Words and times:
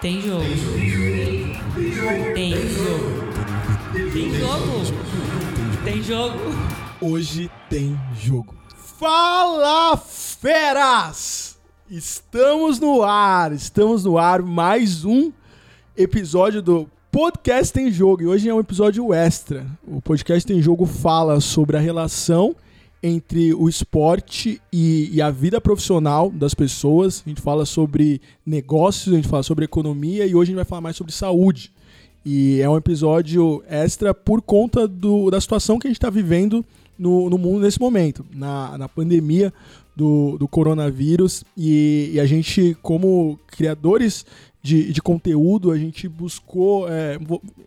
Tem 0.00 0.20
jogo. 0.20 0.44
Tem 2.32 2.52
jogo. 2.52 3.08
Tem 4.12 4.32
jogo. 4.32 4.94
Tem 5.84 6.02
jogo. 6.04 6.38
Hoje 7.00 7.50
tem 7.68 7.98
jogo. 8.14 8.54
Fala, 8.76 9.96
feras! 9.96 11.58
Estamos 11.90 12.78
no 12.78 13.02
ar, 13.02 13.52
estamos 13.52 14.04
no 14.04 14.18
ar, 14.18 14.40
mais 14.40 15.04
um 15.04 15.32
episódio 15.96 16.62
do 16.62 16.88
Podcast 17.10 17.72
Tem 17.72 17.90
Jogo. 17.90 18.22
E 18.22 18.26
hoje 18.28 18.48
é 18.48 18.54
um 18.54 18.60
episódio 18.60 19.12
extra. 19.12 19.66
O 19.84 20.00
Podcast 20.00 20.46
Tem 20.46 20.62
Jogo 20.62 20.86
fala 20.86 21.40
sobre 21.40 21.76
a 21.76 21.80
relação 21.80 22.54
entre 23.02 23.54
o 23.54 23.68
esporte 23.68 24.60
e, 24.72 25.10
e, 25.12 25.22
a 25.22 25.30
vida 25.30 25.60
profissional 25.60 26.30
das 26.30 26.54
pessoas. 26.54 27.22
A 27.24 27.28
gente 27.28 27.40
fala 27.40 27.64
sobre 27.64 28.20
negócios, 28.44 29.12
a 29.12 29.16
gente 29.16 29.28
fala 29.28 29.42
sobre 29.42 29.64
economia 29.64 30.26
e 30.26 30.34
hoje 30.34 30.50
a 30.50 30.52
gente 30.52 30.56
vai 30.56 30.64
falar 30.64 30.80
mais 30.80 30.96
sobre 30.96 31.12
saúde. 31.12 31.72
E 32.24 32.60
é 32.60 32.68
um 32.68 32.76
episódio 32.76 33.62
extra 33.68 34.12
por 34.12 34.42
conta 34.42 34.88
do, 34.88 35.30
da 35.30 35.40
situação 35.40 35.78
que 35.78 35.86
a 35.86 35.90
gente 35.90 35.98
está 35.98 36.10
vivendo 36.10 36.64
no, 36.98 37.30
no, 37.30 37.38
mundo 37.38 37.60
nesse 37.60 37.80
momento, 37.80 38.26
na, 38.34 38.76
na 38.76 38.88
pandemia 38.88 39.52
do, 39.94 40.36
do 40.36 40.48
coronavírus. 40.48 41.44
E, 41.56 42.10
e 42.12 42.20
a 42.20 42.26
gente, 42.26 42.76
como 42.82 43.38
criadores 43.46 44.26
de, 44.62 44.92
de 44.92 45.00
conteúdo, 45.00 45.70
a 45.70 45.78
gente 45.78 46.08
buscou 46.08 46.88
é, 46.88 47.18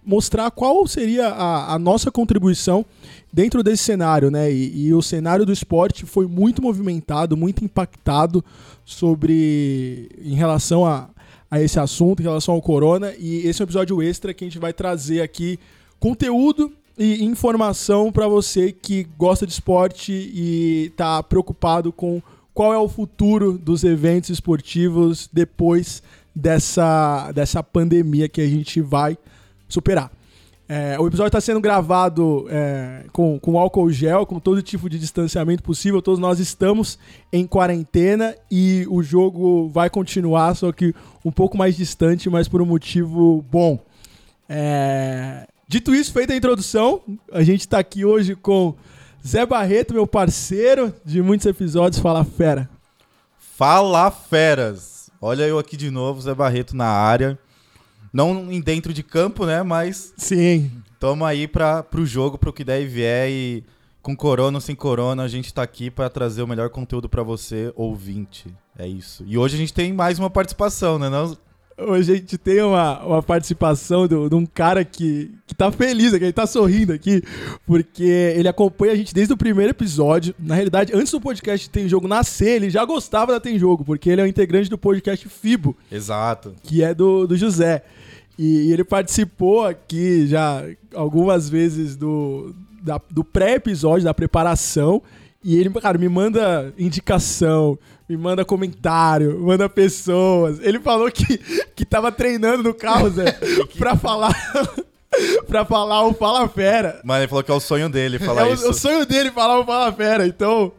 mostrar 0.06 0.52
qual 0.52 0.86
seria 0.86 1.28
a, 1.30 1.74
a, 1.74 1.80
nossa 1.80 2.12
contribuição 2.12 2.86
dentro 3.32 3.64
desse 3.64 3.84
cenário, 3.84 4.30
né? 4.30 4.52
E, 4.52 4.88
e, 4.88 4.94
o 4.94 5.02
cenário 5.02 5.46
do 5.46 5.54
esporte 5.54 6.06
foi 6.06 6.28
muito 6.28 6.62
movimentado, 6.62 7.38
muito 7.38 7.64
impactado 7.64 8.44
sobre 8.84 10.10
em 10.22 10.36
relação 10.36 10.86
a, 10.86 11.10
a 11.50 11.62
esse 11.62 11.80
assunto, 11.80 12.20
em 12.20 12.24
relação 12.24 12.56
ao 12.56 12.62
corona. 12.62 13.14
E 13.18 13.48
esse 13.48 13.62
é 13.62 13.64
um 13.64 13.68
episódio 13.68 14.02
extra 14.02 14.34
que 14.34 14.44
a 14.44 14.48
gente 14.48 14.60
vai 14.60 14.74
trazer 14.74 15.22
aqui 15.22 15.58
conteúdo 16.00 16.72
e 16.98 17.24
informação 17.24 18.12
para 18.12 18.28
você 18.28 18.72
que 18.72 19.08
gosta 19.18 19.48
de 19.48 19.54
esporte 19.54 20.12
e 20.12 20.88
está 20.92 21.24
preocupado 21.24 21.92
com 21.92 22.22
qual 22.54 22.74
é 22.74 22.78
o 22.78 22.90
futuro 22.90 23.58
dos 23.58 23.84
eventos 23.84 24.30
esportivos 24.30 25.30
depois 25.32 26.04
dessa, 26.36 27.32
dessa 27.34 27.64
pandemia 27.64 28.30
que 28.30 28.42
a 28.42 28.48
gente 28.48 28.82
vai 28.82 29.18
superar. 29.68 30.12
É, 30.74 30.98
o 30.98 31.06
episódio 31.06 31.28
está 31.28 31.42
sendo 31.42 31.60
gravado 31.60 32.48
é, 32.50 33.04
com, 33.12 33.38
com 33.38 33.60
álcool 33.60 33.92
gel, 33.92 34.26
com 34.26 34.40
todo 34.40 34.62
tipo 34.62 34.90
de 34.90 34.98
distanciamento 34.98 35.62
possível. 35.62 36.02
Todos 36.02 36.18
nós 36.18 36.40
estamos 36.40 36.98
em 37.34 37.46
quarentena 37.46 38.34
e 38.50 38.88
o 38.90 39.04
jogo 39.04 39.68
vai 39.68 39.90
continuar, 39.90 40.56
só 40.56 40.72
que 40.72 40.96
um 41.26 41.32
pouco 41.32 41.58
mais 41.58 41.76
distante, 41.76 42.30
mas 42.30 42.48
por 42.48 42.62
um 42.62 42.66
motivo 42.66 43.44
bom. 43.52 43.80
É, 44.48 45.46
dito 45.68 45.94
isso, 45.94 46.14
feita 46.14 46.32
a 46.32 46.38
introdução, 46.38 47.02
a 47.34 47.44
gente 47.44 47.62
está 47.62 47.80
aqui 47.80 48.06
hoje 48.06 48.34
com 48.34 48.74
Zé 49.28 49.46
Barreto, 49.46 49.94
meu 49.94 50.08
parceiro 50.08 50.94
de 51.04 51.22
muitos 51.22 51.48
episódios. 51.48 52.02
Fala, 52.02 52.24
fera. 52.24 52.70
Fala, 53.38 54.10
feras. 54.10 55.01
Olha 55.22 55.44
eu 55.44 55.60
aqui 55.60 55.78
de 55.78 55.92
novo, 55.92 56.20
Zé 56.20 56.34
Barreto 56.34 56.76
na 56.76 56.88
área. 56.88 57.38
Não 58.12 58.52
em 58.52 58.60
dentro 58.60 58.92
de 58.92 59.04
campo, 59.04 59.46
né? 59.46 59.62
Mas. 59.62 60.14
Sim. 60.18 60.72
Tamo 61.00 61.24
aí 61.24 61.48
para 61.48 61.84
pro 61.84 62.06
jogo, 62.06 62.40
pro 62.40 62.52
que 62.52 62.64
der 62.64 62.82
e 62.82 62.88
vier. 62.88 63.30
E 63.30 63.64
com 64.02 64.16
corona 64.16 64.58
ou 64.58 64.62
sem 64.62 64.76
corona, 64.76 65.22
a 65.22 65.28
gente 65.28 65.54
tá 65.54 65.62
aqui 65.62 65.92
para 65.92 66.10
trazer 66.10 66.42
o 66.42 66.48
melhor 66.48 66.72
conteúdo 66.72 67.08
para 67.08 67.22
você, 67.22 67.72
ouvinte. 67.76 68.52
É 68.76 68.88
isso. 68.88 69.24
E 69.28 69.38
hoje 69.38 69.56
a 69.56 69.60
gente 69.60 69.74
tem 69.74 69.94
mais 69.94 70.18
uma 70.18 70.30
participação, 70.30 70.98
né? 70.98 71.08
Não? 71.08 71.38
Hoje 71.88 72.12
a 72.12 72.16
gente 72.16 72.38
tem 72.38 72.62
uma, 72.62 73.04
uma 73.04 73.24
participação 73.24 74.08
do, 74.08 74.30
de 74.30 74.36
um 74.36 74.46
cara 74.46 74.86
que, 74.86 75.32
que 75.48 75.56
tá 75.56 75.72
feliz 75.72 76.14
aqui, 76.14 76.26
ele 76.26 76.34
tá 76.34 76.46
sorrindo 76.46 76.94
aqui, 76.94 77.24
porque 77.66 78.04
ele 78.04 78.48
acompanha 78.48 78.94
a 78.94 78.96
gente 78.96 79.14
desde 79.14 79.34
o 79.34 79.38
primeiro 79.38 79.72
episódio. 79.72 80.36
Na 80.38 80.56
realidade, 80.56 80.94
antes 80.94 81.12
do 81.12 81.20
podcast 81.20 81.70
Tem 81.70 81.88
Jogo 81.90 82.08
nascer, 82.08 82.58
ele 82.58 82.70
já 82.70 82.86
gostava 82.86 83.32
da 83.32 83.40
Tem 83.40 83.58
Jogo, 83.58 83.84
porque 83.84 84.10
ele 84.10 84.22
é 84.22 84.24
um 84.24 84.28
integrante 84.28 84.70
do 84.70 84.78
podcast 84.78 85.28
Fibo. 85.28 85.76
Exato. 85.92 86.54
Que 86.64 86.84
é 86.84 86.94
do, 86.94 87.26
do 87.26 87.36
José. 87.36 87.84
E, 88.38 88.70
e 88.70 88.74
ele 88.74 88.84
participou 88.84 89.66
aqui 89.66 90.28
já 90.28 90.64
algumas 90.94 91.50
vezes 91.50 91.96
do, 91.96 92.56
da, 92.82 93.00
do 93.10 93.24
pré-episódio, 93.24 94.04
da 94.04 94.14
preparação. 94.14 95.02
E 95.44 95.58
ele, 95.58 95.70
cara, 95.72 95.98
me 95.98 96.08
manda 96.08 96.72
indicação, 96.78 97.78
me 98.12 98.18
manda 98.18 98.44
comentário, 98.44 99.40
manda 99.40 99.70
pessoas. 99.70 100.60
Ele 100.62 100.82
falou 100.82 101.10
que, 101.10 101.38
que 101.74 101.86
tava 101.86 102.12
treinando 102.12 102.62
no 102.62 102.74
carro, 102.74 103.10
Zé, 103.10 103.38
pra 103.80 103.96
falar. 103.96 104.36
pra 105.48 105.64
falar 105.64 106.06
o 106.06 106.14
Fala 106.14 106.48
Fera. 106.50 107.00
Mas 107.06 107.20
ele 107.20 107.30
falou 107.30 107.44
que 107.44 107.52
é 107.52 107.54
o 107.54 107.60
sonho 107.62 107.88
dele 107.88 108.20
falar 108.20 108.50
é 108.50 108.54
isso. 108.54 108.70
o 108.70 108.74
sonho 108.74 109.06
dele 109.06 109.32
falar 109.32 109.60
o 109.60 109.66
Fala 109.66 109.94
Fera. 109.94 110.28
Então, 110.28 110.74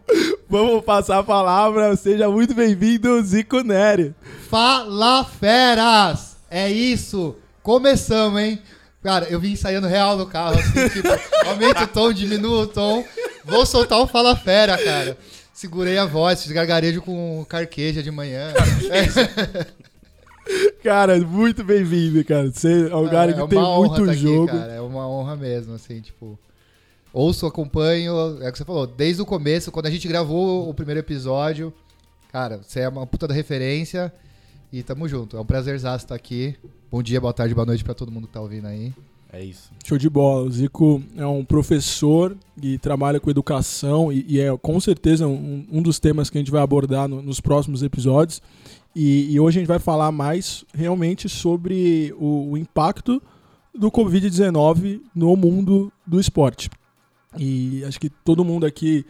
vamos 0.47 0.85
passar 0.85 1.21
a 1.21 1.25
palavra. 1.25 1.97
Seja 1.97 2.29
muito 2.29 2.55
bem-vindo, 2.55 3.23
Zico 3.23 3.63
Neri. 3.63 4.15
Fala 4.51 5.25
Feras! 5.25 6.37
É 6.51 6.71
isso! 6.71 7.35
Começamos, 7.63 8.39
hein? 8.43 8.61
Cara, 9.03 9.27
eu 9.31 9.41
vim 9.41 9.53
ensaiando 9.53 9.87
real 9.87 10.19
no 10.19 10.27
carro, 10.27 10.59
assim, 10.59 10.89
tipo, 10.91 11.09
aumenta 11.49 11.85
o 11.85 11.87
tom, 11.87 12.13
diminua 12.13 12.65
o 12.65 12.67
tom. 12.67 13.03
Vou 13.43 13.65
soltar 13.65 13.99
o 13.99 14.07
Fala 14.07 14.37
Fera, 14.37 14.77
cara. 14.77 15.17
Segurei 15.53 15.99
a 15.99 16.07
voz, 16.07 16.43
fiz 16.43 16.51
gargarejo 16.51 17.03
com 17.03 17.45
carqueja 17.49 18.03
de 18.03 18.11
manhã. 18.11 18.53
Cara, 20.83 21.19
muito 21.21 21.63
bem-vindo, 21.63 22.25
cara. 22.25 22.51
Você 22.51 22.89
é 22.89 22.97
um 22.97 23.09
cara 23.09 23.33
que 23.33 23.41
é 23.41 23.47
tem 23.47 23.61
muito 23.61 24.07
tá 24.07 24.13
jogo. 24.13 24.49
Aqui, 24.49 24.59
cara. 24.59 24.73
É 24.73 24.81
uma 24.81 25.09
honra 25.09 25.37
mesmo, 25.37 25.75
assim, 25.75 26.01
tipo. 26.01 26.39
Ouço, 27.13 27.47
acompanho. 27.47 28.15
É 28.43 28.49
o 28.49 28.53
que 28.53 28.59
você 28.59 28.65
falou, 28.65 28.87
desde 28.87 29.23
o 29.23 29.27
começo, 29.27 29.71
quando 29.71 29.87
a 29.87 29.91
gente 29.91 30.09
gravou 30.09 30.69
o 30.69 30.75
primeiro 30.75 31.01
episódio. 31.01 31.73
Cara, 32.33 32.59
você 32.59 32.81
é 32.81 32.89
uma 32.89 33.07
puta 33.07 33.29
da 33.29 33.35
referência. 33.35 34.13
E 34.73 34.83
tamo 34.83 35.07
junto. 35.07 35.37
É 35.37 35.41
um 35.41 35.45
prazer 35.45 35.77
estar 35.77 36.15
aqui. 36.15 36.57
Bom 36.91 37.03
dia, 37.03 37.21
boa 37.21 37.33
tarde, 37.33 37.55
boa 37.55 37.67
noite 37.67 37.85
para 37.85 37.95
todo 37.95 38.11
mundo 38.11 38.27
que 38.27 38.33
tá 38.33 38.41
ouvindo 38.41 38.67
aí. 38.67 38.93
É 39.33 39.43
isso. 39.43 39.73
Show 39.83 39.97
de 39.97 40.11
bola. 40.11 40.43
O 40.43 40.51
Zico 40.51 41.03
é 41.17 41.27
um 41.27 41.43
professor 41.43 42.37
e 42.63 42.77
trabalha 42.77 43.19
com 43.19 43.31
educação 43.31 44.13
e, 44.13 44.27
e 44.29 44.39
é 44.39 44.55
com 44.59 44.79
certeza 44.79 45.27
um, 45.27 45.67
um, 45.73 45.81
dos 45.81 45.99
temas 45.99 46.29
que 46.29 46.37
a 46.37 46.41
gente 46.41 46.51
vai 46.51 46.61
abordar 46.61 47.09
no, 47.09 47.23
nos 47.23 47.41
próximos 47.41 47.83
episódios. 47.83 48.43
E, 48.95 49.33
e, 49.33 49.41
hoje 49.41 49.59
a 49.59 49.61
gente 49.63 49.69
vai 49.69 49.79
falar 49.79 50.13
mais 50.13 50.67
realmente 50.75 51.27
sobre 51.27 52.15
o, 52.19 52.51
o 52.51 52.59
impacto 52.59 53.23
do 53.75 53.91
Covid-19 53.91 55.01
no 55.15 55.35
mundo 55.35 55.91
do 56.07 56.21
esporte. 56.21 56.69
E 57.39 57.83
acho 57.87 57.99
que 57.99 58.11
todo 58.11 58.45
mundo 58.45 58.67
aqui 58.67 59.07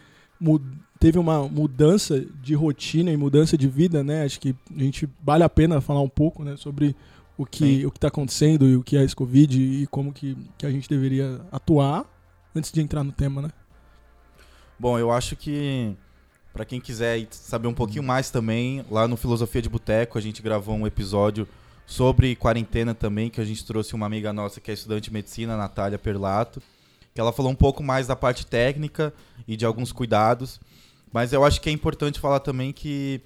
teve 1.01 1.19
uma 1.19 1.49
mudança 1.49 2.25
de 2.41 2.55
rotina 2.55 3.11
e 3.11 3.17
mudança 3.17 3.59
de 3.59 3.67
vida, 3.67 4.05
né? 4.05 4.23
Acho 4.23 4.39
que 4.39 4.55
a 4.73 4.79
gente 4.79 5.09
vale 5.21 5.43
a 5.43 5.49
pena 5.49 5.81
falar 5.81 6.01
um 6.01 6.09
pouco 6.09 6.45
né, 6.45 6.57
sobre 6.57 6.95
o 7.43 7.47
que 7.47 7.85
o 7.85 7.89
está 7.89 8.09
acontecendo 8.09 8.69
e 8.69 8.77
o 8.77 8.83
que 8.83 8.97
é 8.97 9.03
esse 9.03 9.15
Covid 9.15 9.61
e 9.61 9.87
como 9.89 10.13
que, 10.13 10.37
que 10.57 10.67
a 10.67 10.71
gente 10.71 10.89
deveria 10.89 11.41
atuar 11.51 12.05
antes 12.55 12.71
de 12.71 12.81
entrar 12.81 13.03
no 13.03 13.13
tema, 13.13 13.43
né? 13.43 13.51
Bom, 14.79 14.99
eu 14.99 15.11
acho 15.11 15.37
que 15.37 15.97
para 16.53 16.65
quem 16.65 16.81
quiser 16.81 17.27
saber 17.31 17.69
um 17.69 17.75
pouquinho 17.75 18.03
mais 18.03 18.31
também, 18.31 18.85
lá 18.91 19.09
no 19.09 19.17
Filosofia 19.17 19.63
de 19.63 19.69
Boteco 19.69 20.19
a 20.19 20.21
gente 20.21 20.43
gravou 20.43 20.75
um 20.75 20.87
episódio 20.87 21.49
sobre 21.87 22.37
quarentena 22.37 22.95
também, 22.95 23.31
que 23.31 23.41
a 23.41 23.45
gente 23.45 23.65
trouxe 23.65 23.95
uma 23.95 24.07
amiga 24.07 24.33
nossa 24.33 24.61
que 24.61 24.71
é 24.71 24.75
estudante 24.75 25.05
de 25.05 25.13
medicina, 25.13 25.57
Natália 25.57 25.99
Perlato, 25.99 26.63
que 27.15 27.21
ela 27.21 27.33
falou 27.33 27.51
um 27.53 27.57
pouco 27.57 27.83
mais 27.83 28.07
da 28.07 28.17
parte 28.17 28.47
técnica 28.47 29.13
e 29.47 29.57
de 29.57 29.67
alguns 29.67 29.93
cuidados. 29.93 30.61
Mas 31.13 31.33
eu 31.33 31.45
acho 31.45 31.61
que 31.61 31.69
é 31.69 31.73
importante 31.73 32.19
falar 32.19 32.41
também 32.41 32.73
que 32.73 33.21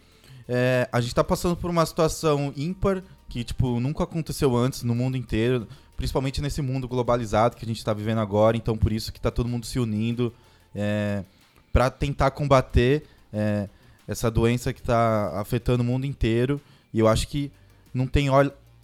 é, 0.48 0.88
a 0.92 1.00
gente 1.00 1.10
está 1.10 1.24
passando 1.24 1.56
por 1.56 1.70
uma 1.70 1.84
situação 1.86 2.52
ímpar 2.56 3.02
que 3.28 3.44
tipo 3.44 3.80
nunca 3.80 4.04
aconteceu 4.04 4.56
antes 4.56 4.82
no 4.82 4.94
mundo 4.94 5.16
inteiro, 5.16 5.66
principalmente 5.96 6.40
nesse 6.40 6.62
mundo 6.62 6.88
globalizado 6.88 7.56
que 7.56 7.64
a 7.64 7.68
gente 7.68 7.78
está 7.78 7.92
vivendo 7.92 8.18
agora. 8.18 8.56
Então 8.56 8.76
por 8.76 8.92
isso 8.92 9.12
que 9.12 9.18
está 9.18 9.30
todo 9.30 9.48
mundo 9.48 9.66
se 9.66 9.78
unindo 9.78 10.32
é, 10.74 11.24
para 11.72 11.90
tentar 11.90 12.30
combater 12.30 13.04
é, 13.32 13.68
essa 14.06 14.30
doença 14.30 14.72
que 14.72 14.80
está 14.80 15.40
afetando 15.40 15.82
o 15.82 15.86
mundo 15.86 16.06
inteiro. 16.06 16.60
E 16.92 16.98
eu 16.98 17.08
acho 17.08 17.28
que 17.28 17.50
não 17.92 18.06
tem 18.06 18.28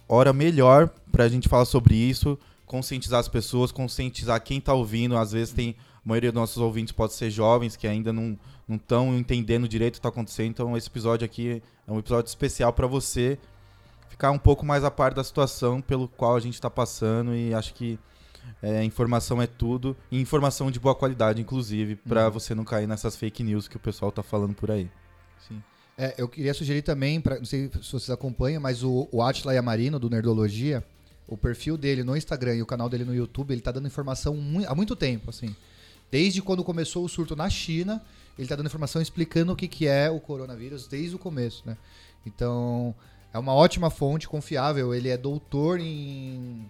hora 0.07 0.33
melhor 0.33 0.89
para 1.11 1.23
a 1.23 1.29
gente 1.29 1.47
falar 1.47 1.65
sobre 1.65 1.95
isso, 1.95 2.37
conscientizar 2.65 3.19
as 3.19 3.27
pessoas, 3.27 3.71
conscientizar 3.71 4.41
quem 4.41 4.57
está 4.57 4.73
ouvindo. 4.73 5.17
Às 5.17 5.31
vezes 5.31 5.53
tem 5.53 5.75
a 6.05 6.09
maioria 6.09 6.31
dos 6.31 6.39
nossos 6.39 6.57
ouvintes 6.57 6.91
pode 6.91 7.13
ser 7.13 7.29
jovens 7.29 7.77
que 7.77 7.87
ainda 7.87 8.11
não 8.11 8.37
estão 8.69 9.17
entendendo 9.17 9.67
direito 9.67 9.93
o 9.93 9.95
que 9.95 9.99
está 9.99 10.09
acontecendo. 10.09 10.49
Então 10.49 10.77
esse 10.77 10.87
episódio 10.87 11.23
aqui 11.23 11.61
é 11.87 11.91
um 11.91 11.99
episódio 11.99 12.27
especial 12.27 12.73
para 12.73 12.87
você 12.87 13.39
ficar 14.13 14.29
um 14.29 14.37
pouco 14.37 14.63
mais 14.63 14.83
a 14.83 14.91
par 14.91 15.11
da 15.11 15.23
situação 15.23 15.81
pelo 15.81 16.07
qual 16.07 16.35
a 16.35 16.39
gente 16.39 16.53
está 16.53 16.69
passando 16.69 17.35
e 17.35 17.51
acho 17.51 17.73
que 17.73 17.99
é, 18.61 18.83
informação 18.83 19.41
é 19.41 19.47
tudo 19.47 19.97
e 20.11 20.21
informação 20.21 20.69
de 20.69 20.79
boa 20.79 20.93
qualidade, 20.93 21.41
inclusive, 21.41 21.95
para 21.95 22.25
uhum. 22.25 22.31
você 22.31 22.53
não 22.53 22.63
cair 22.63 22.87
nessas 22.87 23.15
fake 23.15 23.43
news 23.43 23.67
que 23.67 23.75
o 23.75 23.79
pessoal 23.79 24.09
está 24.09 24.21
falando 24.21 24.53
por 24.53 24.69
aí. 24.69 24.87
Sim. 25.47 25.63
É, 25.97 26.13
eu 26.15 26.27
queria 26.27 26.53
sugerir 26.53 26.83
também, 26.83 27.19
pra, 27.19 27.37
não 27.37 27.45
sei 27.45 27.71
se 27.81 27.91
vocês 27.91 28.11
acompanham, 28.11 28.61
mas 28.61 28.83
o, 28.83 29.09
o 29.11 29.21
Atila 29.23 29.53
Yamarino, 29.53 29.97
do 29.97 30.09
Nerdologia, 30.09 30.83
o 31.27 31.35
perfil 31.35 31.75
dele 31.75 32.03
no 32.03 32.15
Instagram 32.15 32.55
e 32.55 32.61
o 32.61 32.65
canal 32.67 32.87
dele 32.87 33.03
no 33.03 33.15
YouTube, 33.15 33.51
ele 33.51 33.61
tá 33.61 33.71
dando 33.71 33.87
informação 33.87 34.35
mui- 34.35 34.65
há 34.67 34.75
muito 34.75 34.95
tempo, 34.95 35.31
assim. 35.31 35.55
Desde 36.11 36.39
quando 36.39 36.63
começou 36.63 37.03
o 37.03 37.09
surto 37.09 37.35
na 37.35 37.49
China, 37.49 37.99
ele 38.37 38.47
tá 38.47 38.55
dando 38.55 38.67
informação 38.67 39.01
explicando 39.01 39.53
o 39.53 39.55
que, 39.55 39.67
que 39.67 39.87
é 39.87 40.11
o 40.11 40.19
coronavírus 40.19 40.87
desde 40.87 41.15
o 41.15 41.19
começo, 41.19 41.63
né? 41.65 41.75
Então, 42.25 42.93
é 43.33 43.39
uma 43.39 43.53
ótima 43.53 43.89
fonte, 43.89 44.27
confiável. 44.27 44.93
Ele 44.93 45.09
é 45.09 45.17
doutor 45.17 45.79
em, 45.79 46.69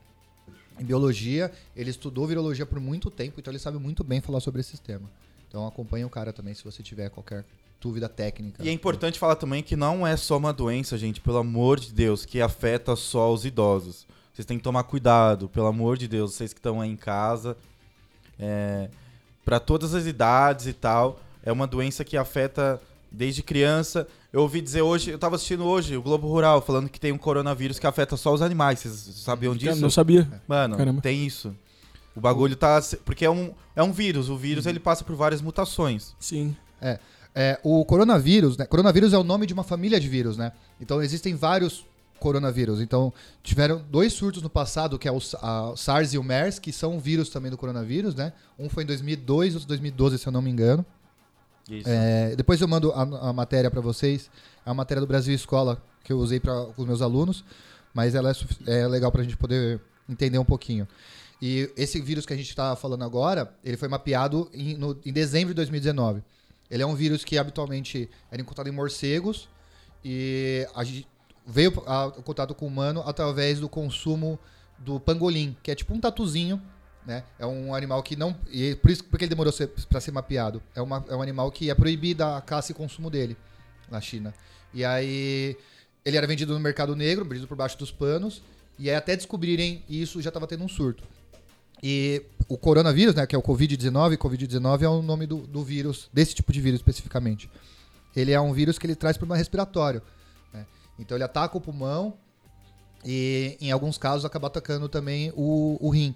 em 0.80 0.86
biologia, 0.86 1.52
ele 1.76 1.90
estudou 1.90 2.26
virologia 2.26 2.66
por 2.66 2.80
muito 2.80 3.12
tempo, 3.12 3.40
então 3.40 3.52
ele 3.52 3.60
sabe 3.60 3.78
muito 3.78 4.04
bem 4.04 4.22
falar 4.22 4.40
sobre 4.40 4.62
esse 4.62 4.80
tema. 4.80 5.10
Então 5.48 5.68
acompanha 5.68 6.08
o 6.08 6.10
cara 6.10 6.32
também 6.32 6.54
se 6.54 6.64
você 6.64 6.82
tiver 6.82 7.10
qualquer 7.10 7.46
dúvida 7.80 8.08
técnica. 8.08 8.64
E 8.64 8.70
é 8.70 8.72
importante 8.72 9.20
falar 9.20 9.36
também 9.36 9.62
que 9.62 9.76
não 9.76 10.08
é 10.08 10.16
só 10.16 10.38
uma 10.38 10.54
doença, 10.54 10.98
gente, 10.98 11.20
pelo 11.20 11.38
amor 11.38 11.80
de 11.80 11.94
Deus, 11.94 12.26
que 12.26 12.42
afeta 12.42 12.96
só 12.96 13.32
os 13.32 13.44
idosos. 13.46 14.08
Vocês 14.34 14.46
têm 14.46 14.58
que 14.58 14.64
tomar 14.64 14.84
cuidado, 14.84 15.50
pelo 15.50 15.68
amor 15.68 15.98
de 15.98 16.08
Deus, 16.08 16.34
vocês 16.34 16.54
que 16.54 16.60
estão 16.60 16.82
aí 16.82 16.90
em 16.90 16.96
casa. 16.96 17.58
É, 18.40 18.90
para 19.44 19.60
todas 19.60 19.94
as 19.94 20.06
idades 20.06 20.66
e 20.66 20.74
tal. 20.74 21.20
É 21.46 21.52
uma 21.52 21.68
doença 21.68 22.06
que 22.06 22.16
afeta 22.16 22.82
desde 23.14 23.44
criança. 23.44 24.08
Eu 24.32 24.42
ouvi 24.42 24.60
dizer 24.60 24.82
hoje, 24.82 25.12
eu 25.12 25.20
tava 25.20 25.36
assistindo 25.36 25.64
hoje 25.64 25.96
o 25.96 26.02
Globo 26.02 26.28
Rural 26.28 26.62
falando 26.62 26.90
que 26.90 27.00
tem 27.00 27.12
um 27.12 27.18
coronavírus 27.18 27.78
que 27.78 27.86
afeta 27.86 28.18
só 28.18 28.34
os 28.34 28.42
animais. 28.42 28.80
Vocês 28.80 29.16
sabiam 29.18 29.56
disso? 29.56 29.80
não 29.80 29.92
sabia. 29.92 30.28
Mano, 30.48 30.76
Caramba. 30.76 31.02
tem 31.02 31.26
isso. 31.26 31.56
O 32.16 32.20
bagulho 32.20 32.56
tá. 32.56 32.82
Porque 33.06 33.24
é 33.24 33.30
um, 33.30 33.54
é 33.76 33.84
um 33.84 33.92
vírus. 33.92 34.30
O 34.30 34.38
vírus 34.38 34.66
ele 34.66 34.80
passa 34.80 35.04
por 35.04 35.16
várias 35.16 35.42
mutações. 35.42 36.16
Sim. 36.20 36.56
É, 37.36 37.60
o 37.64 37.84
coronavírus, 37.86 38.58
né? 38.58 38.66
Coronavírus 38.66 39.14
é 39.14 39.18
o 39.18 39.24
nome 39.24 39.46
de 39.46 39.54
uma 39.54 39.64
família 39.64 40.00
de 40.00 40.08
vírus, 40.08 40.38
né? 40.38 40.52
Então 40.80 41.02
existem 41.02 41.36
vários 41.36 41.86
coronavírus. 42.20 42.80
Então 42.80 43.12
tiveram 43.42 43.84
dois 43.90 44.14
surtos 44.14 44.42
no 44.42 44.50
passado, 44.50 45.00
que 45.00 45.08
é 45.08 45.12
o, 45.12 45.20
a 45.42 45.74
SARS 45.76 46.14
e 46.14 46.18
o 46.18 46.24
MERS, 46.24 46.60
que 46.60 46.72
são 46.72 47.00
vírus 47.00 47.30
também 47.30 47.50
do 47.50 47.58
coronavírus, 47.58 48.14
né? 48.14 48.34
Um 48.58 48.70
foi 48.70 48.84
em 48.84 48.88
2002, 48.88 49.56
outro 49.56 49.66
em 49.66 49.70
2012, 49.70 50.20
se 50.20 50.28
eu 50.28 50.32
não 50.32 50.42
me 50.42 50.52
engano. 50.52 50.86
É, 51.86 52.36
depois 52.36 52.60
eu 52.62 52.68
mando 52.68 52.92
a, 52.92 53.02
a 53.30 53.34
matéria 53.34 53.72
pra 53.72 53.82
vocês. 53.82 54.30
É 54.66 54.70
a 54.70 54.74
matéria 54.74 55.00
do 55.02 55.08
Brasil 55.08 55.34
Escola 55.34 55.82
que 56.04 56.12
eu 56.12 56.18
usei 56.20 56.40
para 56.40 56.68
os 56.78 56.86
meus 56.86 57.02
alunos, 57.02 57.44
mas 57.94 58.14
ela 58.16 58.32
é, 58.32 58.82
é 58.82 58.88
legal 58.88 59.12
pra 59.12 59.24
gente 59.24 59.38
poder 59.38 59.80
entender 60.10 60.38
um 60.38 60.44
pouquinho. 60.46 60.86
E 61.42 61.72
esse 61.78 62.02
vírus 62.02 62.26
que 62.26 62.34
a 62.34 62.36
gente 62.38 62.50
está 62.50 62.76
falando 62.76 63.04
agora, 63.04 63.54
ele 63.64 63.78
foi 63.78 63.88
mapeado 63.88 64.50
em, 64.54 64.76
no- 64.76 64.98
em 65.06 65.12
dezembro 65.14 65.50
de 65.50 65.56
2019. 65.56 66.22
Ele 66.70 66.84
é 66.84 66.86
um 66.86 66.96
vírus 66.96 67.24
que 67.24 67.38
habitualmente 67.38 68.10
era 68.32 68.42
encontrado 68.42 68.68
em 68.68 68.72
morcegos 68.72 69.48
e 70.04 70.68
a 70.76 70.84
gente 70.84 71.08
veio 71.46 71.72
a, 71.86 72.08
o 72.08 72.24
contato 72.24 72.54
com 72.56 72.66
o 72.66 72.68
humano 72.68 73.02
através 73.06 73.60
do 73.60 73.70
consumo 73.70 74.40
do 74.80 75.00
pangolim, 75.00 75.56
que 75.64 75.72
é 75.72 75.76
tipo 75.76 75.94
um 75.94 76.00
tatuzinho, 76.00 76.62
né? 77.06 77.24
É 77.38 77.46
um 77.46 77.74
animal 77.74 78.02
que 78.02 78.16
não. 78.16 78.36
E 78.50 78.76
por 78.76 78.92
isso 78.92 79.04
porque 79.04 79.26
ele 79.26 79.30
demorou 79.30 79.54
para 79.90 80.02
ser 80.02 80.12
mapeado. 80.12 80.62
É, 80.76 80.82
uma, 80.82 81.04
é 81.10 81.16
um 81.16 81.22
animal 81.22 81.52
que 81.52 81.70
é 81.70 81.76
proibida 81.76 82.38
a 82.38 82.42
caça 82.42 82.72
e 82.72 82.76
consumo 82.76 83.10
dele 83.10 83.38
na 83.90 84.00
China. 84.00 84.34
E 84.74 84.84
aí 84.84 85.58
ele 86.04 86.18
era 86.18 86.28
vendido 86.28 86.54
no 86.54 86.60
mercado 86.60 86.96
negro, 86.96 87.26
vendido 87.26 87.48
por 87.48 87.56
baixo 87.56 87.78
dos 87.78 87.92
panos, 87.92 88.42
e 88.78 88.90
aí 88.90 88.96
até 88.96 89.16
descobrirem 89.16 89.84
isso 89.88 90.22
já 90.22 90.30
estava 90.30 90.48
tendo 90.48 90.64
um 90.64 90.70
surto. 90.70 91.04
E 91.82 92.24
o 92.48 92.58
coronavírus, 92.58 93.14
né, 93.14 93.26
que 93.26 93.36
é 93.36 93.38
o 93.38 93.42
Covid-19, 93.42 94.18
Covid-19 94.18 94.82
é 94.82 94.88
o 94.88 95.02
nome 95.02 95.28
do, 95.28 95.40
do 95.46 95.64
vírus, 95.64 96.10
desse 96.14 96.34
tipo 96.34 96.52
de 96.54 96.62
vírus 96.62 96.80
especificamente. 96.80 97.50
Ele 98.16 98.32
é 98.32 98.40
um 98.40 98.54
vírus 98.54 98.78
que 98.78 98.86
ele 98.86 98.96
traz 98.96 99.18
problema 99.18 99.38
respiratório. 99.38 100.02
né? 100.54 100.66
Então 100.98 101.18
ele 101.18 101.24
ataca 101.24 101.58
o 101.58 101.62
pulmão 101.62 102.14
e, 103.04 103.58
em 103.60 103.72
alguns 103.72 103.98
casos, 103.98 104.24
acaba 104.24 104.48
atacando 104.48 104.88
também 104.88 105.34
o, 105.36 105.78
o 105.82 105.90
rim. 105.90 106.16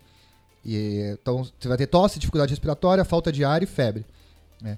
E, 0.68 1.16
então 1.20 1.44
você 1.44 1.68
vai 1.68 1.78
ter 1.78 1.88
tosse, 1.88 2.20
dificuldade 2.20 2.52
respiratória, 2.52 3.06
falta 3.06 3.32
de 3.32 3.44
ar 3.46 3.64
e 3.64 3.66
febre. 3.66 4.06
né? 4.62 4.78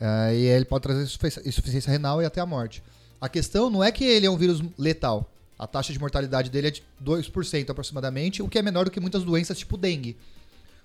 Ah, 0.00 0.32
e 0.34 0.44
ele 0.44 0.64
pode 0.64 0.82
trazer 0.82 1.02
insufici- 1.02 1.40
insuficiência 1.48 1.90
renal 1.90 2.20
e 2.20 2.24
até 2.24 2.40
a 2.40 2.46
morte. 2.46 2.82
A 3.20 3.28
questão 3.28 3.70
não 3.70 3.82
é 3.82 3.90
que 3.92 4.04
ele 4.04 4.26
é 4.26 4.30
um 4.30 4.36
vírus 4.36 4.60
letal. 4.76 5.30
A 5.58 5.66
taxa 5.66 5.92
de 5.92 5.98
mortalidade 5.98 6.50
dele 6.50 6.68
é 6.68 6.70
de 6.70 6.82
2% 7.04 7.70
aproximadamente, 7.70 8.42
o 8.42 8.48
que 8.48 8.58
é 8.58 8.62
menor 8.62 8.84
do 8.84 8.90
que 8.90 9.00
muitas 9.00 9.24
doenças 9.24 9.58
tipo 9.58 9.76
dengue. 9.76 10.16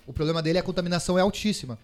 O 0.07 0.13
problema 0.13 0.41
dele 0.41 0.57
é 0.57 0.61
a 0.61 0.63
contaminação 0.63 1.17
é 1.17 1.21
altíssima. 1.21 1.77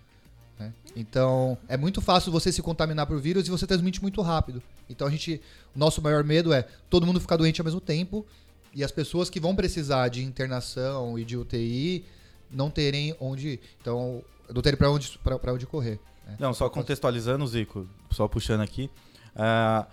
né? 0.60 0.74
Então, 0.95 1.56
é 1.68 1.77
muito 1.77 2.01
fácil 2.01 2.31
você 2.31 2.51
se 2.51 2.62
contaminar 2.63 3.06
por 3.06 3.19
vírus 3.21 3.48
e 3.48 3.51
você 3.51 3.66
transmite 3.68 4.01
muito 4.01 4.21
rápido. 4.21 4.62
Então, 4.89 5.07
a 5.07 5.12
gente, 5.12 5.39
o 5.75 5.80
nosso 5.80 6.01
maior 6.01 6.24
medo 6.24 6.51
é 6.51 6.66
todo 6.89 7.06
mundo 7.06 7.19
ficar 7.21 7.38
doente 7.38 7.62
ao 7.62 7.66
mesmo 7.66 7.80
tempo 7.80 8.25
e 8.74 8.83
as 8.83 8.92
pessoas 8.92 9.30
que 9.30 9.39
vão 9.39 9.56
precisar 9.56 10.07
de 10.10 10.24
internação 10.24 11.18
e 11.18 11.24
de 11.24 11.38
UTI 11.38 12.04
não 12.51 12.69
terem 12.69 13.16
onde 13.19 13.50
ir. 13.50 13.60
Então, 13.81 14.24
não 14.54 14.62
terem 14.62 14.78
para 14.78 14.90
onde, 14.92 15.18
pra, 15.24 15.38
pra 15.38 15.54
onde 15.54 15.66
correr. 15.66 16.00
né? 16.25 16.36
Não, 16.40 16.54
só 16.54 16.69
contextualizando, 16.69 17.46
Zico, 17.48 17.88
só 18.12 18.28
puxando 18.28 18.62
aqui. 18.62 18.90
ah, 19.36 19.86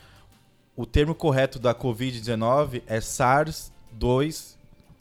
o 0.77 0.85
termo 0.85 1.15
correto 1.15 1.59
da 1.59 1.75
Covid-19 1.75 2.83
é 2.87 2.99
SARS-2. 2.99 4.57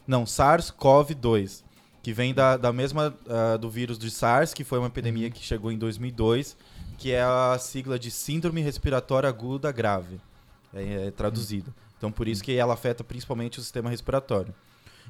Não, 0.08 0.24
SARS-CoV-2. 0.24 1.64
Que 2.02 2.14
vem 2.14 2.34
da, 2.34 2.56
da 2.56 2.72
mesma 2.72 3.14
ah, 3.28 3.58
do 3.58 3.70
vírus 3.70 3.98
de 3.98 4.12
SARS, 4.12 4.54
que 4.54 4.64
foi 4.64 4.78
uma 4.80 4.88
epidemia 4.88 5.30
que 5.30 5.44
chegou 5.44 5.72
em 5.72 5.78
2002, 5.78 6.56
que 6.98 7.12
é 7.12 7.24
a 7.24 7.58
sigla 7.60 7.98
de 7.98 8.12
Síndrome 8.12 8.62
Respiratória 8.62 9.28
Aguda 9.28 9.72
Grave. 9.72 10.20
É, 10.74 11.08
é 11.08 11.12
traduzido. 11.12 11.74
Então, 11.98 12.12
por 12.12 12.28
isso 12.28 12.44
que 12.44 12.54
ela 12.56 12.74
afeta 12.74 13.04
principalmente 13.04 13.60
o 13.60 13.62
sistema 13.62 13.90
respiratório. 13.90 14.54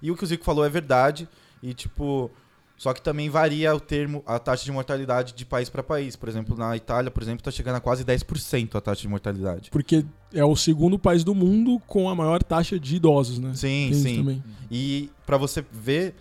E 0.02 0.10
o 0.10 0.16
que 0.16 0.24
o 0.24 0.28
Zico 0.28 0.44
falou 0.46 0.64
é 0.66 0.70
verdade. 0.70 1.28
E, 1.62 1.74
tipo, 1.74 2.30
só 2.78 2.94
que 2.94 3.02
também 3.02 3.30
varia 3.30 3.74
o 3.74 3.80
termo, 3.80 4.22
a 4.26 4.38
taxa 4.38 4.66
de 4.66 4.72
mortalidade 4.72 5.34
de 5.34 5.46
país 5.46 5.70
para 5.70 5.82
país. 5.82 6.16
Por 6.16 6.28
exemplo, 6.28 6.58
na 6.58 6.76
Itália, 6.76 7.10
por 7.10 7.24
exemplo, 7.24 7.40
está 7.40 7.52
chegando 7.52 7.76
a 7.76 7.80
quase 7.80 8.04
10% 8.04 8.76
a 8.76 8.82
taxa 8.82 9.02
de 9.02 9.08
mortalidade. 9.08 9.70
Porque 9.72 10.06
é 10.34 10.44
o 10.44 10.56
segundo 10.56 11.00
país 11.00 11.24
do 11.24 11.34
mundo 11.34 11.82
com 11.88 12.10
a 12.10 12.16
maior 12.16 12.44
taxa 12.44 12.80
de 12.80 12.98
idosos, 12.98 13.40
né? 13.40 13.54
Sim, 13.56 13.90
Tem 13.92 13.94
sim. 14.02 14.18
também. 14.18 14.44
E 14.70 15.10
para 15.26 15.38
você 15.38 15.64
ver, 15.72 16.16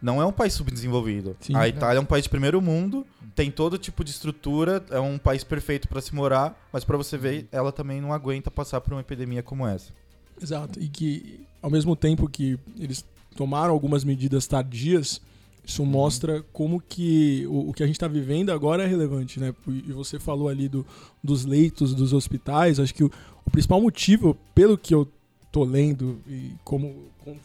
não 0.00 0.22
é 0.22 0.24
um 0.26 0.32
país 0.32 0.52
subdesenvolvido. 0.52 1.36
Sim. 1.40 1.56
a 1.56 1.66
Itália 1.66 1.98
é 1.98 2.00
um 2.00 2.06
país 2.06 2.22
de 2.22 2.30
primeiro 2.30 2.60
mundo, 2.62 3.04
tem 3.34 3.50
todo 3.50 3.76
tipo 3.76 4.04
de 4.04 4.10
estrutura, 4.10 4.84
é 4.90 5.00
um 5.00 5.18
país 5.18 5.42
perfeito 5.42 5.88
para 5.88 6.00
se 6.00 6.14
morar, 6.14 6.56
mas 6.72 6.84
para 6.84 6.96
você 6.96 7.18
ver, 7.18 7.48
ela 7.50 7.72
também 7.72 8.00
não 8.00 8.12
aguenta 8.12 8.50
passar 8.50 8.80
por 8.80 8.92
uma 8.94 9.00
epidemia 9.00 9.42
como 9.42 9.66
essa. 9.66 9.92
Exato. 10.40 10.80
E 10.80 10.88
que, 10.88 11.46
ao 11.60 11.70
mesmo 11.70 11.94
tempo 11.96 12.28
que 12.28 12.58
eles 12.78 13.04
tomaram 13.40 13.72
algumas 13.72 14.04
medidas 14.04 14.46
tardias, 14.46 15.18
isso 15.64 15.82
mostra 15.82 16.44
como 16.52 16.78
que 16.78 17.46
o, 17.48 17.70
o 17.70 17.72
que 17.72 17.82
a 17.82 17.86
gente 17.86 17.96
está 17.96 18.06
vivendo 18.06 18.50
agora 18.50 18.82
é 18.84 18.86
relevante, 18.86 19.40
né? 19.40 19.54
E 19.66 19.92
você 19.92 20.18
falou 20.18 20.50
ali 20.50 20.68
do, 20.68 20.84
dos 21.24 21.46
leitos 21.46 21.94
dos 21.94 22.12
hospitais. 22.12 22.78
Acho 22.78 22.94
que 22.94 23.02
o, 23.02 23.10
o 23.46 23.50
principal 23.50 23.80
motivo, 23.80 24.36
pelo 24.54 24.76
que 24.76 24.94
eu 24.94 25.08
tô 25.50 25.64
lendo 25.64 26.18
e 26.28 26.52
como 26.62 26.94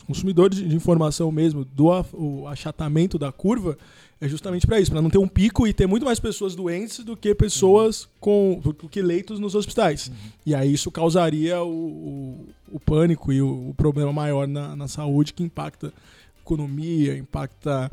consumidor 0.05 0.49
de, 0.49 0.67
de 0.67 0.75
informação 0.75 1.31
mesmo, 1.31 1.63
do 1.63 1.89
a- 1.93 2.05
achatamento 2.51 3.17
da 3.17 3.31
curva, 3.31 3.77
é 4.19 4.27
justamente 4.27 4.65
para 4.65 4.79
isso, 4.79 4.91
para 4.91 5.01
não 5.01 5.09
ter 5.09 5.17
um 5.17 5.27
pico 5.27 5.67
e 5.67 5.73
ter 5.73 5.87
muito 5.87 6.05
mais 6.05 6.19
pessoas 6.19 6.55
doentes 6.55 6.99
do 6.99 7.17
que 7.17 7.35
pessoas 7.35 8.07
com 8.19 8.61
do 8.63 8.87
que 8.87 9.01
leitos 9.01 9.39
nos 9.39 9.55
hospitais. 9.55 10.11
E 10.45 10.55
aí 10.55 10.73
isso 10.73 10.89
causaria 10.89 11.61
o, 11.61 11.67
o, 11.67 12.45
o 12.73 12.79
pânico 12.79 13.33
e 13.33 13.41
o, 13.41 13.69
o 13.69 13.73
problema 13.75 14.13
maior 14.13 14.47
na, 14.47 14.75
na 14.75 14.87
saúde 14.87 15.33
que 15.33 15.43
impacta 15.43 15.87
a 15.87 16.41
economia, 16.41 17.17
impacta 17.17 17.91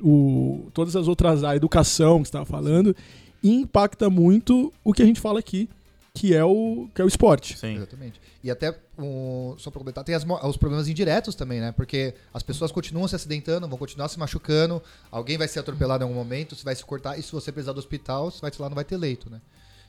o, 0.00 0.68
todas 0.72 0.94
as 0.94 1.08
outras 1.08 1.42
a 1.42 1.56
educação 1.56 2.20
que 2.22 2.28
estava 2.28 2.44
falando 2.44 2.94
e 3.42 3.52
impacta 3.52 4.08
muito 4.08 4.72
o 4.82 4.92
que 4.92 5.02
a 5.02 5.06
gente 5.06 5.20
fala 5.20 5.38
aqui, 5.38 5.68
que 6.16 6.32
é 6.34 6.44
o 6.44 6.88
que 6.94 7.02
é 7.02 7.04
o 7.04 7.08
esporte. 7.08 7.58
Sim. 7.58 7.74
Exatamente. 7.74 8.20
E 8.42 8.48
até, 8.50 8.78
um, 8.96 9.56
só 9.58 9.68
pra 9.70 9.78
completar, 9.80 10.04
tem 10.04 10.14
as 10.14 10.24
os 10.44 10.56
problemas 10.56 10.86
indiretos 10.86 11.34
também, 11.34 11.60
né? 11.60 11.72
Porque 11.72 12.14
as 12.32 12.42
pessoas 12.42 12.70
continuam 12.70 13.08
se 13.08 13.16
acidentando, 13.16 13.68
vão 13.68 13.76
continuar 13.76 14.08
se 14.08 14.18
machucando, 14.18 14.80
alguém 15.10 15.36
vai 15.36 15.48
ser 15.48 15.58
atropelado 15.58 16.04
em 16.04 16.06
algum 16.06 16.14
momento, 16.16 16.54
você 16.54 16.62
vai 16.64 16.74
se 16.76 16.84
cortar, 16.84 17.18
e 17.18 17.22
se 17.22 17.32
você 17.32 17.50
precisar 17.50 17.72
do 17.72 17.78
hospital, 17.80 18.30
você 18.30 18.40
vai 18.40 18.52
lá, 18.58 18.68
não 18.68 18.76
vai 18.76 18.84
ter 18.84 18.96
leito, 18.96 19.28
né? 19.28 19.40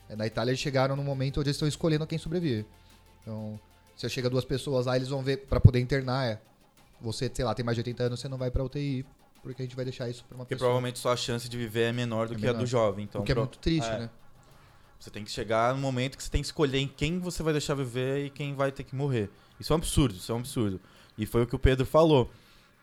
É, 0.09 0.15
Na 0.15 0.25
Itália 0.25 0.49
eles 0.51 0.59
chegaram 0.59 0.95
num 0.95 1.03
momento 1.03 1.39
onde 1.39 1.49
eles 1.49 1.55
estão 1.57 1.67
escolhendo 1.67 2.07
quem 2.07 2.17
sobrevive. 2.17 2.65
Então, 3.21 3.59
se 3.95 4.09
chega 4.09 4.27
duas 4.29 4.45
pessoas 4.45 4.87
lá, 4.87 4.95
eles 4.95 5.09
vão 5.09 5.21
ver, 5.21 5.37
pra 5.45 5.59
poder 5.59 5.79
internar, 5.79 6.25
é, 6.25 6.41
você, 6.99 7.29
sei 7.31 7.45
lá, 7.45 7.53
tem 7.53 7.63
mais 7.63 7.75
de 7.75 7.81
80 7.81 8.03
anos, 8.03 8.19
você 8.19 8.27
não 8.27 8.37
vai 8.37 8.49
pra 8.49 8.63
UTI, 8.63 9.05
porque 9.43 9.61
a 9.61 9.65
gente 9.65 9.75
vai 9.75 9.85
deixar 9.85 10.09
isso 10.09 10.23
pra 10.27 10.35
uma 10.35 10.43
Porque 10.45 10.55
pessoa. 10.55 10.69
provavelmente 10.69 10.97
sua 10.97 11.15
chance 11.15 11.47
de 11.47 11.55
viver 11.55 11.89
é 11.89 11.91
menor 11.91 12.27
do 12.27 12.33
É 12.33 12.37
que 12.37 12.45
a 12.45 12.47
menor. 12.47 12.59
do 12.61 12.65
jovem. 12.65 13.05
Então, 13.05 13.21
o 13.21 13.23
que 13.23 13.31
é 13.31 13.35
pro- 13.35 13.43
muito 13.43 13.59
triste, 13.59 13.87
é. 13.91 13.99
né? 13.99 14.09
Você 14.99 15.09
tem 15.09 15.23
que 15.23 15.31
chegar 15.31 15.73
no 15.73 15.79
momento 15.79 16.17
que 16.17 16.23
você 16.23 16.29
tem 16.29 16.41
que 16.41 16.47
escolher 16.47 16.79
em 16.79 16.87
quem 16.87 17.19
você 17.19 17.43
vai 17.43 17.53
deixar 17.53 17.75
viver 17.75 18.25
e 18.25 18.29
quem 18.29 18.55
vai 18.55 18.71
ter 18.71 18.83
que 18.83 18.95
morrer. 18.95 19.29
Isso 19.59 19.71
é 19.71 19.75
um 19.75 19.77
absurdo, 19.77 20.15
isso 20.15 20.31
é 20.31 20.35
um 20.35 20.39
absurdo. 20.39 20.79
E 21.17 21.25
foi 21.25 21.43
o 21.43 21.47
que 21.47 21.55
o 21.55 21.59
Pedro 21.59 21.85
falou. 21.85 22.29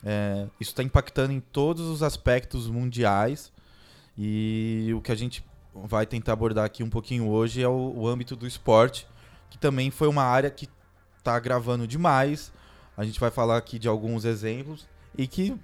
É, 0.04 0.46
isso 0.60 0.70
está 0.70 0.82
impactando 0.82 1.32
em 1.32 1.40
todos 1.40 1.86
os 1.86 2.02
aspectos 2.02 2.68
mundiais. 2.68 3.52
E 4.16 4.90
o 4.94 5.00
que 5.00 5.12
a 5.12 5.14
gente 5.14 5.44
vai 5.74 6.06
tentar 6.06 6.34
abordar 6.34 6.64
aqui 6.64 6.82
um 6.82 6.90
pouquinho 6.90 7.28
hoje 7.28 7.62
é 7.62 7.68
o, 7.68 7.92
o 7.96 8.06
âmbito 8.06 8.36
do 8.36 8.46
esporte. 8.46 9.06
que 9.50 9.58
também 9.58 9.90
foi 9.90 10.08
uma 10.08 10.24
área 10.24 10.50
que 10.50 10.68
tá 11.22 11.38
gravando 11.38 11.86
demais. 11.86 12.52
A 12.96 13.04
gente 13.04 13.18
vai 13.18 13.30
falar 13.30 13.56
aqui 13.56 13.78
de 13.78 13.88
alguns 13.88 14.24
exemplos 14.24 14.86
e 15.16 15.26
que, 15.26 15.56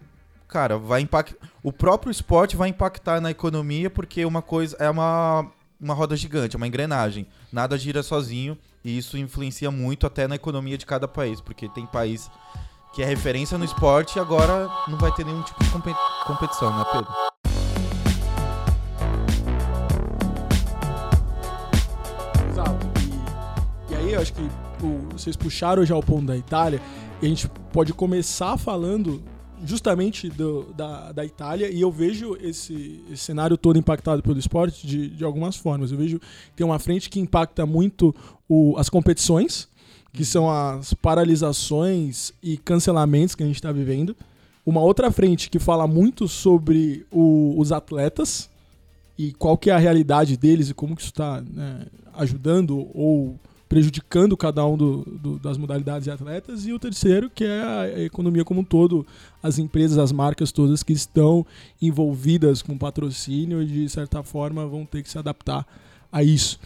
cara, 0.46 0.78
vai 0.78 1.00
impactar. 1.00 1.48
O 1.62 1.72
próprio 1.72 2.10
esporte 2.10 2.56
vai 2.56 2.68
impactar 2.68 3.20
na 3.20 3.30
economia 3.30 3.90
porque 3.90 4.24
uma 4.24 4.42
coisa 4.42 4.76
é 4.78 4.88
uma, 4.88 5.50
uma 5.80 5.94
roda 5.94 6.16
gigante, 6.16 6.56
é 6.56 6.58
uma 6.58 6.66
engrenagem. 6.66 7.26
Nada 7.52 7.78
gira 7.78 8.02
sozinho 8.02 8.58
e 8.84 8.96
isso 8.96 9.16
influencia 9.16 9.70
muito 9.70 10.06
até 10.06 10.26
na 10.26 10.34
economia 10.34 10.76
de 10.78 10.86
cada 10.86 11.06
país, 11.06 11.40
porque 11.40 11.68
tem 11.68 11.86
país 11.86 12.30
que 12.94 13.02
é 13.02 13.04
referência 13.06 13.56
no 13.58 13.64
esporte 13.64 14.16
e 14.16 14.20
agora 14.20 14.68
não 14.88 14.98
vai 14.98 15.12
ter 15.14 15.24
nenhum 15.24 15.42
tipo 15.42 15.62
de 15.62 15.70
compe- 15.70 15.94
competição, 16.26 16.76
né, 16.76 16.84
Pedro? 16.92 17.12
E, 23.88 23.92
e 23.92 23.96
aí 23.96 24.12
eu 24.14 24.20
acho 24.20 24.32
que 24.32 24.42
o- 24.82 25.08
vocês 25.12 25.36
puxaram 25.36 25.84
já 25.84 25.96
o 25.96 26.02
ponto 26.02 26.26
da 26.26 26.36
Itália 26.36 26.80
e 27.20 27.26
a 27.26 27.28
gente 27.28 27.48
pode 27.72 27.92
começar 27.92 28.56
falando 28.56 29.22
justamente 29.64 30.28
do- 30.28 30.72
da, 30.74 31.12
da 31.12 31.24
Itália 31.24 31.70
e 31.70 31.80
eu 31.80 31.90
vejo 31.90 32.36
esse, 32.40 33.00
esse 33.10 33.22
cenário 33.24 33.56
todo 33.56 33.78
impactado 33.78 34.22
pelo 34.22 34.38
esporte 34.38 34.86
de, 34.86 35.08
de 35.08 35.24
algumas 35.24 35.56
formas. 35.56 35.90
Eu 35.92 35.98
vejo 35.98 36.20
tem 36.56 36.64
uma 36.66 36.78
frente 36.78 37.08
que 37.10 37.20
impacta 37.20 37.64
muito 37.66 38.14
o- 38.48 38.74
as 38.78 38.88
competições, 38.88 39.68
que 40.12 40.24
são 40.24 40.50
as 40.50 40.94
paralisações 40.94 42.32
e 42.42 42.56
cancelamentos 42.56 43.34
que 43.34 43.42
a 43.42 43.46
gente 43.46 43.56
está 43.56 43.72
vivendo. 43.72 44.16
Uma 44.64 44.80
outra 44.80 45.10
frente 45.10 45.48
que 45.48 45.58
fala 45.58 45.86
muito 45.86 46.28
sobre 46.28 47.06
o- 47.10 47.54
os 47.58 47.72
atletas, 47.72 48.48
e 49.16 49.32
qual 49.32 49.56
que 49.58 49.70
é 49.70 49.72
a 49.74 49.78
realidade 49.78 50.36
deles 50.36 50.70
e 50.70 50.74
como 50.74 50.94
que 50.94 51.02
isso 51.02 51.10
está 51.10 51.42
ajudando 52.14 52.88
ou 52.94 53.36
prejudicando 53.68 54.36
cada 54.36 54.64
um 54.66 54.76
do- 54.76 55.02
do- 55.04 55.38
das 55.38 55.58
modalidades 55.58 56.06
e 56.06 56.10
atletas. 56.10 56.66
E 56.66 56.72
o 56.72 56.78
terceiro, 56.78 57.28
que 57.28 57.44
é 57.44 57.62
a 57.62 58.00
economia 58.04 58.44
como 58.44 58.60
um 58.60 58.64
todo, 58.64 59.06
as 59.42 59.58
empresas, 59.58 59.98
as 59.98 60.10
marcas 60.10 60.50
todas 60.52 60.82
que 60.82 60.92
estão 60.92 61.44
envolvidas 61.80 62.62
com 62.62 62.76
patrocínio 62.78 63.62
e 63.62 63.66
de 63.66 63.88
certa 63.88 64.22
forma 64.22 64.66
vão 64.66 64.84
ter 64.86 65.02
que 65.02 65.10
se 65.10 65.18
adaptar 65.18 65.66
a 66.10 66.22
isso. 66.22 66.58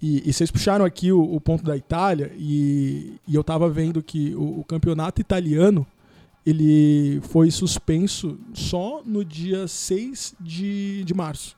E, 0.00 0.28
e 0.28 0.32
vocês 0.32 0.50
puxaram 0.50 0.84
aqui 0.84 1.10
o, 1.12 1.20
o 1.20 1.40
ponto 1.40 1.64
da 1.64 1.76
Itália 1.76 2.32
e, 2.38 3.14
e 3.26 3.34
eu 3.34 3.40
estava 3.40 3.68
vendo 3.68 4.02
que 4.02 4.34
o, 4.34 4.60
o 4.60 4.64
campeonato 4.64 5.20
italiano 5.20 5.86
ele 6.46 7.20
foi 7.24 7.50
suspenso 7.50 8.38
só 8.54 9.02
no 9.04 9.24
dia 9.24 9.68
6 9.68 10.34
de, 10.40 11.02
de 11.04 11.12
março. 11.14 11.57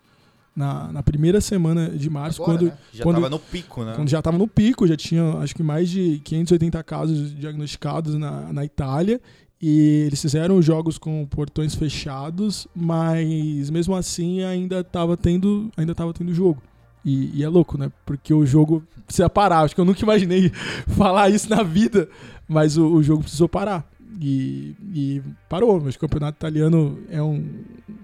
Na, 0.55 0.93
na 0.93 1.03
primeira 1.03 1.41
semana 1.41 1.89
de 1.91 2.11
março, 2.11 2.43
Agora, 2.43 2.59
quando, 2.59 2.71
né? 2.71 2.79
Já 2.93 3.05
Quando- 3.05 3.15
tava 3.17 3.31
no 3.31 3.39
pico, 3.39 3.85
né? 3.85 3.93
quando 3.95 4.09
já 4.09 4.19
estava 4.19 4.37
no 4.37 4.49
pico, 4.49 4.87
já 4.87 4.97
tinha 4.97 5.23
acho 5.39 5.55
que 5.55 5.63
mais 5.63 5.89
de 5.89 6.21
580 6.25 6.83
casos 6.83 7.35
diagnosticados 7.35 8.15
na, 8.17 8.53
na 8.53 8.65
Itália. 8.65 9.21
E 9.63 10.05
eles 10.07 10.21
fizeram 10.21 10.57
os 10.57 10.65
jogos 10.65 10.97
com 10.99 11.25
portões 11.27 11.75
fechados, 11.75 12.67
mas 12.75 13.69
mesmo 13.71 13.95
assim 13.95 14.43
ainda 14.43 14.81
estava 14.81 15.17
tendo, 15.17 15.71
ainda 15.77 15.95
tava 15.95 16.13
tendo 16.15 16.33
jogo. 16.35 16.63
E, 17.05 17.31
e 17.39 17.45
é 17.45 17.49
louco, 17.49 17.79
né? 17.79 17.91
Porque 18.05 18.33
o 18.35 18.45
jogo 18.45 18.83
precisa 19.07 19.29
parar. 19.31 19.61
Acho 19.61 19.75
que 19.75 19.81
eu 19.81 19.85
nunca 19.85 20.03
imaginei 20.03 20.51
falar 20.89 21.31
isso 21.31 21.49
na 21.49 21.63
vida, 21.63 22.09
mas 22.49 22.77
o, 22.77 22.87
o 22.87 23.03
jogo 23.03 23.23
precisou 23.23 23.49
parar. 23.49 23.89
E, 24.21 24.75
e 24.95 25.23
parou. 25.49 25.81
Mas 25.81 25.95
o 25.95 25.99
campeonato 25.99 26.37
italiano 26.39 26.99
é 27.11 27.23
um, 27.23 27.47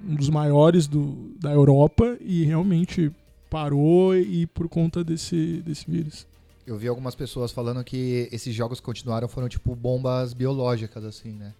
um 0.09 0.15
dos 0.15 0.29
maiores 0.29 0.87
do, 0.87 1.35
da 1.41 1.53
Europa 1.53 2.17
e 2.21 2.45
realmente 2.45 3.11
parou 3.49 4.15
e 4.17 4.47
por 4.47 4.69
conta 4.69 5.03
desse, 5.03 5.63
desse 5.65 5.91
vírus. 5.91 6.27
Eu 6.67 6.77
vi 6.77 6.89
algumas 6.89 7.15
pessoas 7.15 7.53
falando 7.53 7.83
que 7.85 8.29
esses 8.33 8.55
jogos 8.55 8.81
que 8.81 8.87
continuaram 8.87 9.29
foram 9.29 9.49
tipo 9.49 9.75
bombas 9.75 10.33
biológicas, 10.35 11.05
assim, 11.05 11.31
né? 11.33 11.53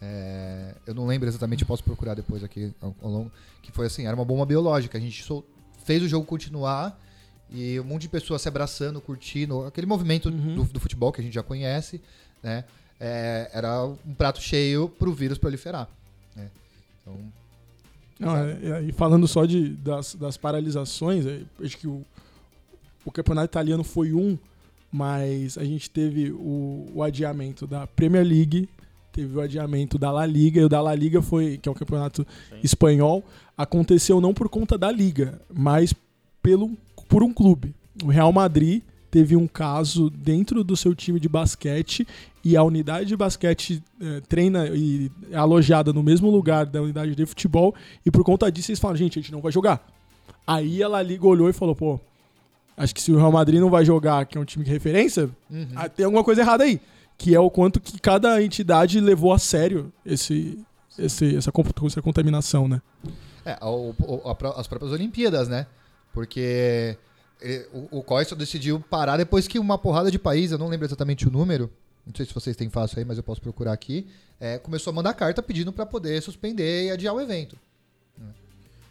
É, 0.00 0.74
eu 0.86 0.94
não 0.94 1.06
lembro 1.06 1.28
exatamente, 1.28 1.64
posso 1.64 1.82
procurar 1.82 2.14
depois 2.14 2.44
aqui 2.44 2.72
ao, 2.80 2.94
ao 3.02 3.10
longo. 3.10 3.32
Que 3.62 3.72
foi 3.72 3.86
assim, 3.86 4.06
era 4.06 4.14
uma 4.14 4.24
bomba 4.24 4.44
biológica. 4.46 4.98
A 4.98 5.00
gente 5.00 5.22
sol- 5.22 5.44
fez 5.84 6.02
o 6.02 6.08
jogo 6.08 6.24
continuar 6.26 7.00
e 7.50 7.78
um 7.80 7.84
monte 7.84 8.02
de 8.02 8.08
pessoas 8.08 8.42
se 8.42 8.48
abraçando, 8.48 9.00
curtindo, 9.00 9.64
aquele 9.64 9.86
movimento 9.86 10.28
Uhum. 10.28 10.54
do, 10.56 10.64
do 10.64 10.80
futebol 10.80 11.10
que 11.12 11.20
a 11.20 11.24
gente 11.24 11.34
já 11.34 11.42
conhece, 11.42 12.00
né? 12.42 12.64
É, 12.98 13.50
era 13.52 13.84
um 13.84 14.14
prato 14.14 14.40
cheio 14.40 14.88
pro 14.88 15.12
vírus 15.12 15.36
proliferar. 15.38 15.88
Né? 16.34 16.50
Então, 17.02 17.16
Não, 18.18 18.36
é- 18.36 18.58
é- 18.62 18.82
e 18.84 18.92
falando 18.92 19.28
só 19.28 19.44
de, 19.44 19.70
das, 19.70 20.14
das 20.14 20.36
paralisações, 20.36 21.26
é, 21.26 21.42
acho 21.62 21.76
que 21.76 21.86
o, 21.86 22.02
o 23.04 23.10
campeonato 23.12 23.46
italiano 23.46 23.84
foi 23.84 24.12
um, 24.12 24.38
mas 24.90 25.58
a 25.58 25.64
gente 25.64 25.90
teve 25.90 26.30
o, 26.30 26.86
o 26.94 27.02
adiamento 27.02 27.66
da 27.66 27.86
Premier 27.86 28.24
League, 28.24 28.68
teve 29.12 29.36
o 29.36 29.40
adiamento 29.40 29.98
da 29.98 30.10
La 30.10 30.24
Liga, 30.24 30.60
e 30.60 30.64
o 30.64 30.68
da 30.68 30.80
La 30.80 30.94
Liga 30.94 31.20
foi, 31.20 31.58
que 31.58 31.68
é 31.68 31.72
o 31.72 31.74
campeonato 31.74 32.26
Sim. 32.48 32.56
espanhol, 32.62 33.22
aconteceu 33.56 34.20
não 34.20 34.32
por 34.32 34.48
conta 34.48 34.78
da 34.78 34.90
Liga, 34.90 35.40
mas 35.52 35.94
pelo, 36.42 36.70
por 37.08 37.22
um 37.22 37.32
clube. 37.32 37.74
O 38.02 38.08
Real 38.08 38.32
Madrid 38.32 38.82
teve 39.10 39.34
um 39.36 39.46
caso 39.46 40.10
dentro 40.10 40.62
do 40.62 40.76
seu 40.76 40.94
time 40.94 41.18
de 41.18 41.28
basquete 41.28 42.06
e 42.48 42.56
a 42.56 42.62
unidade 42.62 43.06
de 43.06 43.16
basquete 43.16 43.82
eh, 44.00 44.20
treina 44.28 44.68
e 44.68 45.10
é 45.32 45.36
alojada 45.36 45.92
no 45.92 46.02
mesmo 46.02 46.30
lugar 46.30 46.64
da 46.66 46.80
unidade 46.80 47.14
de 47.16 47.26
futebol 47.26 47.74
e 48.04 48.10
por 48.10 48.22
conta 48.22 48.50
disso 48.52 48.70
eles 48.70 48.78
falam, 48.78 48.96
gente, 48.96 49.18
a 49.18 49.22
gente 49.22 49.32
não 49.32 49.40
vai 49.40 49.50
jogar. 49.50 49.84
Aí 50.46 50.80
a 50.82 50.86
La 50.88 51.02
Liga 51.02 51.26
olhou 51.26 51.48
e 51.48 51.52
falou, 51.52 51.74
pô, 51.74 51.98
acho 52.76 52.94
que 52.94 53.02
se 53.02 53.10
o 53.10 53.16
Real 53.16 53.32
Madrid 53.32 53.58
não 53.60 53.68
vai 53.70 53.84
jogar, 53.84 54.24
que 54.26 54.38
é 54.38 54.40
um 54.40 54.44
time 54.44 54.64
de 54.64 54.70
referência, 54.70 55.28
uhum. 55.50 55.66
ah, 55.74 55.88
tem 55.88 56.04
alguma 56.04 56.22
coisa 56.22 56.40
errada 56.42 56.62
aí. 56.62 56.80
Que 57.18 57.34
é 57.34 57.40
o 57.40 57.50
quanto 57.50 57.80
que 57.80 57.98
cada 57.98 58.40
entidade 58.42 59.00
levou 59.00 59.32
a 59.32 59.38
sério 59.38 59.90
esse, 60.04 60.58
esse, 60.98 61.34
essa, 61.36 61.50
essa 61.86 62.02
contaminação, 62.02 62.68
né? 62.68 62.80
É, 63.44 63.56
o- 63.64 63.94
o- 63.98 64.20
a 64.28 64.60
as 64.60 64.68
próprias 64.68 64.92
Olimpíadas, 64.92 65.48
né? 65.48 65.66
Porque 66.12 66.96
ele- 67.40 67.66
o, 67.72 67.98
o 67.98 68.02
COI 68.02 68.24
só 68.24 68.34
decidiu 68.36 68.78
parar 68.78 69.16
depois 69.16 69.48
que 69.48 69.58
uma 69.58 69.78
porrada 69.78 70.10
de 70.10 70.18
países, 70.18 70.52
eu 70.52 70.58
não 70.58 70.68
lembro 70.68 70.86
exatamente 70.86 71.26
o 71.26 71.30
número, 71.30 71.70
não 72.06 72.14
sei 72.14 72.24
se 72.26 72.32
vocês 72.32 72.56
têm 72.56 72.70
fácil 72.70 72.98
aí, 72.98 73.04
mas 73.04 73.16
eu 73.18 73.24
posso 73.24 73.40
procurar 73.40 73.72
aqui, 73.72 74.06
é, 74.40 74.58
começou 74.58 74.90
a 74.90 74.94
mandar 74.94 75.12
carta 75.14 75.42
pedindo 75.42 75.72
para 75.72 75.84
poder 75.84 76.22
suspender 76.22 76.86
e 76.86 76.90
adiar 76.90 77.14
o 77.14 77.20
evento. 77.20 77.56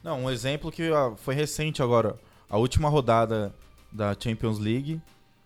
Não, 0.04 0.26
um 0.26 0.30
exemplo 0.30 0.72
que 0.72 0.84
foi 1.18 1.34
recente 1.34 1.82
agora. 1.82 2.16
A 2.50 2.58
última 2.58 2.90
rodada 2.90 3.54
da 3.92 4.16
Champions 4.20 4.60
League 4.60 5.02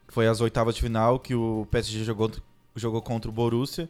foi 0.09 0.27
as 0.27 0.41
oitavas 0.41 0.75
de 0.75 0.81
final 0.81 1.19
que 1.19 1.33
o 1.33 1.65
PSG 1.71 2.03
jogou, 2.03 2.29
jogou 2.75 3.01
contra 3.01 3.29
o 3.29 3.33
Borussia. 3.33 3.87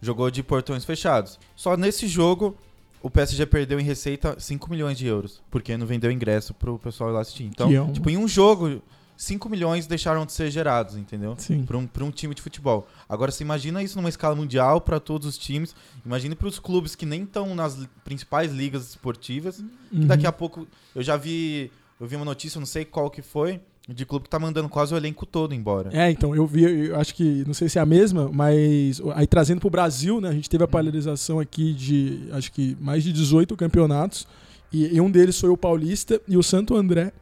Jogou 0.00 0.30
de 0.30 0.44
portões 0.44 0.84
fechados. 0.84 1.38
Só 1.56 1.76
nesse 1.76 2.06
jogo 2.06 2.56
o 3.02 3.10
PSG 3.10 3.44
perdeu 3.46 3.80
em 3.80 3.82
receita 3.82 4.38
5 4.38 4.70
milhões 4.70 4.96
de 4.96 5.06
euros. 5.06 5.40
Porque 5.50 5.76
não 5.76 5.86
vendeu 5.86 6.10
ingresso 6.10 6.54
pro 6.54 6.78
pessoal 6.78 7.10
ir 7.10 7.14
lá 7.14 7.20
assistir. 7.20 7.44
Então, 7.44 7.68
é 7.72 7.80
um- 7.82 7.92
tipo, 7.92 8.08
em 8.08 8.16
um 8.16 8.26
jogo, 8.28 8.80
5 9.18 9.48
milhões 9.48 9.88
deixaram 9.88 10.24
de 10.24 10.32
ser 10.32 10.48
gerados, 10.48 10.96
entendeu? 10.96 11.34
Sim. 11.36 11.64
Para 11.64 11.76
um, 11.76 11.86
pra 11.88 12.04
um 12.04 12.10
time 12.12 12.32
de 12.36 12.40
futebol. 12.40 12.86
Agora, 13.08 13.32
você 13.32 13.42
imagina 13.42 13.82
isso 13.82 13.96
numa 13.96 14.08
escala 14.08 14.36
mundial 14.36 14.80
para 14.80 15.00
todos 15.00 15.26
os 15.26 15.36
times. 15.36 15.74
Imagine 16.06 16.36
para 16.36 16.46
os 16.46 16.60
clubes 16.60 16.94
que 16.94 17.04
nem 17.04 17.24
estão 17.24 17.52
nas 17.52 17.84
principais 18.04 18.52
ligas 18.52 18.90
esportivas. 18.90 19.58
Uhum. 19.92 20.06
Daqui 20.06 20.24
a 20.24 20.30
pouco, 20.30 20.68
eu 20.94 21.02
já 21.02 21.16
vi, 21.16 21.68
eu 22.00 22.06
vi 22.06 22.14
uma 22.14 22.24
notícia, 22.24 22.60
não 22.60 22.66
sei 22.66 22.84
qual 22.84 23.10
que 23.10 23.20
foi, 23.20 23.60
de 23.88 24.06
clube 24.06 24.22
que 24.22 24.30
tá 24.30 24.38
mandando 24.38 24.68
quase 24.68 24.94
o 24.94 24.96
elenco 24.96 25.26
todo 25.26 25.52
embora. 25.52 25.90
É, 25.92 26.08
então, 26.12 26.32
eu 26.32 26.46
vi, 26.46 26.86
eu 26.86 26.96
acho 27.00 27.12
que, 27.12 27.42
não 27.44 27.54
sei 27.54 27.68
se 27.68 27.76
é 27.76 27.82
a 27.82 27.86
mesma, 27.86 28.30
mas 28.32 29.02
aí 29.16 29.26
trazendo 29.26 29.60
pro 29.60 29.68
Brasil, 29.68 30.20
né, 30.20 30.28
a 30.28 30.32
gente 30.32 30.48
teve 30.48 30.62
a 30.62 30.68
paralisação 30.68 31.40
aqui 31.40 31.74
de, 31.74 32.28
acho 32.30 32.52
que 32.52 32.76
mais 32.80 33.02
de 33.02 33.12
18 33.12 33.56
campeonatos, 33.56 34.28
e, 34.72 34.94
e 34.94 35.00
um 35.00 35.10
deles 35.10 35.40
foi 35.40 35.50
o 35.50 35.56
Paulista 35.56 36.20
e 36.28 36.36
o 36.36 36.42
Santo 36.42 36.76
André, 36.76 37.12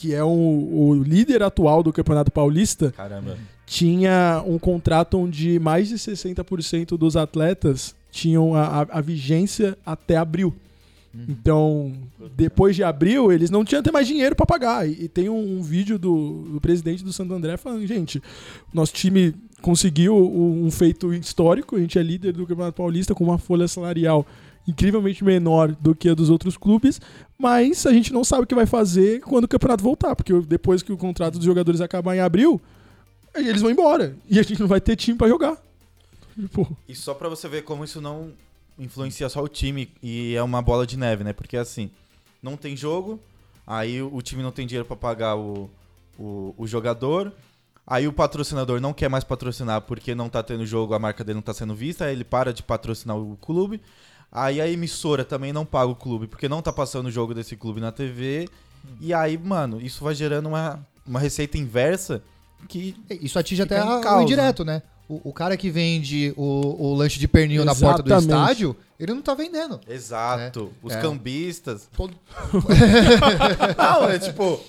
que 0.00 0.14
é 0.14 0.24
o, 0.24 0.28
o 0.28 0.94
líder 1.02 1.42
atual 1.42 1.82
do 1.82 1.92
Campeonato 1.92 2.32
Paulista, 2.32 2.90
Caramba. 2.90 3.36
tinha 3.66 4.42
um 4.46 4.58
contrato 4.58 5.18
onde 5.18 5.58
mais 5.58 5.88
de 5.90 5.96
60% 5.96 6.96
dos 6.96 7.16
atletas 7.16 7.94
tinham 8.10 8.54
a, 8.54 8.86
a- 8.90 9.00
vigência 9.02 9.76
até 9.84 10.16
abril. 10.16 10.54
Então, 11.28 11.92
depois 12.36 12.74
de 12.76 12.82
abril, 12.84 13.32
eles 13.32 13.50
não 13.50 13.64
tinham 13.64 13.80
até 13.80 13.90
mais 13.90 14.06
dinheiro 14.06 14.34
para 14.36 14.46
pagar. 14.46 14.88
E, 14.88 15.04
e 15.04 15.08
tem 15.08 15.28
um, 15.28 15.58
um 15.58 15.60
vídeo 15.60 15.98
do, 15.98 16.44
do 16.52 16.60
presidente 16.60 17.02
do 17.04 17.12
Santo 17.12 17.34
André 17.34 17.56
falando: 17.56 17.84
gente, 17.86 18.22
nosso 18.72 18.92
time 18.94 19.34
conseguiu 19.60 20.16
um 20.16 20.70
feito 20.70 21.12
histórico, 21.12 21.76
a 21.76 21.80
gente 21.80 21.98
é 21.98 22.02
líder 22.02 22.32
do 22.32 22.46
Campeonato 22.46 22.76
Paulista 22.76 23.14
com 23.14 23.24
uma 23.24 23.38
folha 23.38 23.66
salarial 23.68 24.24
incrivelmente 24.66 25.24
menor 25.24 25.72
do 25.72 25.94
que 25.94 26.08
a 26.08 26.14
dos 26.14 26.30
outros 26.30 26.56
clubes, 26.56 27.00
mas 27.38 27.86
a 27.86 27.92
gente 27.92 28.12
não 28.12 28.24
sabe 28.24 28.44
o 28.44 28.46
que 28.46 28.54
vai 28.54 28.66
fazer 28.66 29.20
quando 29.20 29.44
o 29.44 29.48
campeonato 29.48 29.82
voltar, 29.82 30.14
porque 30.14 30.32
depois 30.42 30.82
que 30.82 30.92
o 30.92 30.96
contrato 30.96 31.36
dos 31.36 31.44
jogadores 31.44 31.80
acabar 31.80 32.14
em 32.14 32.20
abril, 32.20 32.60
eles 33.34 33.62
vão 33.62 33.70
embora 33.70 34.16
e 34.28 34.38
a 34.38 34.42
gente 34.42 34.60
não 34.60 34.68
vai 34.68 34.80
ter 34.80 34.96
time 34.96 35.16
para 35.16 35.28
jogar. 35.28 35.56
E 36.88 36.94
só 36.94 37.14
pra 37.14 37.28
você 37.28 37.48
ver 37.48 37.62
como 37.62 37.84
isso 37.84 38.00
não 38.00 38.32
influencia 38.78 39.28
só 39.28 39.42
o 39.42 39.48
time 39.48 39.90
e 40.02 40.34
é 40.34 40.42
uma 40.42 40.62
bola 40.62 40.86
de 40.86 40.96
neve, 40.96 41.24
né? 41.24 41.32
Porque 41.32 41.56
assim, 41.56 41.90
não 42.42 42.56
tem 42.56 42.76
jogo, 42.76 43.20
aí 43.66 44.00
o 44.00 44.22
time 44.22 44.42
não 44.42 44.52
tem 44.52 44.66
dinheiro 44.66 44.86
pra 44.86 44.96
pagar 44.96 45.36
o, 45.36 45.68
o, 46.18 46.54
o 46.56 46.66
jogador, 46.66 47.32
Aí 47.90 48.06
o 48.06 48.12
patrocinador 48.12 48.80
não 48.80 48.92
quer 48.92 49.08
mais 49.08 49.24
patrocinar 49.24 49.80
porque 49.80 50.14
não 50.14 50.28
tá 50.28 50.44
tendo 50.44 50.64
jogo, 50.64 50.94
a 50.94 50.98
marca 51.00 51.24
dele 51.24 51.34
não 51.34 51.42
tá 51.42 51.52
sendo 51.52 51.74
vista, 51.74 52.04
aí 52.04 52.12
ele 52.12 52.22
para 52.22 52.52
de 52.52 52.62
patrocinar 52.62 53.16
o 53.16 53.36
clube. 53.38 53.80
Aí 54.32 54.60
a 54.60 54.68
emissora 54.68 55.24
também 55.24 55.52
não 55.52 55.64
paga 55.64 55.90
o 55.90 55.96
clube 55.96 56.26
porque 56.26 56.48
não 56.48 56.62
tá 56.62 56.72
passando 56.72 57.06
o 57.06 57.10
jogo 57.10 57.34
desse 57.34 57.56
clube 57.56 57.80
na 57.80 57.90
TV. 57.90 58.48
E 59.00 59.12
aí, 59.12 59.36
mano, 59.36 59.80
isso 59.80 60.04
vai 60.04 60.14
gerando 60.14 60.46
uma, 60.48 60.78
uma 61.06 61.18
receita 61.18 61.58
inversa 61.58 62.22
que 62.68 62.94
Isso 63.10 63.38
atinge 63.38 63.62
até 63.62 63.78
a- 63.78 63.98
o 63.98 64.00
causa. 64.00 64.22
indireto, 64.22 64.64
né? 64.64 64.82
O, 65.08 65.30
o 65.30 65.32
cara 65.32 65.56
que 65.56 65.68
vende 65.70 66.32
o, 66.36 66.90
o 66.90 66.94
lanche 66.94 67.18
de 67.18 67.26
pernil 67.26 67.64
na 67.64 67.74
porta 67.74 68.00
do 68.02 68.06
Exatamente. 68.14 68.30
estádio, 68.52 68.76
ele 68.98 69.12
não 69.12 69.20
tá 69.20 69.34
vendendo. 69.34 69.80
Exato. 69.88 70.72
Os 70.80 70.92
É. 70.92 71.00
cambistas. 71.00 71.88
Todo- 71.96 72.14
Não, 73.76 74.08
é 74.08 74.18
tipo. 74.18 74.60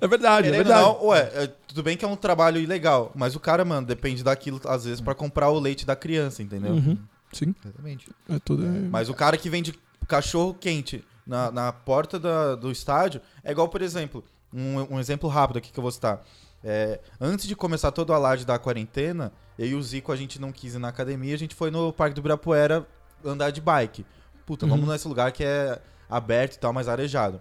É 0.00 0.08
verdade, 0.08 0.48
é 0.48 0.50
verdade. 0.52 0.82
ou 0.82 0.94
não, 1.00 1.06
ué, 1.08 1.30
é, 1.34 1.50
tudo 1.68 1.82
bem 1.82 1.96
que 1.96 2.04
é 2.04 2.08
um 2.08 2.16
trabalho 2.16 2.58
ilegal, 2.60 3.12
mas 3.14 3.34
o 3.36 3.40
cara, 3.40 3.64
mano, 3.64 3.86
depende 3.86 4.22
daquilo, 4.24 4.60
às 4.64 4.84
vezes, 4.84 5.00
pra 5.00 5.14
comprar 5.14 5.50
o 5.50 5.58
leite 5.58 5.84
da 5.86 5.94
criança, 5.94 6.42
entendeu? 6.42 6.72
Uhum, 6.72 6.96
Sim, 7.36 7.54
Exatamente. 7.64 8.08
é 8.28 8.38
tudo. 8.38 8.64
Mas 8.90 9.08
o 9.08 9.14
cara 9.14 9.36
que 9.36 9.48
vende 9.50 9.72
cachorro 10.08 10.54
quente 10.54 11.04
na, 11.26 11.50
na 11.50 11.72
porta 11.72 12.18
da- 12.18 12.54
do 12.54 12.70
estádio 12.70 13.20
é 13.42 13.50
igual, 13.52 13.68
por 13.68 13.82
exemplo, 13.82 14.24
um, 14.52 14.94
um 14.94 15.00
exemplo 15.00 15.28
rápido 15.28 15.56
aqui 15.58 15.70
que 15.72 15.78
eu 15.78 15.82
vou 15.82 15.90
citar. 15.90 16.22
É, 16.64 17.00
antes 17.20 17.46
de 17.46 17.54
começar 17.54 17.90
todo 17.92 18.10
o 18.10 18.12
alarde 18.14 18.44
da 18.44 18.58
quarentena, 18.58 19.32
eu 19.58 19.66
e 19.66 19.74
o 19.74 19.82
Zico 19.82 20.10
a 20.12 20.16
gente 20.16 20.40
não 20.40 20.50
quis 20.52 20.74
ir 20.74 20.78
na 20.78 20.88
academia, 20.88 21.34
a 21.34 21.38
gente 21.38 21.54
foi 21.54 21.70
no 21.70 21.92
Parque 21.92 22.14
do 22.14 22.18
Ibirapuera 22.20 22.86
andar 23.24 23.50
de 23.50 23.60
bike. 23.60 24.04
Puta, 24.44 24.66
vamos 24.66 24.86
Uhum. 24.86 24.92
nesse 24.92 25.06
lugar 25.08 25.32
que 25.32 25.44
é 25.44 25.80
aberto 26.08 26.54
e 26.54 26.58
tal, 26.58 26.72
mais 26.72 26.88
arejado. 26.88 27.40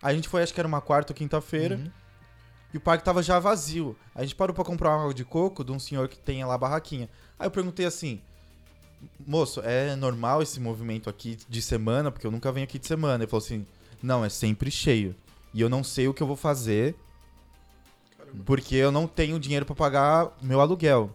A 0.00 0.12
gente 0.14 0.28
foi, 0.28 0.42
acho 0.42 0.54
que 0.54 0.60
era 0.60 0.68
uma 0.68 0.80
quarta 0.80 1.12
ou 1.12 1.16
quinta-feira, 1.16 1.76
Uhum. 1.76 1.90
e 2.72 2.76
o 2.76 2.80
parque 2.80 3.04
tava 3.04 3.22
já 3.22 3.38
vazio. 3.38 3.96
A 4.14 4.22
gente 4.22 4.34
parou 4.36 4.54
pra 4.54 4.64
comprar 4.64 4.90
uma 4.90 5.00
água 5.02 5.14
de 5.14 5.24
coco 5.24 5.64
de 5.64 5.72
um 5.72 5.78
senhor 5.78 6.08
que 6.08 6.18
tem 6.18 6.44
lá 6.44 6.54
a 6.54 6.58
barraquinha. 6.58 7.08
Aí 7.38 7.46
eu 7.46 7.50
perguntei 7.50 7.86
assim: 7.86 8.20
Moço, 9.26 9.60
é 9.62 9.94
normal 9.96 10.42
esse 10.42 10.60
movimento 10.60 11.08
aqui 11.08 11.38
de 11.48 11.62
semana? 11.62 12.10
Porque 12.10 12.26
eu 12.26 12.30
nunca 12.30 12.50
venho 12.52 12.64
aqui 12.64 12.78
de 12.78 12.86
semana. 12.86 13.24
Ele 13.24 13.30
falou 13.30 13.44
assim: 13.44 13.66
Não, 14.02 14.24
é 14.24 14.28
sempre 14.28 14.70
cheio. 14.70 15.14
E 15.52 15.60
eu 15.60 15.68
não 15.68 15.84
sei 15.84 16.08
o 16.08 16.14
que 16.14 16.22
eu 16.22 16.26
vou 16.26 16.36
fazer 16.36 16.96
porque 18.44 18.74
eu 18.74 18.90
não 18.90 19.06
tenho 19.06 19.38
dinheiro 19.38 19.64
pra 19.64 19.74
pagar 19.74 20.36
meu 20.42 20.60
aluguel. 20.60 21.10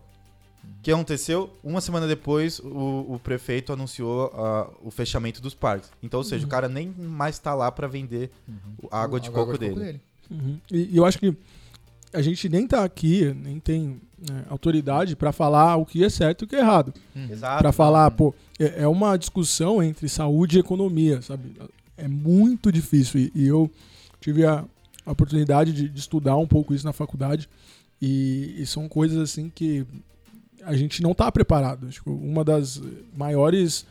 O 0.64 0.82
que 0.82 0.92
aconteceu? 0.92 1.50
Uma 1.64 1.82
semana 1.82 2.08
depois, 2.08 2.60
o, 2.60 3.14
o 3.14 3.20
prefeito 3.22 3.74
anunciou 3.74 4.32
ah, 4.34 4.70
o 4.82 4.92
fechamento 4.92 5.42
dos 5.42 5.54
parques. 5.54 5.92
Então, 6.02 6.20
ou 6.20 6.24
seja, 6.24 6.46
o 6.46 6.50
cara 6.50 6.70
nem 6.70 6.90
mais 6.98 7.40
tá 7.40 7.54
lá 7.54 7.72
pra 7.72 7.88
vender 7.88 8.32
a 8.90 9.02
água 9.02 9.20
de 9.20 9.30
A 9.30 9.32
coco 9.32 9.58
dele. 9.58 10.00
Uhum. 10.30 10.60
E, 10.72 10.94
e 10.94 10.98
eu 10.98 11.06
acho 11.06 11.18
que 11.18 11.36
a 12.14 12.22
gente 12.22 12.50
nem 12.50 12.68
tá 12.68 12.84
aqui, 12.84 13.34
nem 13.34 13.60
tem 13.60 14.02
né, 14.30 14.46
autoridade 14.50 15.16
pra 15.16 15.32
falar 15.32 15.76
o 15.78 15.86
que 15.86 16.04
é 16.04 16.10
certo 16.10 16.42
e 16.42 16.46
o 16.46 16.48
que 16.48 16.56
é 16.56 16.60
errado. 16.60 16.94
Exato. 17.30 17.62
Pra 17.62 17.72
falar, 17.72 18.10
pô, 18.12 18.34
é, 18.60 18.84
é 18.84 18.88
uma 18.88 19.18
discussão 19.18 19.82
entre 19.82 20.10
saúde 20.10 20.58
e 20.58 20.60
economia, 20.60 21.22
sabe? 21.22 21.56
É 21.98 22.08
muito 22.08 22.72
difícil. 22.72 23.22
E, 23.22 23.32
e 23.36 23.48
eu 23.48 23.70
tive 24.20 24.46
a, 24.46 24.66
a 25.06 25.12
oportunidade 25.12 25.72
de, 25.72 25.88
de 25.88 26.00
estudar 26.00 26.36
um 26.38 26.48
pouco 26.48 26.74
isso 26.74 26.86
na 26.86 26.94
faculdade. 26.94 27.48
E, 28.02 28.56
e 28.58 28.66
são 28.66 28.88
coisas 28.88 29.18
assim 29.18 29.52
que 29.54 29.86
a 30.64 30.76
gente 30.76 31.02
não 31.02 31.14
tá 31.14 31.32
preparado. 31.32 31.88
Acho 31.88 32.04
que 32.04 32.10
uma 32.10 32.44
das 32.44 32.82
maiores. 33.16 33.86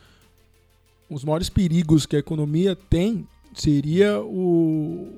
Os 1.10 1.24
maiores 1.24 1.48
perigos 1.48 2.04
que 2.04 2.16
a 2.16 2.18
economia 2.18 2.76
tem 2.76 3.26
seria 3.54 4.20
o, 4.20 5.08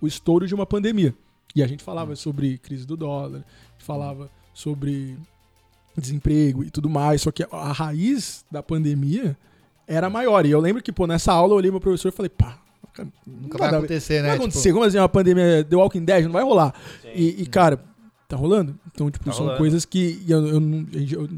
o 0.00 0.06
estouro 0.06 0.46
de 0.46 0.54
uma 0.54 0.66
pandemia. 0.66 1.14
E 1.54 1.62
a 1.62 1.66
gente 1.66 1.82
falava 1.82 2.14
sobre 2.16 2.58
crise 2.58 2.86
do 2.86 2.96
dólar, 2.96 3.44
falava 3.78 4.30
sobre 4.52 5.16
desemprego 5.96 6.64
e 6.64 6.70
tudo 6.70 6.88
mais. 6.90 7.22
Só 7.22 7.30
que 7.30 7.46
a 7.50 7.72
raiz 7.72 8.44
da 8.50 8.62
pandemia 8.62 9.36
era 9.86 10.10
maior. 10.10 10.44
E 10.44 10.50
eu 10.50 10.60
lembro 10.60 10.82
que, 10.82 10.92
pô, 10.92 11.06
nessa 11.06 11.32
aula 11.32 11.52
eu 11.54 11.56
olhei 11.56 11.70
pro 11.70 11.80
professor 11.80 12.08
e 12.08 12.12
falei, 12.12 12.28
pá, 12.30 12.58
cara, 12.92 13.08
Nunca 13.26 13.56
vai 13.58 13.68
acontecer, 13.74 14.16
né? 14.22 14.28
vai 14.28 14.30
Tipo, 14.32 14.44
acontecer. 14.44 14.72
Como 14.72 14.84
assim, 14.84 14.98
uma 14.98 15.08
pandemia 15.08 15.64
The 15.64 15.76
Walking 15.76 16.04
Dead 16.04 16.24
não 16.24 16.32
vai 16.32 16.42
rolar. 16.42 16.74
E, 17.14 17.42
e, 17.42 17.46
cara, 17.46 17.82
tá 18.28 18.36
rolando? 18.36 18.78
Então, 18.92 19.10
tipo, 19.10 19.24
Tá 19.24 19.32
são 19.32 19.42
rolando. 19.42 19.58
coisas 19.58 19.84
que 19.84 20.22
eu, 20.28 20.46
eu 20.46 20.60
não- 20.60 20.86
eu 20.92 21.28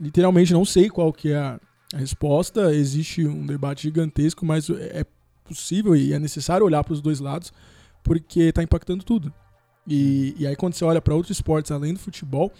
literalmente 0.00 0.52
não 0.52 0.64
sei 0.64 0.88
qual 0.88 1.12
que 1.12 1.30
é 1.30 1.36
a, 1.36 1.60
a 1.94 1.96
resposta. 1.98 2.74
Existe 2.74 3.24
um 3.26 3.46
debate 3.46 3.82
gigantesco, 3.82 4.44
mas 4.44 4.68
é 4.70 5.04
possível 5.44 5.94
e 5.94 6.12
é 6.12 6.18
necessário 6.18 6.64
olhar 6.66 6.82
para 6.82 6.94
os 6.94 7.00
dois 7.00 7.20
lados, 7.20 7.52
porque 8.02 8.50
tá 8.52 8.62
impactando 8.62 9.04
tudo. 9.04 9.32
E, 9.86 10.34
e 10.38 10.46
aí 10.46 10.54
quando 10.56 10.74
você 10.74 10.84
olha 10.84 11.00
para 11.00 11.14
outros 11.14 11.36
esportes 11.36 11.70
além 11.72 11.92
do 11.94 11.98
futebol, 11.98 12.52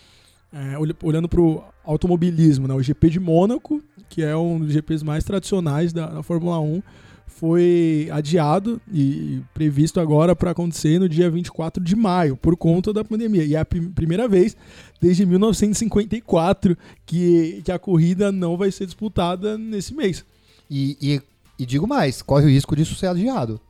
é, 0.52 0.76
olha- 0.78 0.96
olhando 1.02 1.28
para 1.28 1.40
o 1.40 1.62
automobilismo, 1.84 2.66
né, 2.66 2.74
o 2.74 2.82
GP 2.82 3.10
de 3.10 3.20
Mônaco, 3.20 3.82
que 4.08 4.22
é 4.22 4.36
um 4.36 4.58
dos 4.58 4.72
GPs 4.72 5.04
mais 5.04 5.22
tradicionais 5.24 5.92
da, 5.92 6.06
da 6.06 6.22
Fórmula 6.22 6.58
1, 6.60 6.82
foi 7.26 8.08
adiado 8.12 8.80
e 8.92 9.40
previsto 9.54 10.00
agora 10.00 10.34
para 10.36 10.50
acontecer 10.50 10.98
no 10.98 11.08
dia 11.08 11.30
24 11.30 11.82
de 11.82 11.94
maio, 11.96 12.36
por 12.36 12.56
conta 12.56 12.92
da 12.92 13.04
pandemia. 13.04 13.44
E 13.44 13.54
é 13.54 13.58
a 13.60 13.64
prim- 13.64 13.90
primeira 13.90 14.28
vez 14.28 14.56
desde 15.00 15.24
1954 15.24 16.76
que, 17.06 17.62
que 17.64 17.72
a 17.72 17.78
corrida 17.78 18.30
não 18.32 18.56
vai 18.56 18.70
ser 18.70 18.86
disputada 18.86 19.56
nesse 19.56 19.94
mês. 19.94 20.24
E, 20.68 20.96
e- 21.00 21.22
e 21.58 21.66
digo 21.66 21.86
mais, 21.86 22.20
corre 22.22 22.46
o 22.46 22.48
risco 22.50 22.74
disso 22.74 22.94
ser 22.94 23.06
adiado. 23.06 23.60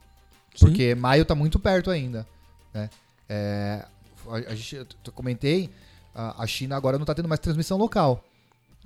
Sim. 0.55 0.67
Porque 0.67 0.95
maio 0.95 1.25
tá 1.25 1.35
muito 1.35 1.59
perto 1.59 1.91
ainda. 1.91 2.27
Né? 2.75 2.89
É, 3.33 3.85
a, 4.29 4.35
a 4.35 4.55
gente, 4.57 4.75
eu 4.75 5.12
comentei, 5.14 5.71
a, 6.12 6.43
a 6.43 6.47
China 6.49 6.77
agora 6.77 6.99
não 6.99 7.07
tá 7.07 7.14
tendo 7.14 7.29
mais 7.29 7.38
transmissão 7.38 7.79
local. 7.79 8.25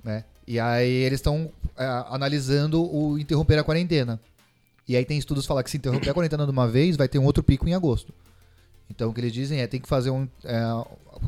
Né? 0.03 0.23
E 0.47 0.59
aí 0.59 0.91
eles 0.91 1.17
estão 1.19 1.51
analisando 2.09 2.83
o 2.83 3.17
interromper 3.17 3.57
a 3.57 3.63
quarentena. 3.63 4.19
E 4.87 4.95
aí 4.95 5.03
tem 5.03 5.17
estudos 5.17 5.43
que 5.43 5.47
falam 5.47 5.63
que 5.63 5.71
se 5.71 5.77
interromper 5.77 6.11
a 6.11 6.13
quarentena 6.13 6.45
de 6.45 6.51
uma 6.51 6.67
vez, 6.67 6.95
vai 6.95 7.07
ter 7.07 7.17
um 7.17 7.25
outro 7.25 7.41
pico 7.41 7.67
em 7.67 7.73
agosto. 7.73 8.13
Então 8.87 9.09
o 9.09 9.13
que 9.13 9.19
eles 9.19 9.33
dizem 9.33 9.61
é 9.61 9.67
tem 9.67 9.81
que 9.81 9.89
fazer 9.89 10.11
um. 10.11 10.27
é, 10.43 10.61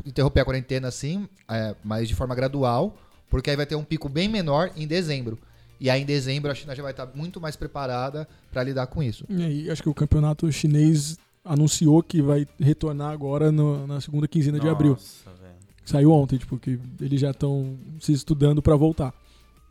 interromper 0.06 0.40
a 0.40 0.44
quarentena 0.44 0.86
assim, 0.86 1.28
é, 1.48 1.74
mas 1.82 2.06
de 2.06 2.14
forma 2.14 2.36
gradual, 2.36 2.96
porque 3.28 3.50
aí 3.50 3.56
vai 3.56 3.66
ter 3.66 3.74
um 3.74 3.82
pico 3.82 4.08
bem 4.08 4.28
menor 4.28 4.70
em 4.76 4.86
dezembro. 4.86 5.36
E 5.80 5.90
aí 5.90 6.00
em 6.00 6.06
dezembro 6.06 6.50
a 6.50 6.54
China 6.54 6.74
já 6.74 6.82
vai 6.82 6.92
estar 6.92 7.06
muito 7.14 7.40
mais 7.40 7.56
preparada 7.56 8.28
para 8.52 8.62
lidar 8.62 8.86
com 8.86 9.02
isso. 9.02 9.24
E 9.28 9.42
aí, 9.42 9.70
acho 9.70 9.82
que 9.82 9.88
o 9.88 9.94
campeonato 9.94 10.50
chinês 10.52 11.18
anunciou 11.48 12.02
que 12.02 12.20
vai 12.22 12.46
retornar 12.60 13.10
agora 13.12 13.50
no- 13.50 13.86
na 13.86 14.00
segunda 14.00 14.28
quinzena 14.28 14.60
de 14.60 14.68
abril. 14.68 14.92
Nossa, 14.92 15.30
velho. 15.40 15.54
Saiu 15.84 16.12
ontem, 16.12 16.36
tipo, 16.38 16.58
que 16.58 16.78
eles 17.00 17.20
já 17.20 17.30
estão 17.30 17.76
se 18.00 18.12
estudando 18.12 18.60
pra 18.62 18.76
voltar. 18.76 19.14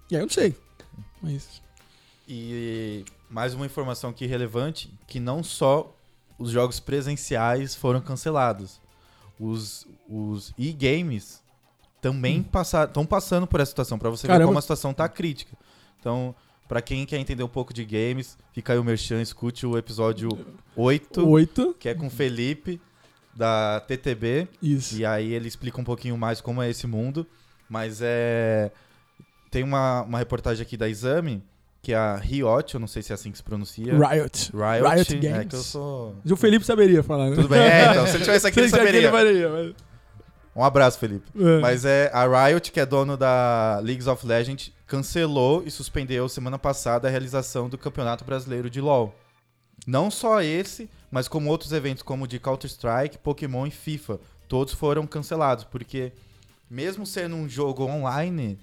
E 0.09 0.15
aí 0.15 0.21
eu 0.21 0.25
não 0.25 0.33
sei. 0.33 0.55
Mas. 1.21 1.61
E 2.27 3.05
mais 3.29 3.53
uma 3.53 3.65
informação 3.65 4.09
aqui 4.09 4.25
relevante, 4.25 4.91
que 5.07 5.19
não 5.19 5.43
só 5.43 5.93
os 6.37 6.51
jogos 6.51 6.79
presenciais 6.79 7.75
foram 7.75 8.01
cancelados. 8.01 8.79
Os, 9.39 9.85
os 10.09 10.53
e-games 10.57 11.41
também 12.01 12.45
estão 12.85 13.05
passando 13.05 13.45
por 13.47 13.59
essa 13.59 13.69
situação, 13.69 13.97
pra 13.99 14.09
você 14.09 14.23
ver 14.27 14.33
Caramba. 14.33 14.47
como 14.47 14.59
a 14.59 14.61
situação 14.61 14.93
tá 14.93 15.07
crítica. 15.07 15.55
Então, 15.99 16.33
pra 16.67 16.81
quem 16.81 17.05
quer 17.05 17.17
entender 17.17 17.43
um 17.43 17.47
pouco 17.47 17.73
de 17.73 17.83
games, 17.85 18.37
fica 18.53 18.73
aí 18.73 18.79
o 18.79 18.83
Merchan, 18.83 19.21
escute 19.21 19.65
o 19.65 19.77
episódio 19.77 20.29
8, 20.75 21.27
Oito. 21.27 21.75
que 21.79 21.87
é 21.89 21.93
com 21.93 22.07
o 22.07 22.09
Felipe, 22.09 22.79
da 23.35 23.79
TTB. 23.87 24.47
Isso. 24.61 24.97
E 24.97 25.05
aí 25.05 25.33
ele 25.33 25.47
explica 25.47 25.79
um 25.79 25.83
pouquinho 25.83 26.17
mais 26.17 26.41
como 26.41 26.61
é 26.61 26.69
esse 26.69 26.87
mundo. 26.87 27.25
Mas 27.69 27.99
é. 28.01 28.71
Tem 29.51 29.63
uma, 29.63 30.01
uma 30.03 30.17
reportagem 30.19 30.61
aqui 30.61 30.75
da 30.75 30.89
Exame, 30.89 31.43
que 31.81 31.93
é 31.93 31.95
a 31.95 32.15
Riot, 32.15 32.73
eu 32.73 32.79
não 32.79 32.87
sei 32.87 33.01
se 33.01 33.11
é 33.11 33.15
assim 33.15 33.31
que 33.31 33.37
se 33.37 33.43
pronuncia. 33.43 33.93
Riot. 33.93 34.51
Riot, 34.51 34.95
Riot 34.95 35.15
É 35.15 35.19
Games. 35.31 35.47
que 35.49 35.55
eu 35.55 35.59
sou. 35.61 36.15
O 36.29 36.35
Felipe 36.35 36.65
saberia 36.65 37.01
falar, 37.03 37.29
né? 37.29 37.35
Tudo 37.35 37.47
bem, 37.47 37.59
é, 37.59 37.91
então. 37.91 38.07
Se 38.07 38.15
ele 38.17 38.23
tivesse 38.25 38.47
aqui, 38.47 38.59
ele 38.59 38.69
Sei 38.69 38.79
que 38.79 38.85
saberia. 38.85 39.11
faria, 39.11 39.49
mas- 39.49 39.75
Um 40.57 40.63
abraço, 40.63 40.97
Felipe. 40.97 41.29
É. 41.39 41.59
Mas 41.59 41.85
é 41.85 42.09
a 42.11 42.47
Riot, 42.47 42.71
que 42.71 42.79
é 42.79 42.85
dono 42.85 43.15
da 43.15 43.79
League 43.83 44.09
of 44.09 44.25
Legends, 44.25 44.73
cancelou 44.87 45.61
e 45.63 45.69
suspendeu 45.69 46.27
semana 46.27 46.57
passada 46.57 47.07
a 47.07 47.11
realização 47.11 47.69
do 47.69 47.77
Campeonato 47.77 48.25
Brasileiro 48.25 48.67
de 48.67 48.81
LoL. 48.81 49.13
Não 49.85 50.09
só 50.09 50.41
esse, 50.41 50.89
mas 51.11 51.27
como 51.27 51.51
outros 51.51 51.71
eventos 51.73 52.01
como 52.01 52.23
o 52.23 52.27
de 52.27 52.39
Counter-Strike, 52.39 53.19
Pokémon 53.19 53.67
e 53.67 53.71
FIFA. 53.71 54.19
Todos 54.47 54.73
foram 54.73 55.05
cancelados, 55.05 55.63
porque 55.63 56.11
mesmo 56.67 57.05
sendo 57.05 57.35
um 57.35 57.47
jogo 57.47 57.83
online, 57.85 58.57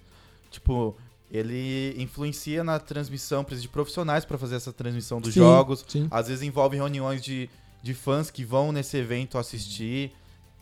tipo, 0.51 0.97
ele 1.31 1.95
influencia 1.97 2.65
na 2.65 2.81
transmissão, 2.81 3.45
precisa 3.45 3.63
de 3.63 3.69
profissionais 3.69 4.25
para 4.25 4.37
fazer 4.37 4.57
essa 4.57 4.73
transmissão 4.73 5.21
dos 5.21 5.33
Sim, 5.33 5.41
jogos. 5.41 5.85
sim. 5.87 6.09
Às 6.11 6.27
vezes 6.27 6.43
envolve 6.43 6.77
reuniões 6.77 7.23
de, 7.23 7.49
de 7.85 7.95
fãs 7.95 8.33
que 8.33 8.45
vão 8.45 8.73
nesse 8.73 8.97
evento 8.97 9.39
assistir. 9.39 10.13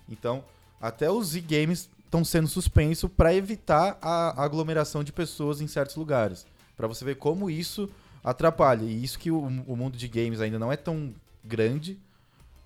Então, 0.08 0.44
até 0.82 1.10
os 1.10 1.34
e-games 1.36 1.88
estão 2.04 2.24
sendo 2.24 2.48
suspensos 2.48 3.08
para 3.16 3.32
evitar 3.34 3.96
a 4.02 4.44
aglomeração 4.44 5.02
de 5.02 5.12
pessoas 5.12 5.60
em 5.60 5.66
certos 5.68 5.96
lugares. 5.96 6.44
Para 6.76 6.86
você 6.88 7.04
ver 7.04 7.16
como 7.16 7.48
isso 7.48 7.88
atrapalha. 8.22 8.84
E 8.84 9.02
isso 9.04 9.18
que 9.18 9.30
o, 9.30 9.38
o 9.38 9.76
mundo 9.76 9.96
de 9.96 10.08
games 10.08 10.40
ainda 10.40 10.58
não 10.58 10.70
é 10.72 10.76
tão 10.76 11.10
grande 11.44 11.96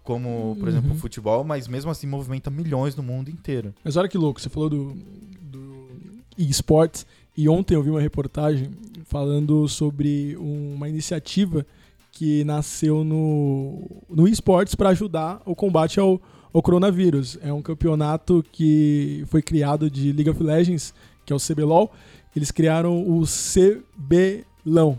como, 0.02 0.56
por 0.58 0.68
exemplo, 0.68 0.90
Uhum. 0.90 0.96
o 0.96 0.98
futebol, 0.98 1.42
mas 1.44 1.66
mesmo 1.68 1.90
assim 1.90 2.06
movimenta 2.06 2.48
milhões 2.50 2.94
no 2.96 3.02
mundo 3.02 3.28
inteiro. 3.30 3.74
Mas 3.84 3.96
olha 3.96 4.08
que 4.08 4.16
louco, 4.16 4.40
você 4.40 4.48
falou 4.48 4.70
do, 4.70 4.96
do 5.40 5.88
esportes 6.38 7.04
e 7.36 7.48
ontem 7.48 7.74
eu 7.74 7.82
vi 7.82 7.90
uma 7.90 8.00
reportagem 8.00 8.70
falando 9.04 9.66
sobre 9.68 10.36
uma 10.38 10.88
iniciativa 10.88 11.66
que 12.12 12.44
nasceu 12.44 13.04
no, 13.04 13.82
no 14.08 14.26
esportes 14.28 14.74
para 14.74 14.90
ajudar 14.90 15.42
o 15.44 15.54
combate 15.54 15.98
ao, 16.00 16.20
ao 16.56 16.62
coronavírus. 16.62 17.38
É 17.42 17.52
um 17.52 17.60
campeonato 17.60 18.42
que 18.50 19.24
foi 19.26 19.42
criado 19.42 19.90
de 19.90 20.10
League 20.10 20.30
of 20.30 20.42
Legends, 20.42 20.94
que 21.26 21.32
é 21.32 21.36
o 21.36 21.38
CBLOL. 21.38 21.92
Eles 22.34 22.50
criaram 22.50 23.02
o 23.02 23.24
CBLão. 23.24 24.98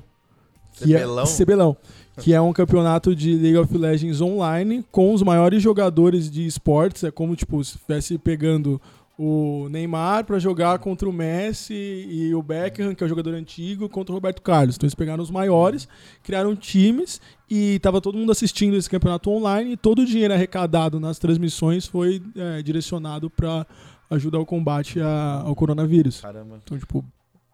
Que 0.74 0.93
CBLão? 0.93 1.24
É, 1.24 1.43
CBLão. 1.43 1.78
Que 2.22 2.34
é 2.34 2.41
um 2.41 2.54
campeonato 2.54 3.15
de 3.15 3.36
League 3.36 3.58
of 3.58 3.76
Legends 3.76 4.22
online 4.22 4.86
com 4.91 5.12
os 5.12 5.24
maiores 5.24 5.62
jogadores 5.62 6.30
de 6.30 6.46
esportes. 6.46 7.04
É 7.04 7.10
como, 7.10 7.36
tipo, 7.36 7.63
se 7.63 7.76
estivesse 7.76 8.20
pegando 8.20 8.80
o 9.17 9.67
Neymar 9.69 10.25
para 10.25 10.38
jogar 10.38 10.77
contra 10.80 11.10
o 11.10 11.13
Messi 11.13 11.73
e 11.73 12.36
o 12.36 12.41
Beckham, 12.43 12.93
que 12.93 13.03
é 13.03 13.06
o 13.06 13.10
jogador 13.10 13.34
antigo, 13.34 13.89
contra 13.89 14.12
o 14.13 14.15
Roberto 14.15 14.41
Carlos. 14.43 14.75
Então 14.75 14.86
eles 14.86 14.93
pegaram 14.93 15.23
os 15.23 15.32
maiores, 15.32 15.88
criaram 16.23 16.56
times 16.56 17.19
e 17.49 17.80
tava 17.80 17.99
todo 17.99 18.17
mundo 18.17 18.32
assistindo 18.32 18.75
esse 18.77 18.89
campeonato 18.89 19.30
online 19.32 19.71
e 19.73 19.77
todo 19.77 20.03
o 20.03 20.06
dinheiro 20.06 20.34
arrecadado 20.34 20.99
nas 20.99 21.17
transmissões 21.17 21.88
foi 21.88 22.21
é, 22.36 22.62
direcionado 22.62 23.30
para 23.30 23.65
ajudar 24.12 24.39
o 24.39 24.45
combate 24.45 24.99
a- 25.01 25.41
ao 25.45 25.56
coronavírus. 25.56 26.21
Caramba. 26.21 26.60
Então, 26.63 26.77
tipo, 26.77 27.03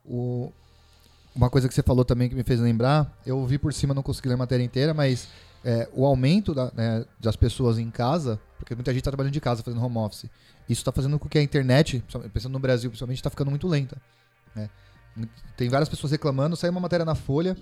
O- 0.05 0.51
Uma 1.33 1.49
coisa 1.49 1.67
que 1.69 1.73
você 1.73 1.81
falou 1.81 2.03
também 2.03 2.27
que 2.29 2.35
me 2.35 2.43
fez 2.43 2.59
lembrar, 2.59 3.11
eu 3.25 3.43
vi 3.47 3.57
por 3.57 3.73
cima, 3.73 3.93
não 3.93 4.03
consegui 4.03 4.27
ler 4.27 4.33
a 4.35 4.37
matéria 4.37 4.63
inteira, 4.63 4.93
mas 4.93 5.29
é, 5.63 5.87
o 5.93 6.05
aumento 6.05 6.53
da- 6.53 6.69
né, 6.75 7.05
das 7.17 7.37
pessoas 7.37 7.79
em 7.79 7.89
casa, 7.89 8.37
porque 8.59 8.75
muita 8.75 8.91
gente 8.91 8.99
está 8.99 9.09
trabalhando 9.11 9.31
de 9.33 9.39
casa, 9.39 9.63
fazendo 9.63 9.81
home 9.81 9.97
office, 9.97 10.25
isso 10.69 10.81
está 10.81 10.91
fazendo 10.91 11.17
com 11.19 11.27
que 11.29 11.37
a 11.37 11.41
internet, 11.43 12.03
pensando 12.33 12.53
no 12.53 12.59
Brasil, 12.59 12.89
principalmente, 12.89 13.17
está 13.17 13.29
ficando 13.29 13.49
muito 13.49 13.67
lenta. 13.67 14.01
né? 14.55 14.69
Tem 15.57 15.69
várias 15.69 15.89
pessoas 15.89 16.11
reclamando, 16.11 16.55
saiu 16.55 16.71
uma 16.71 16.79
matéria 16.79 17.05
na 17.05 17.15
Folha, 17.15 17.55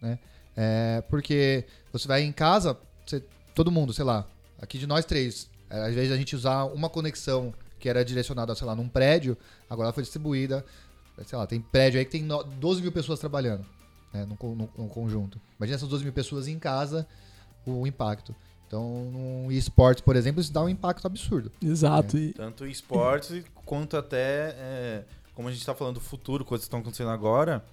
né? 0.00 0.18
É, 0.56 1.02
porque 1.10 1.64
você 1.92 2.06
vai 2.08 2.22
em 2.22 2.32
casa, 2.32 2.78
você- 3.04 3.22
todo 3.54 3.70
mundo, 3.70 3.92
sei 3.92 4.04
lá, 4.04 4.26
aqui 4.60 4.78
de 4.78 4.86
nós 4.86 5.04
três, 5.04 5.50
é, 5.68 5.86
às 5.88 5.94
vezes 5.94 6.12
a 6.12 6.16
gente 6.16 6.34
usar 6.36 6.64
uma 6.64 6.88
conexão 6.88 7.52
que 7.78 7.88
era 7.88 8.04
direcionada, 8.04 8.54
sei 8.54 8.66
lá, 8.66 8.74
num 8.74 8.88
prédio, 8.88 9.36
agora 9.68 9.86
ela 9.88 9.92
foi 9.92 10.02
distribuída 10.02 10.64
sei 11.26 11.38
lá, 11.38 11.46
tem 11.46 11.60
prédio 11.60 11.98
aí 12.00 12.04
que 12.04 12.10
tem 12.10 12.22
no- 12.24 12.42
12 12.42 12.82
mil 12.82 12.90
pessoas 12.90 13.20
trabalhando 13.20 13.64
né, 14.12 14.24
no, 14.26 14.54
no- 14.56 14.70
no 14.76 14.88
conjunto. 14.88 15.40
Imagina 15.58 15.76
essas 15.76 15.88
12 15.88 16.02
mil 16.02 16.12
pessoas 16.12 16.48
em 16.48 16.58
casa, 16.58 17.06
o 17.64 17.86
impacto. 17.86 18.34
Então, 18.66 19.10
no 19.12 19.52
esportes, 19.52 20.02
por 20.02 20.16
exemplo, 20.16 20.40
isso 20.40 20.52
dá 20.52 20.62
um 20.62 20.68
impacto 20.68 21.06
absurdo. 21.06 21.50
exato. 21.62 22.16
E, 22.18 22.32
Tanto 22.32 22.66
esportes 22.66 23.44
quanto 23.64 23.96
até, 23.96 24.54
é, 24.58 25.04
como 25.34 25.48
a 25.48 25.52
gente 25.52 25.64
tá 25.64 25.74
falando 25.74 25.94
do 25.94 26.00
futuro, 26.00 26.44
coisas 26.44 26.64
que 26.64 26.68
estão 26.68 26.80
acontecendo 26.80 27.10
agora, 27.10 27.64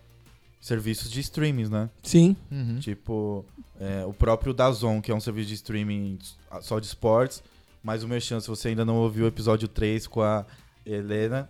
serviços 0.60 1.10
de 1.10 1.20
streamings, 1.22 1.70
né? 1.70 1.90
sim, 2.04 2.36
Uhum. 2.52 2.80
Tipo, 2.80 3.44
é, 3.80 4.06
o 4.06 4.14
próprio 4.14 4.54
Dazon, 4.54 5.02
que 5.02 5.12
é 5.12 5.16
um 5.16 5.20
serviço 5.20 5.48
de 5.50 5.56
streaming 5.56 6.20
só 6.62 6.80
de 6.80 6.86
esportes, 6.86 7.42
mas 7.84 8.04
o 8.04 8.08
Merchan, 8.08 8.40
se 8.40 8.48
você 8.48 8.68
ainda 8.68 8.86
não 8.86 8.98
ouviu 8.98 9.26
o 9.26 9.28
episódio 9.28 9.68
3 9.68 10.06
com 10.06 10.22
a 10.22 10.46
Helena, 10.86 11.44
Tá 11.44 11.50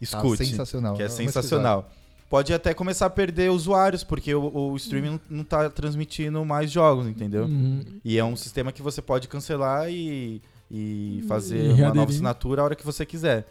escute, 0.00 0.46
sensacional. 0.46 0.96
que 0.96 1.02
é 1.02 1.06
Vamos 1.06 1.16
sensacional. 1.16 1.90
Pode 2.30 2.54
até 2.54 2.72
começar 2.72 3.06
a 3.06 3.10
perder 3.10 3.50
usuários, 3.50 4.04
porque 4.04 4.32
o, 4.32 4.70
o 4.70 4.76
streaming 4.76 5.10
não, 5.10 5.20
não 5.38 5.44
tá 5.44 5.68
transmitindo 5.68 6.44
mais 6.44 6.70
jogos, 6.70 7.08
entendeu? 7.08 7.46
uhum. 7.46 8.00
E 8.04 8.16
é 8.16 8.24
um 8.24 8.36
sistema 8.36 8.70
que 8.70 8.80
você 8.80 9.02
pode 9.02 9.26
cancelar 9.26 9.90
e, 9.90 10.40
e 10.70 11.24
fazer 11.26 11.76
E 11.76 11.82
uma 11.82 11.92
nova 11.92 12.08
assinatura 12.08 12.62
a 12.62 12.64
hora 12.66 12.76
que 12.76 12.86
você 12.86 13.04
quiser. 13.04 13.48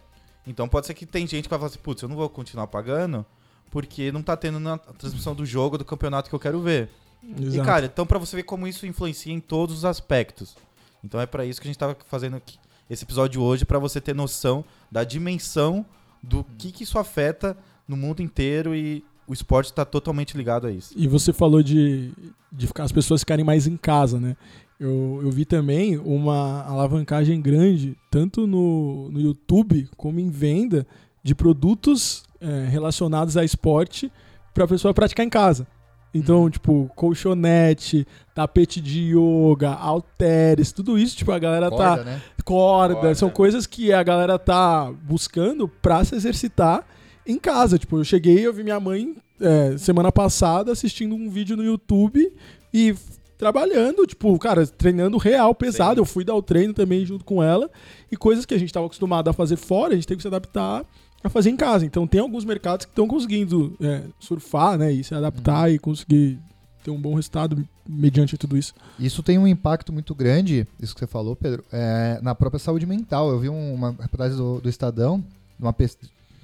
Então 0.48 0.66
pode 0.70 0.88
ser 0.88 0.94
que 0.94 1.06
tem 1.06 1.28
gente 1.28 1.44
que 1.44 1.50
vai 1.50 1.60
falar 1.60 1.70
assim, 1.70 1.80
putz, 1.80 2.02
eu 2.02 2.08
não 2.08 2.16
vou 2.16 2.30
continuar 2.30 2.68
pagando 2.68 3.26
porque 3.70 4.14
não 4.14 4.24
tá 4.24 4.38
tendo 4.38 4.62
na 4.62 4.78
transmissão 4.78 5.36
do 5.36 5.46
jogo, 5.46 5.78
do 5.78 5.84
campeonato 5.84 6.30
que 6.30 6.36
eu 6.36 6.40
quero 6.40 6.62
ver. 6.62 6.90
E 7.22 7.48
exato. 7.48 7.66
cara, 7.66 7.86
então 7.86 8.06
pra 8.06 8.18
você 8.18 8.38
ver 8.38 8.44
como 8.44 8.66
isso 8.66 8.88
influencia 8.88 9.34
em 9.34 9.42
todos 9.42 9.80
os 9.80 9.86
aspectos. 9.86 10.56
Então 11.04 11.20
é 11.20 11.26
pra 11.26 11.46
isso 11.46 11.60
que 11.60 11.68
a 11.68 11.70
gente 11.70 11.78
tava 11.78 11.98
fazendo 12.08 12.38
aqui 12.38 12.58
esse 12.90 13.04
episódio 13.04 13.42
hoje, 13.42 13.66
pra 13.66 13.78
você 13.78 14.00
ter 14.02 14.16
noção 14.16 14.64
da 14.90 15.04
dimensão 15.04 15.86
do 16.24 16.46
que 16.58 16.72
que 16.72 16.84
isso 16.84 16.98
afeta 16.98 17.56
no 17.90 17.98
mundo 17.98 18.22
inteiro 18.22 18.76
e 18.76 19.04
o 19.28 19.34
esporte 19.34 19.74
tá 19.74 19.84
totalmente 19.84 20.38
ligado 20.38 20.68
a 20.68 20.72
isso. 20.72 20.94
E 20.96 21.08
você 21.08 21.34
falou 21.34 21.64
de, 21.64 22.12
de 22.52 22.68
ficar 22.68 22.84
as 22.84 22.92
pessoas 22.92 23.22
ficarem 23.22 23.44
mais 23.44 23.66
em 23.66 23.76
casa, 23.76 24.20
né? 24.20 24.38
Eu, 24.80 25.20
eu 25.24 25.32
vi 25.32 25.44
também 25.44 25.98
uma 25.98 26.64
alavancagem 26.64 27.42
grande, 27.42 27.98
tanto 28.10 28.48
no, 28.48 29.10
no 29.10 29.20
YouTube 29.20 29.90
como 29.98 30.20
em 30.20 30.30
venda, 30.30 30.88
de 31.22 31.36
produtos 31.36 32.24
é, 32.40 32.68
relacionados 32.70 33.36
a 33.36 33.44
esporte 33.44 34.12
para 34.54 34.64
a 34.64 34.68
pessoa 34.68 34.94
praticar 34.94 35.26
em 35.26 35.30
casa. 35.30 35.68
Então, 36.14 36.50
tipo, 36.50 36.90
colchonete, 36.96 38.08
tapete 38.34 38.82
de 38.82 39.16
yoga, 39.16 39.72
halteres, 39.72 40.72
tudo 40.72 40.98
isso, 40.98 41.16
tipo, 41.16 41.32
a 41.32 41.38
galera 41.38 41.70
tá 41.70 41.98
Corda, 41.98 42.04
né? 42.04 42.22
corda, 42.44 42.96
Corda. 42.96 43.16
são 43.16 43.30
coisas 43.30 43.68
que 43.68 43.94
a 43.94 44.02
galera 44.02 44.40
tá 44.40 44.92
buscando 45.04 45.68
pra 45.68 46.04
se 46.04 46.16
exercitar 46.16 46.84
em 47.32 47.40
casa. 47.40 47.78
Tipo, 47.78 47.98
eu 47.98 48.04
cheguei, 48.04 48.46
eu 48.46 48.54
vi 48.54 48.64
minha 48.64 48.80
mãe 48.80 49.16
é, 49.40 49.78
semana 49.78 50.12
passada 50.12 50.72
assistindo 50.72 51.16
um 51.16 51.30
vídeo 51.30 51.56
no 51.56 51.64
YouTube 51.64 52.32
e 52.74 52.96
trabalhando, 53.38 54.06
tipo, 54.06 54.38
cara, 54.38 54.68
treinando 54.68 55.18
real, 55.18 55.56
pesado. 55.56 55.96
Sim. 55.96 56.02
Eu 56.02 56.06
fui 56.06 56.24
dar 56.26 56.36
o 56.36 56.42
treino 56.42 56.74
também 56.74 57.06
junto 57.06 57.24
com 57.24 57.42
ela 57.42 57.70
e 58.12 58.18
coisas 58.18 58.46
que 58.46 58.54
a 58.54 58.58
gente 58.58 58.74
tava 58.74 58.86
acostumado 58.86 59.30
a 59.30 59.34
fazer 59.34 59.56
fora, 59.56 59.94
a 59.94 59.96
gente 59.96 60.08
tem 60.08 60.18
que 60.18 60.24
se 60.24 60.28
adaptar 60.28 60.84
a 61.24 61.30
fazer 61.30 61.50
em 61.50 61.56
casa. 61.56 61.86
Então 61.86 62.06
tem 62.06 62.20
alguns 62.20 62.44
mercados 62.44 62.86
que 62.86 62.92
estão 62.92 63.08
conseguindo 63.08 63.76
é, 63.82 64.04
surfar, 64.20 64.78
né, 64.78 64.92
e 64.92 65.04
se 65.04 65.14
adaptar 65.16 65.72
e 65.72 65.80
conseguir 65.80 66.38
ter 66.84 66.92
um 66.92 67.00
bom 67.00 67.14
resultado 67.16 67.66
mediante 67.88 68.38
tudo 68.38 68.58
isso. 68.58 68.74
Isso 69.00 69.22
tem 69.24 69.38
um 69.38 69.48
impacto 69.48 69.92
muito 69.92 70.14
grande, 70.16 70.66
isso 70.82 70.94
que 70.94 71.00
você 71.00 71.08
falou, 71.08 71.36
Pedro, 71.36 71.64
é, 71.72 72.20
na 72.22 72.34
própria 72.36 72.60
saúde 72.60 72.86
mental. 72.86 73.30
Eu 73.32 73.40
vi 73.40 73.50
um- 73.50 73.74
uma 73.74 73.92
reportagem 74.00 74.38
do, 74.38 74.62
do 74.62 74.70
Estadão, 74.70 75.24
uma 75.60 75.74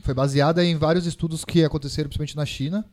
foi 0.06 0.14
baseada 0.14 0.64
em 0.64 0.76
vários 0.78 1.06
estudos 1.06 1.44
que 1.44 1.64
aconteceram 1.64 2.08
principalmente 2.10 2.36
na 2.36 2.46
China, 2.46 2.86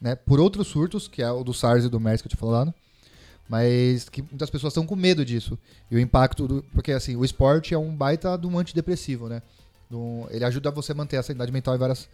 né, 0.00 0.14
por 0.14 0.40
outros 0.40 0.68
surtos, 0.68 1.06
que 1.08 1.22
é 1.22 1.30
o 1.30 1.44
do 1.44 1.52
SARS 1.52 1.84
e 1.84 1.88
do 1.88 2.00
MERS 2.00 2.22
que 2.22 2.26
eu 2.26 2.30
tinha 2.30 2.40
falado, 2.40 2.72
mas 3.48 4.08
que 4.08 4.22
muitas 4.22 4.48
pessoas 4.48 4.70
estão 4.72 4.86
com 4.86 4.94
medo 4.96 5.24
disso. 5.24 5.58
E 5.90 5.96
o 5.96 6.00
impacto, 6.00 6.46
do, 6.46 6.62
porque 6.72 6.92
assim, 6.92 7.16
o 7.16 7.24
esporte 7.24 7.74
é 7.74 7.78
um 7.78 7.94
baita 7.94 8.36
de 8.38 8.46
um 8.46 8.58
antidepressivo, 8.58 9.28
né? 9.28 9.42
Do- 9.90 10.26
ele 10.30 10.44
ajuda 10.44 10.70
você 10.70 10.92
a 10.92 10.94
manter 10.94 11.16
a 11.16 11.22
sanidade 11.22 11.50
mental 11.52 11.74
em 11.74 11.78
várias... 11.78 12.08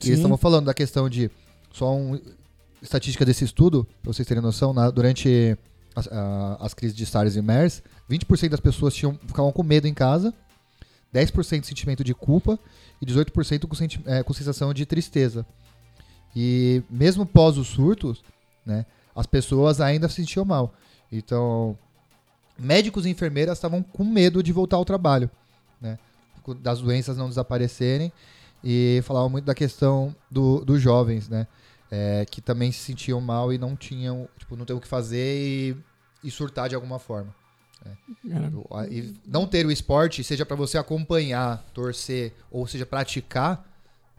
E 0.00 0.04
Sim. 0.04 0.10
eles 0.10 0.18
estavam 0.18 0.36
falando 0.36 0.66
da 0.66 0.74
questão 0.74 1.08
de, 1.08 1.30
só 1.72 1.94
uma 1.96 2.20
estatística 2.80 3.24
desse 3.24 3.44
estudo, 3.44 3.86
pra 4.02 4.12
vocês 4.12 4.26
terem 4.28 4.42
noção, 4.42 4.72
na- 4.72 4.90
durante 4.90 5.58
as, 5.94 6.06
a- 6.06 6.56
as 6.60 6.72
crises 6.72 6.96
de 6.96 7.04
SARS 7.04 7.34
e 7.34 7.42
MERS, 7.42 7.82
20% 8.08 8.50
das 8.50 8.60
pessoas 8.60 8.94
tinham, 8.94 9.18
ficavam 9.26 9.50
com 9.50 9.62
medo 9.64 9.88
em 9.88 9.94
casa, 9.94 10.32
10% 11.16 11.60
de 11.60 11.66
sentimento 11.66 12.04
de 12.04 12.14
culpa 12.14 12.58
e 13.00 13.06
18% 13.06 13.66
com, 13.66 14.10
é, 14.10 14.22
com 14.22 14.32
sensação 14.34 14.74
de 14.74 14.84
tristeza. 14.84 15.46
E 16.34 16.82
mesmo 16.90 17.24
pós 17.24 17.56
os 17.56 17.68
surtos, 17.68 18.22
né, 18.64 18.84
as 19.14 19.26
pessoas 19.26 19.80
ainda 19.80 20.08
se 20.08 20.16
sentiam 20.16 20.44
mal. 20.44 20.74
Então, 21.10 21.78
médicos 22.58 23.06
e 23.06 23.10
enfermeiras 23.10 23.56
estavam 23.56 23.82
com 23.82 24.04
medo 24.04 24.42
de 24.42 24.52
voltar 24.52 24.76
ao 24.76 24.84
trabalho, 24.84 25.30
né, 25.80 25.98
das 26.60 26.80
doenças 26.80 27.16
não 27.16 27.28
desaparecerem 27.28 28.12
e 28.62 29.00
falavam 29.04 29.30
muito 29.30 29.46
da 29.46 29.54
questão 29.54 30.14
do, 30.30 30.64
dos 30.64 30.80
jovens, 30.80 31.28
né, 31.28 31.46
é, 31.90 32.26
que 32.30 32.42
também 32.42 32.70
se 32.70 32.80
sentiam 32.80 33.20
mal 33.20 33.52
e 33.52 33.58
não 33.58 33.74
tinham, 33.74 34.28
tipo, 34.38 34.56
não 34.56 34.66
ter 34.66 34.74
o 34.74 34.80
que 34.80 34.88
fazer 34.88 35.38
e, 35.38 35.76
e 36.22 36.30
surtar 36.30 36.68
de 36.68 36.74
alguma 36.74 36.98
forma. 36.98 37.34
O- 38.70 38.76
a- 38.76 38.86
E 38.88 39.14
não 39.26 39.46
ter 39.46 39.64
o 39.66 39.70
esporte, 39.70 40.22
seja 40.24 40.44
pra 40.46 40.56
você 40.56 40.76
acompanhar, 40.78 41.64
torcer, 41.74 42.32
ou 42.50 42.66
seja, 42.66 42.84
praticar. 42.86 43.64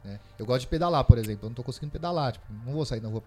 né? 0.04 0.20
Eu 0.40 0.46
gosto 0.46 0.62
de 0.62 0.68
pedalar, 0.68 1.04
por 1.04 1.18
exemplo. 1.18 1.46
Eu 1.46 1.50
não 1.50 1.56
tô 1.56 1.64
conseguindo 1.64 1.92
pedalar, 1.92 2.34
tipo, 2.34 2.46
não 2.66 2.74
vou 2.74 2.86
sair 2.86 3.02
na 3.02 3.10
rua. 3.10 3.24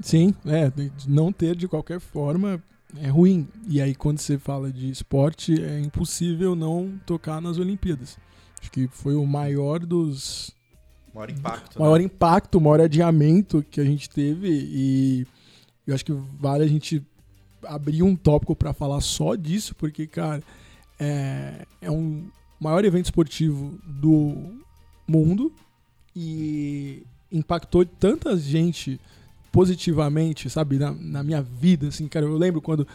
Sim, 0.00 0.32
é, 0.46 0.70
não 1.06 1.32
ter 1.32 1.56
de 1.56 1.66
qualquer 1.66 1.98
forma 1.98 2.62
é 2.96 3.08
ruim. 3.08 3.48
E 3.66 3.80
aí 3.80 3.92
quando 3.94 4.18
você 4.18 4.38
fala 4.38 4.70
de 4.72 4.88
esporte, 4.88 5.60
é 5.60 5.80
impossível 5.80 6.54
não 6.54 6.96
tocar 7.04 7.40
nas 7.40 7.58
Olimpíadas. 7.58 8.16
Acho 8.60 8.70
que 8.70 8.86
foi 8.86 9.16
o 9.16 9.26
maior 9.26 9.80
dos 9.80 10.54
Maior 11.12 11.30
impacto. 11.30 11.80
maior 11.80 11.98
né? 11.98 12.04
impacto, 12.04 12.54
o 12.58 12.60
maior 12.60 12.80
adiamento 12.82 13.64
que 13.68 13.80
a 13.80 13.84
gente 13.84 14.08
teve 14.08 14.48
e 14.48 15.26
eu 15.86 15.94
acho 15.94 16.04
que 16.04 16.12
vale 16.38 16.62
a 16.62 16.68
gente 16.68 17.04
abrir 17.66 18.02
um 18.02 18.14
tópico 18.16 18.54
pra 18.54 18.72
falar 18.72 19.00
só 19.00 19.34
disso, 19.34 19.74
porque, 19.74 20.06
cara, 20.06 20.42
é, 20.98 21.66
é 21.80 21.90
um 21.90 22.24
maior 22.60 22.84
evento 22.84 23.06
esportivo 23.06 23.78
do 23.84 24.54
mundo 25.06 25.52
e 26.14 27.02
impactou 27.30 27.84
tanta 27.84 28.36
gente 28.36 29.00
positivamente, 29.50 30.50
sabe, 30.50 30.78
na, 30.78 30.92
na 30.92 31.22
minha 31.22 31.40
vida, 31.40 31.88
assim, 31.88 32.08
cara, 32.08 32.26
eu 32.26 32.36
lembro 32.36 32.60
quando 32.60 32.86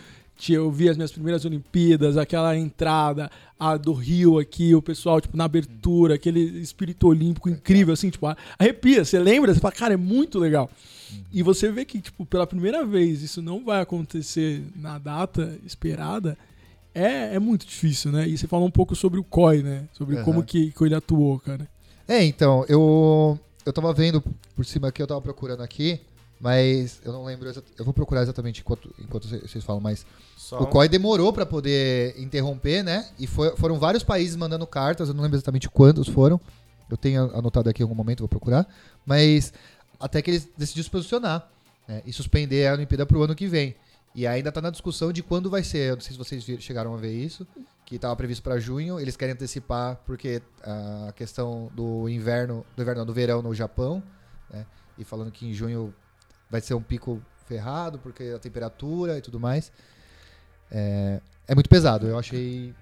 Eu 0.47 0.71
vi 0.71 0.89
as 0.89 0.95
minhas 0.95 1.11
primeiras 1.11 1.43
Olimpíadas, 1.43 2.15
aquela 2.17 2.55
entrada, 2.57 3.29
a 3.59 3.75
do 3.75 3.93
Rio 3.93 4.39
aqui, 4.39 4.73
o 4.73 4.81
pessoal, 4.81 5.19
tipo, 5.19 5.35
na 5.35 5.43
abertura, 5.43 6.15
aquele 6.15 6.39
espírito 6.61 7.07
olímpico 7.07 7.49
incrível, 7.49 7.93
assim, 7.93 8.09
tipo, 8.09 8.25
arrepia. 8.57 9.03
Você 9.03 9.19
lembra? 9.19 9.53
Você 9.53 9.59
fala, 9.59 9.73
cara, 9.73 9.93
é 9.93 9.97
muito 9.97 10.39
legal. 10.39 10.69
E 11.31 11.43
você 11.43 11.71
vê 11.71 11.83
que, 11.83 11.99
tipo, 11.99 12.25
pela 12.25 12.47
primeira 12.47 12.85
vez 12.85 13.21
isso 13.21 13.41
não 13.41 13.63
vai 13.63 13.81
acontecer 13.81 14.63
na 14.75 14.97
data 14.97 15.57
esperada, 15.65 16.37
é, 16.93 17.35
é 17.35 17.39
muito 17.39 17.65
difícil, 17.65 18.11
né? 18.11 18.27
E 18.27 18.37
você 18.37 18.47
falou 18.47 18.67
um 18.67 18.71
pouco 18.71 18.95
sobre 18.95 19.19
o 19.19 19.23
COI, 19.23 19.61
né? 19.61 19.87
Sobre 19.93 20.15
Aham. 20.15 20.25
como 20.25 20.43
que, 20.43 20.71
que 20.71 20.83
ele 20.83 20.95
atuou, 20.95 21.39
cara. 21.39 21.67
É, 22.07 22.23
então, 22.23 22.65
eu, 22.67 23.39
eu 23.65 23.73
tava 23.73 23.93
vendo 23.93 24.23
por 24.55 24.65
cima 24.65 24.87
aqui, 24.87 25.01
eu 25.01 25.07
tava 25.07 25.21
procurando 25.21 25.61
aqui, 25.61 25.99
mas 26.39 27.01
eu 27.03 27.11
não 27.11 27.23
lembro, 27.25 27.49
eu 27.77 27.83
vou 27.85 27.93
procurar 27.93 28.21
exatamente 28.21 28.61
enquanto, 28.61 28.93
enquanto 28.99 29.27
cê- 29.27 29.39
vocês 29.39 29.63
falam, 29.63 29.81
mas 29.81 30.05
Só 30.37 30.61
o 30.61 30.67
COI 30.67 30.87
demorou 30.87 31.33
pra 31.33 31.45
poder 31.45 32.19
interromper, 32.19 32.83
né? 32.83 33.09
E 33.19 33.27
foi- 33.27 33.55
foram 33.57 33.77
vários 33.77 34.03
países 34.03 34.35
mandando 34.35 34.65
cartas, 34.65 35.09
eu 35.09 35.13
não 35.13 35.21
lembro 35.23 35.37
exatamente 35.37 35.69
quantos 35.69 36.07
foram, 36.07 36.39
eu 36.89 36.95
tenho 36.97 37.23
anotado 37.35 37.69
aqui 37.69 37.81
em 37.81 37.83
algum 37.83 37.95
momento, 37.95 38.19
vou 38.19 38.29
procurar, 38.29 38.67
mas 39.05 39.51
até 39.99 40.21
que 40.21 40.31
eles 40.31 40.47
decidiram 40.57 40.85
se 40.85 40.89
posicionar 40.89 41.49
né? 41.87 42.01
e 42.05 42.13
suspender 42.13 42.67
a 42.67 42.73
Olimpíada 42.73 43.05
pro 43.05 43.21
ano 43.21 43.35
que 43.35 43.47
vem. 43.47 43.75
E 44.15 44.25
ainda 44.25 44.51
tá 44.51 44.59
na 44.61 44.69
discussão 44.71 45.11
de 45.11 45.21
quando 45.21 45.49
vai 45.49 45.63
ser, 45.63 45.91
eu 45.91 45.95
não 45.95 46.01
sei 46.01 46.13
se 46.13 46.17
vocês 46.17 46.43
chegaram 46.63 46.93
a 46.93 46.97
ver 46.97 47.13
isso, 47.13 47.45
que 47.85 47.95
estava 47.95 48.15
previsto 48.15 48.41
para 48.41 48.59
junho, 48.59 48.99
eles 48.99 49.15
querem 49.15 49.33
antecipar 49.33 49.97
porque 50.05 50.41
a 50.63 51.11
questão 51.15 51.69
do 51.75 52.07
inverno, 52.09 52.65
do 52.75 52.81
inverno, 52.81 52.99
não, 53.01 53.05
do 53.05 53.13
verão 53.13 53.41
no 53.41 53.53
Japão, 53.53 54.01
né? 54.51 54.65
E 54.97 55.03
falando 55.03 55.31
que 55.31 55.45
em 55.47 55.53
junho 55.53 55.93
vai 56.49 56.61
ser 56.61 56.73
um 56.73 56.81
pico 56.81 57.21
ferrado 57.47 57.99
porque 57.99 58.23
a 58.35 58.39
temperatura 58.39 59.17
e 59.17 59.21
tudo 59.21 59.39
mais. 59.39 59.71
É, 60.71 61.19
é 61.47 61.55
muito 61.55 61.69
pesado, 61.69 62.07
eu 62.07 62.17
achei 62.17 62.73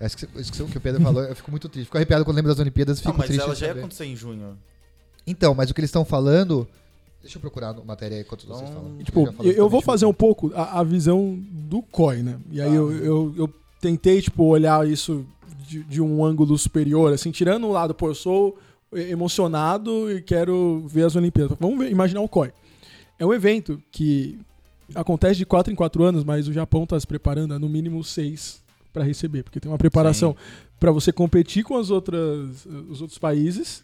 é 0.00 0.06
isso 0.06 0.16
que, 0.16 0.40
isso 0.40 0.52
que 0.66 0.78
o 0.78 0.80
Pedro 0.80 1.02
falou, 1.02 1.24
eu 1.24 1.34
fico 1.34 1.50
muito 1.50 1.68
triste. 1.68 1.86
Fico 1.86 1.96
arrepiado 1.96 2.24
quando 2.24 2.36
lembro 2.36 2.50
das 2.52 2.60
Olimpíadas, 2.60 2.98
fico 3.00 3.10
Não, 3.10 3.18
mas 3.18 3.26
triste. 3.26 3.42
ela 3.42 3.54
já 3.54 3.66
ia 3.66 3.72
acontecer 3.72 4.04
em 4.04 4.14
junho. 4.14 4.56
Então, 5.26 5.54
mas 5.54 5.70
o 5.70 5.74
que 5.74 5.80
eles 5.80 5.88
estão 5.88 6.04
falando. 6.04 6.68
Deixa 7.20 7.36
eu 7.36 7.40
procurar 7.40 7.70
a 7.70 7.84
matéria 7.84 8.16
aí 8.16 8.22
enquanto 8.22 8.46
vocês 8.46 8.70
Então, 8.70 8.74
falam. 8.82 8.98
Tipo, 8.98 9.20
eu, 9.20 9.24
eu 9.24 9.32
vou 9.32 9.44
exatamente 9.80 9.84
fazer 9.84 10.06
um 10.06 10.14
pouco 10.14 10.52
a, 10.54 10.78
a 10.78 10.84
visão 10.84 11.36
do 11.50 11.82
COI, 11.82 12.22
né? 12.22 12.38
E 12.50 12.60
aí 12.60 12.70
Ah. 12.70 12.74
eu, 12.74 12.92
eu, 13.04 13.34
eu 13.36 13.54
tentei, 13.80 14.22
tipo, 14.22 14.44
olhar 14.44 14.86
isso 14.88 15.26
de, 15.66 15.82
de 15.82 16.00
um 16.00 16.24
ângulo 16.24 16.56
superior, 16.56 17.12
assim, 17.12 17.32
tirando 17.32 17.66
o 17.66 17.72
lado, 17.72 17.92
pô, 17.92 18.08
eu 18.08 18.14
sou 18.14 18.56
emocionado 18.92 20.10
e 20.10 20.22
quero 20.22 20.84
ver 20.86 21.04
as 21.06 21.16
Olimpíadas. 21.16 21.56
Vamos 21.60 21.78
ver- 21.78 21.90
imaginar 21.90 22.20
o 22.20 22.28
COI. 22.28 22.52
É 23.18 23.26
um 23.26 23.32
evento 23.34 23.82
que 23.90 24.38
acontece 24.94 25.36
de 25.38 25.44
4 25.46 25.72
em 25.72 25.76
4 25.76 26.02
anos, 26.02 26.24
mas 26.24 26.48
o 26.48 26.52
Japão 26.52 26.84
está 26.84 26.98
se 26.98 27.06
preparando 27.06 27.52
há 27.54 27.58
no 27.58 27.68
mínimo 27.68 28.02
6 28.02 28.62
para 28.92 29.04
receber, 29.04 29.42
porque 29.42 29.60
tem 29.60 29.70
uma 29.70 29.78
preparação 29.78 30.34
para 30.80 30.90
você 30.90 31.12
competir 31.12 31.64
com 31.64 31.76
as 31.76 31.90
outras, 31.90 32.66
os 32.88 33.00
outros 33.02 33.18
países 33.18 33.82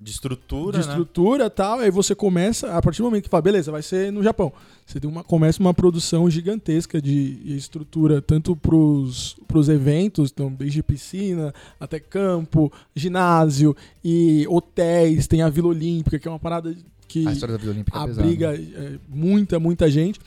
De 0.00 0.12
estrutura, 0.12 0.78
de 0.78 0.86
né? 0.86 0.92
estrutura 0.92 1.46
e 1.46 1.50
tal, 1.50 1.80
aí 1.80 1.90
você 1.90 2.14
começa, 2.14 2.72
a 2.72 2.80
partir 2.80 3.02
do 3.02 3.06
momento 3.06 3.24
que 3.24 3.28
fala, 3.28 3.42
beleza, 3.42 3.72
vai 3.72 3.82
ser 3.82 4.12
no 4.12 4.22
Japão. 4.22 4.52
Você 4.86 5.00
tem 5.00 5.10
uma, 5.10 5.24
começa 5.24 5.60
uma 5.60 5.74
produção 5.74 6.30
gigantesca 6.30 7.02
de 7.02 7.40
estrutura, 7.44 8.22
tanto 8.22 8.54
pros, 8.54 9.36
pros 9.48 9.68
eventos, 9.68 10.30
então, 10.30 10.52
desde 10.52 10.84
piscina 10.84 11.52
até 11.80 11.98
campo, 11.98 12.72
ginásio 12.94 13.76
e 14.04 14.46
hotéis, 14.48 15.26
tem 15.26 15.42
a 15.42 15.48
Vila 15.48 15.68
Olímpica, 15.68 16.16
que 16.16 16.28
é 16.28 16.30
uma 16.30 16.38
parada 16.38 16.76
que 17.08 17.26
A 17.26 17.32
história 17.32 17.56
da 17.56 17.60
Vila 17.60 17.72
Olímpica 17.72 17.98
é 17.98 18.02
abriga 18.02 18.54
é, 18.54 18.98
muita, 19.08 19.58
muita 19.58 19.90
gente. 19.90 20.20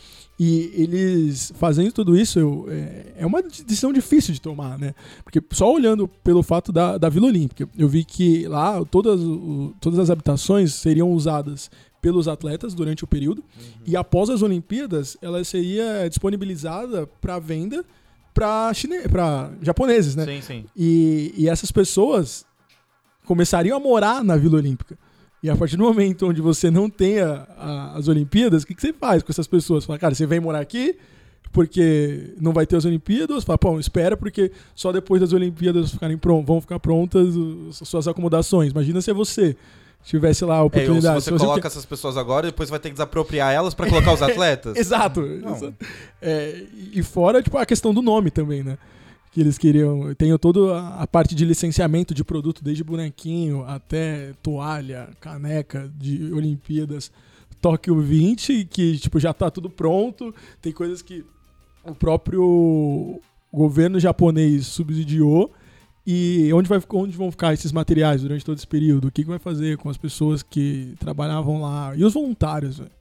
E 0.44 0.72
eles 0.74 1.52
fazendo 1.56 1.92
tudo 1.92 2.18
isso 2.18 2.40
eu- 2.40 2.66
é, 2.68 3.14
é 3.18 3.26
uma 3.28 3.44
decisão 3.44 3.94
difícil 3.94 4.34
de 4.34 4.42
tomar, 4.42 4.80
né? 4.80 4.96
Porque 5.24 5.40
só 5.52 5.72
olhando 5.72 6.08
pelo 6.08 6.42
fato 6.42 6.72
da, 6.72 6.98
da 6.98 7.10
Vila 7.10 7.28
Olímpica, 7.28 7.70
eu 7.78 7.88
vi 7.88 8.04
que 8.04 8.48
lá 8.48 8.84
todas, 8.86 9.20
o- 9.22 9.72
todas 9.80 10.00
as 10.00 10.10
habitações 10.10 10.74
seriam 10.74 11.12
usadas 11.12 11.70
pelos 12.02 12.28
atletas 12.28 12.74
durante 12.74 13.04
o 13.04 13.08
período 13.08 13.44
e 13.86 13.96
após 13.96 14.32
as 14.32 14.42
Olimpíadas 14.42 15.16
ela 15.22 15.44
seria 15.44 16.08
disponibilizada 16.10 17.06
para 17.22 17.38
venda 17.38 17.86
para 18.34 18.74
chine... 18.74 19.02
para 19.10 19.52
japoneses, 19.62 20.16
né? 20.16 20.26
Sim, 20.26 20.42
sim. 20.42 20.66
E, 20.76 21.34
e 21.38 21.48
essas 21.50 21.72
pessoas 21.72 22.46
começariam 23.26 23.78
a 23.78 23.80
morar 23.80 24.24
na 24.24 24.36
Vila 24.38 24.58
Olímpica. 24.58 24.98
E 25.44 25.50
a 25.50 25.56
partir 25.56 25.76
do 25.78 25.84
momento 25.84 26.28
onde 26.28 26.40
você 26.42 26.70
não 26.70 26.90
tenha 26.90 27.48
a- 27.58 27.94
as 27.98 28.08
Olimpíadas, 28.08 28.64
o 28.64 28.68
que, 28.68 28.76
que 28.76 28.82
você 28.82 28.94
faz 28.94 29.24
com 29.24 29.32
essas 29.32 29.48
pessoas? 29.48 29.86
Fala, 29.86 29.98
cara, 29.98 30.14
você 30.14 30.26
vem 30.26 30.40
morar 30.40 30.60
aqui 30.60 30.96
porque 31.52 32.34
não 32.40 32.54
vai 32.54 32.66
ter 32.66 32.76
as 32.78 32.86
Olimpíadas? 32.86 33.44
Fala, 33.44 33.58
pô, 33.58 33.80
espera 33.80 34.16
porque 34.16 34.52
só 34.76 34.92
depois 34.92 35.20
das 35.22 35.34
Olimpíadas 35.34 35.92
ficarem 35.92 36.18
pron 36.18 36.44
vão 36.46 36.62
ficar 36.62 36.80
prontas 36.80 37.34
as 37.82 37.88
suas 37.88 38.08
acomodações. 38.08 38.72
Imagina 38.72 39.02
se 39.02 39.12
você 39.12 39.56
tivesse 40.04 40.46
lá 40.46 40.56
a 40.56 40.58
É, 40.58 40.62
ou 40.62 40.70
se 40.70 40.78
oportunidade. 40.78 41.16
você 41.16 41.26
Se 41.26 41.32
você 41.32 41.46
coloca 41.46 41.68
essas 41.68 41.86
pessoas 41.86 42.18
agora, 42.18 42.48
depois 42.48 42.70
vai 42.70 42.80
ter 42.80 42.90
que 42.90 42.94
desapropriar 42.96 43.52
elas 43.54 43.74
pra 43.74 43.88
colocar 43.90 44.14
os 44.14 44.22
atletas. 44.24 44.78
Exato. 44.78 45.22
Exato. 45.26 45.74
É, 46.22 46.64
e 46.94 47.04
fora, 47.04 47.42
tipo, 47.42 47.58
a 47.58 47.66
questão 47.66 47.94
do 47.94 48.02
nome 48.02 48.32
também, 48.32 48.64
né? 48.64 48.78
Que 49.32 49.40
eles 49.40 49.58
queriam. 49.58 50.14
Tem 50.16 50.38
toda 50.38 50.78
a, 50.90 51.08
parte 51.08 51.34
de 51.34 51.46
licenciamento 51.46 52.14
de 52.14 52.24
produto, 52.24 52.64
desde 52.64 52.84
bonequinho 52.84 53.64
até 53.64 54.34
toalha, 54.44 55.10
caneca 55.22 55.90
de 55.98 56.34
Olimpíadas 56.34 57.12
Tóquio 57.62 58.02
20, 58.02 58.66
que 58.66 58.98
tipo, 58.98 59.20
já 59.20 59.34
tá 59.34 59.50
tudo 59.50 59.70
pronto. 59.70 60.34
Tem 60.62 60.74
coisas 60.74 61.02
que 61.02 61.24
o 61.84 61.96
próprio 61.96 63.22
governo 63.54 64.00
japonês 64.00 64.68
subsidiou. 64.68 65.52
E 66.06 66.52
onde, 66.54 66.68
vai, 66.68 66.82
onde 66.94 67.16
vão 67.16 67.30
ficar 67.30 67.54
esses 67.54 67.72
materiais 67.72 68.24
durante 68.24 68.44
todo 68.44 68.58
esse 68.58 68.66
período? 68.66 69.08
O 69.08 69.12
que, 69.12 69.22
que 69.22 69.30
vai 69.30 69.38
fazer 69.38 69.78
com 69.78 69.90
as 69.90 69.98
pessoas 69.98 70.42
que 70.42 70.96
trabalhavam 71.00 71.62
lá? 71.62 71.96
E 71.96 72.04
os 72.04 72.14
voluntários, 72.14 72.80
velho? 72.80 72.92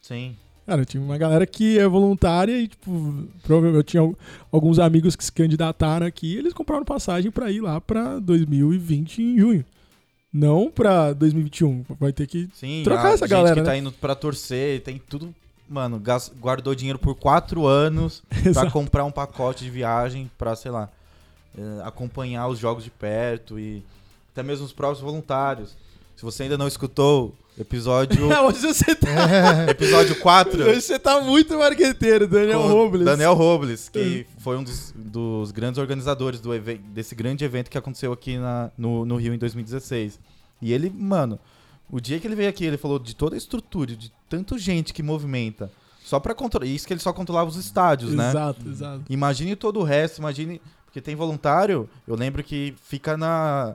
Sim. 0.00 0.36
Cara, 0.66 0.84
tinha 0.84 1.02
uma 1.02 1.16
galera 1.16 1.46
que 1.46 1.78
é 1.78 1.86
voluntária 1.86 2.58
e, 2.60 2.66
tipo, 2.68 3.24
provavelmente 3.44 3.76
eu 3.78 3.82
tinha 3.84 4.00
al- 4.02 4.18
alguns 4.50 4.78
amigos 4.80 5.14
que 5.14 5.24
se 5.24 5.30
candidataram 5.30 6.04
aqui 6.06 6.34
e 6.34 6.38
eles 6.38 6.52
compraram 6.52 6.84
passagem 6.84 7.30
pra 7.30 7.50
ir 7.52 7.60
lá 7.60 7.80
pra 7.80 8.18
2020 8.18 9.22
em 9.22 9.38
junho. 9.38 9.64
Não 10.32 10.70
pra 10.70 11.12
2021. 11.12 11.84
Vai 12.00 12.12
ter 12.12 12.26
que. 12.26 12.48
Sim, 12.52 12.82
Trocar 12.84 13.12
essa 13.14 13.26
gente 13.26 13.30
galera, 13.30 13.54
que 13.54 13.60
né? 13.60 13.66
tá 13.66 13.76
indo 13.76 13.92
pra 13.92 14.14
torcer, 14.14 14.82
tem 14.82 15.00
tudo. 15.08 15.32
Mano, 15.68 16.00
guardou 16.38 16.74
dinheiro 16.74 16.98
por 16.98 17.14
quatro 17.14 17.66
anos 17.66 18.22
pra 18.28 18.50
Exato. 18.50 18.70
comprar 18.72 19.04
um 19.04 19.10
pacote 19.10 19.64
de 19.64 19.70
viagem 19.70 20.30
pra, 20.36 20.54
sei 20.56 20.70
lá, 20.70 20.88
eh, 21.56 21.80
acompanhar 21.84 22.48
os 22.48 22.58
jogos 22.58 22.84
de 22.84 22.90
perto 22.90 23.58
e 23.58 23.82
até 24.32 24.42
mesmo 24.42 24.64
os 24.66 24.72
próprios 24.72 25.00
voluntários. 25.00 25.76
Se 26.16 26.22
você 26.24 26.42
ainda 26.44 26.58
não 26.58 26.68
escutou, 26.68 27.34
episódio, 27.58 28.28
Hoje 28.46 28.60
você 28.60 28.94
tá, 28.94 29.70
episódio 29.70 30.16
4. 30.20 30.62
hoje 30.64 30.80
você 30.82 30.98
tá 30.98 31.20
muito 31.20 31.58
marqueteiro, 31.58 32.26
Daniel 32.26 32.62
Robles. 32.66 33.04
Daniel 33.04 33.34
Robles, 33.34 33.88
que 33.88 34.26
foi 34.38 34.56
um 34.56 34.62
dos, 34.62 34.92
dos 34.96 35.50
grandes 35.52 35.78
organizadores 35.78 36.40
do 36.40 36.50
desse 36.92 37.14
grande 37.14 37.44
evento 37.44 37.70
que 37.70 37.78
aconteceu 37.78 38.12
aqui 38.12 38.36
na- 38.38 38.70
no, 38.76 39.04
no 39.04 39.16
Rio 39.16 39.32
em 39.34 39.38
2016. 39.38 40.18
E 40.60 40.72
ele, 40.72 40.90
mano, 40.90 41.38
o 41.90 42.00
dia 42.00 42.18
que 42.20 42.26
ele 42.26 42.34
veio 42.34 42.48
aqui, 42.48 42.64
ele 42.64 42.76
falou 42.76 42.98
de 42.98 43.14
toda 43.14 43.34
a 43.36 43.38
estrutura, 43.38 43.94
de 43.96 44.10
tanta 44.28 44.58
gente 44.58 44.92
que 44.92 45.02
movimenta, 45.02 45.70
só 46.04 46.20
pra 46.20 46.34
controlar. 46.34 46.66
Isso 46.66 46.86
que 46.86 46.92
ele 46.92 47.00
só 47.00 47.12
controlava 47.12 47.48
os 47.50 47.56
estádios, 47.56 48.12
né? 48.12 48.28
Exato, 48.30 48.68
exato. 48.68 49.02
Imagine 49.08 49.56
todo 49.56 49.80
o 49.80 49.82
resto, 49.82 50.18
imagine. 50.18 50.60
Porque 50.84 51.00
tem 51.00 51.14
voluntário, 51.14 51.88
eu 52.06 52.14
lembro 52.16 52.42
que 52.42 52.74
fica 52.82 53.16
na. 53.16 53.74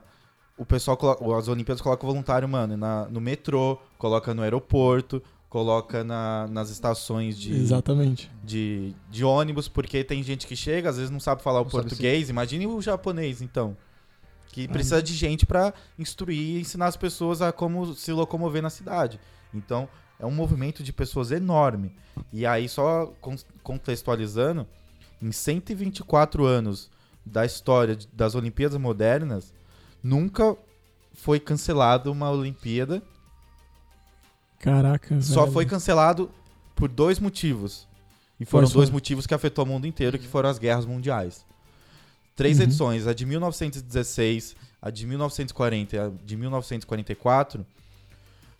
O 0.56 0.64
pessoal, 0.64 0.96
colo- 0.96 1.34
as 1.34 1.48
Olimpíadas 1.48 1.80
colocam 1.80 2.08
voluntário, 2.08 2.48
mano, 2.48 2.76
na- 2.76 3.06
no 3.08 3.20
metrô, 3.20 3.78
coloca 3.98 4.34
no 4.34 4.42
aeroporto, 4.42 5.22
coloca 5.48 6.02
na- 6.04 6.46
nas 6.48 6.70
estações 6.70 7.38
de, 7.38 7.52
Exatamente. 7.54 8.30
de, 8.44 8.94
de 9.10 9.24
ônibus, 9.24 9.68
porque 9.68 10.04
tem 10.04 10.22
gente 10.22 10.46
que 10.46 10.54
chega, 10.56 10.88
às 10.90 10.96
vezes 10.96 11.10
não 11.10 11.20
sabe 11.20 11.42
falar 11.42 11.60
o 11.60 11.64
sabe 11.70 11.72
português. 11.88 12.28
Imagine 12.30 12.66
o 12.66 12.80
japonês, 12.80 13.40
então. 13.42 13.76
Que 14.48 14.68
precisa 14.68 15.02
de 15.02 15.14
gente 15.14 15.46
pra 15.46 15.72
instruir 15.98 16.56
e 16.56 16.60
ensinar 16.60 16.86
as 16.86 16.96
pessoas 16.96 17.40
a 17.40 17.50
como 17.52 17.94
se 17.94 18.12
locomover 18.12 18.62
na 18.62 18.68
cidade. 18.70 19.18
Então, 19.54 19.88
é 20.20 20.26
um 20.26 20.30
movimento 20.30 20.82
de 20.82 20.92
pessoas 20.92 21.30
enorme. 21.30 21.94
E 22.30 22.44
aí, 22.44 22.68
só 22.68 23.06
con- 23.20 23.36
contextualizando, 23.62 24.66
em 25.22 25.32
124 25.32 26.44
anos 26.44 26.90
da 27.24 27.46
história 27.46 27.96
das 28.12 28.34
Olimpíadas 28.34 28.78
modernas, 28.78 29.54
nunca 30.02 30.56
foi 31.14 31.38
cancelada 31.38 32.10
uma 32.10 32.30
Olimpíada 32.30 33.02
Caraca. 34.58 35.20
só 35.20 35.40
velho. 35.42 35.52
foi 35.52 35.66
cancelado 35.66 36.30
por 36.74 36.88
dois 36.88 37.18
motivos. 37.18 37.86
E 38.38 38.44
foram 38.44 38.68
dois 38.68 38.90
motivos 38.90 39.26
que 39.26 39.34
afetou 39.34 39.64
o 39.64 39.68
mundo 39.68 39.86
inteiro, 39.86 40.18
que 40.18 40.26
foram 40.26 40.48
as 40.48 40.58
guerras 40.58 40.84
mundiais. 40.84 41.44
Três 42.34 42.58
Uhum. 42.58 42.64
edições, 42.64 43.06
a 43.06 43.12
de 43.12 43.24
1916, 43.26 44.56
a 44.80 44.90
de 44.90 45.06
1940 45.06 45.94
e 45.94 45.98
a 45.98 46.10
de 46.24 46.36
1944, 46.36 47.64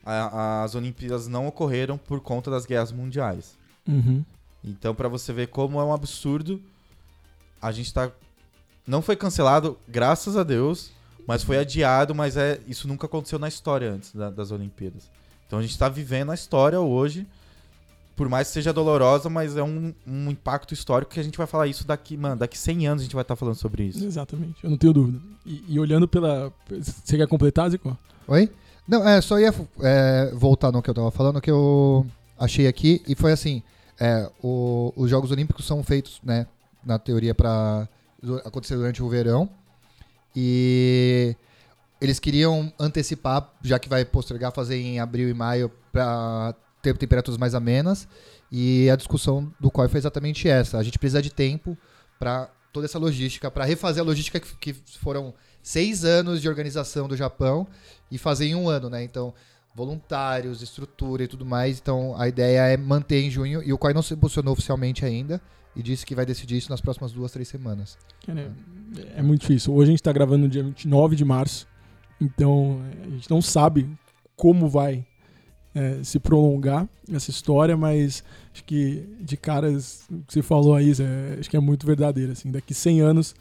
a- 0.05 0.63
as 0.63 0.75
Olimpíadas 0.77 1.27
não 1.27 1.47
ocorreram 1.49 1.97
por 1.99 2.21
conta 2.21 2.51
das 2.51 2.65
guerras 2.65 2.93
mundiais. 2.93 3.57
Uhum. 3.89 4.25
Então, 4.63 4.95
pra 4.95 5.09
você 5.09 5.33
ver 5.33 5.49
como 5.49 5.81
é 5.81 5.85
um 5.85 5.93
absurdo, 5.93 6.63
a 7.61 7.73
gente 7.73 7.93
tá. 7.93 8.11
Não 8.87 9.03
foi 9.03 9.17
cancelado, 9.17 9.77
graças 9.89 10.37
a 10.37 10.45
Deus, 10.45 10.93
mas 11.27 11.43
foi 11.43 11.59
adiado, 11.59 12.15
mas 12.15 12.37
é 12.37 12.61
isso 12.67 12.87
nunca 12.89 13.07
aconteceu 13.07 13.39
na 13.39 13.49
história 13.49 13.91
antes 13.91 14.15
da- 14.15 14.31
das 14.31 14.51
Olimpíadas. 14.51 15.11
Então 15.47 15.59
a 15.59 15.63
gente 15.63 15.77
tá 15.79 15.89
vivendo 15.89 16.31
a 16.31 16.35
história 16.35 16.81
hoje, 16.81 17.27
por 18.17 18.29
mais 18.29 18.49
que 18.49 18.55
seja 18.55 18.73
dolorosa, 18.73 19.29
mas 19.31 19.57
é 19.57 19.63
um, 19.63 19.93
um 20.07 20.31
impacto 20.31 20.73
histórico 20.75 21.13
que 21.13 21.21
a 21.21 21.23
gente 21.23 21.37
vai 21.39 21.47
falar 21.47 21.67
isso 21.67 21.87
daqui, 21.87 22.17
mano, 22.17 22.37
daqui 22.37 22.59
100 22.59 22.87
anos 22.87 23.03
a 23.03 23.05
gente 23.05 23.15
vai 23.15 23.23
estar 23.23 23.37
falando 23.37 23.55
sobre 23.57 23.85
isso. 23.85 24.05
Exatamente, 24.05 24.63
eu 24.63 24.71
não 24.71 24.77
tenho 24.77 24.93
dúvida. 24.93 25.19
E, 25.47 25.65
e 25.69 25.81
olhando 25.81 26.07
pela. 26.09 26.53
Você 26.71 27.17
quer 27.17 27.27
completar, 27.27 27.71
Zico? 27.71 27.97
Oi? 28.29 28.51
Não, 28.87 29.07
é, 29.09 29.21
só 29.21 29.39
ia 29.39 29.55
é, 29.81 30.31
voltar 30.35 30.71
no 30.73 30.83
que 30.83 30.91
eu 30.91 30.95
tava 30.95 31.11
falando, 31.11 31.41
que 31.41 31.51
eu 31.51 32.07
achei 32.39 32.67
aqui, 32.67 33.01
e 33.07 33.15
foi 33.15 33.33
assim, 33.33 33.63
é, 33.99 34.29
o- 34.43 34.93
os 34.97 35.09
Jogos 35.09 35.31
Olímpicos 35.31 35.65
são 35.67 35.83
feitos, 35.85 36.21
né, 36.23 36.47
na 36.85 36.99
teoria 36.99 37.35
para 37.35 37.89
acontecer 38.45 38.77
durante 38.77 39.03
o 39.03 39.09
verão, 39.09 39.49
e 40.35 41.37
eles 42.01 42.19
queriam 42.19 42.73
antecipar, 42.79 43.53
já 43.63 43.79
que 43.79 43.89
vai 43.89 44.05
postergar, 44.05 44.53
fazer 44.53 44.77
em 44.77 44.99
abril 44.99 45.29
e 45.29 45.35
maio 45.35 45.71
para 45.93 46.55
ter 46.81 46.97
temperaturas 46.97 47.39
mais 47.39 47.55
amenas, 47.55 48.09
e 48.51 48.91
a 48.91 48.97
discussão 48.97 49.53
do 49.61 49.71
COI 49.71 49.89
foi 49.89 49.99
exatamente 49.99 50.49
essa, 50.49 50.79
a 50.79 50.83
gente 50.83 50.99
precisa 50.99 51.23
de 51.23 51.33
tempo 51.33 51.77
para 52.19 52.51
toda 52.73 52.87
essa 52.87 52.99
logística, 52.99 53.51
para 53.51 53.65
refazer 53.65 54.03
a 54.03 54.07
logística 54.07 54.41
que, 54.41 54.73
que 54.73 54.99
foram 54.99 55.33
seis 55.63 56.05
anos 56.05 56.41
de 56.41 56.49
organização 56.49 57.07
do 57.07 57.17
Japão, 57.17 57.67
e 58.11 58.19
fazer 58.19 58.47
em 58.47 58.55
um 58.55 58.69
ano, 58.69 58.91
né? 58.91 59.03
Então, 59.03 59.33
voluntários, 59.75 60.61
estrutura 60.61 61.25
e 61.25 61.27
tudo 61.29 61.47
mais. 61.47 61.79
Então, 61.79 62.15
a 62.19 62.29
ideia 62.29 62.61
é 62.67 62.77
manter 62.77 63.23
em 63.23 63.31
junho. 63.31 63.63
E 63.63 63.73
o 63.73 63.79
COI 63.79 63.95
não 63.95 64.03
se 64.03 64.15
posicionou 64.15 64.53
oficialmente 64.53 65.03
ainda 65.03 65.41
e 65.75 65.83
disse 65.83 66.05
que 66.05 66.15
vai 66.15 66.27
decidir 66.27 66.57
isso 66.57 66.71
nas 66.71 66.81
próximas 66.81 67.13
duas, 67.13 67.33
três 67.33 67.49
semanas. 67.49 67.97
É, 68.29 69.19
é 69.19 69.23
muito 69.23 69.43
difícil. 69.43 69.75
Hoje 69.75 69.91
a 69.91 69.93
gente 69.93 70.03
tá 70.03 70.13
gravando 70.13 70.45
no 70.45 70.49
dia 70.49 70.63
29 70.63 71.17
de 71.17 71.25
março, 71.25 71.67
então 72.21 72.81
é, 73.03 73.07
a 73.07 73.11
gente 73.11 73.31
não 73.31 73.41
sabe 73.41 73.89
como 74.37 74.69
vai 74.69 75.05
é, 75.75 76.03
se 76.03 76.19
prolongar 76.19 76.89
essa 77.11 77.31
história, 77.31 77.77
mas 77.77 78.23
acho 78.53 78.65
que 78.65 79.09
de 79.21 79.37
caras, 79.37 80.05
o 80.11 80.19
que 80.25 80.35
você 80.35 80.43
falou 80.43 80.75
aí, 80.75 80.93
Zé, 80.93 81.37
acho 81.39 81.49
que 81.49 81.57
é 81.57 81.61
muito 81.61 81.87
verdadeiro. 81.87 82.33
Assim, 82.33 82.51
daqui 82.51 82.75
100 82.75 83.01
anos 83.01 83.35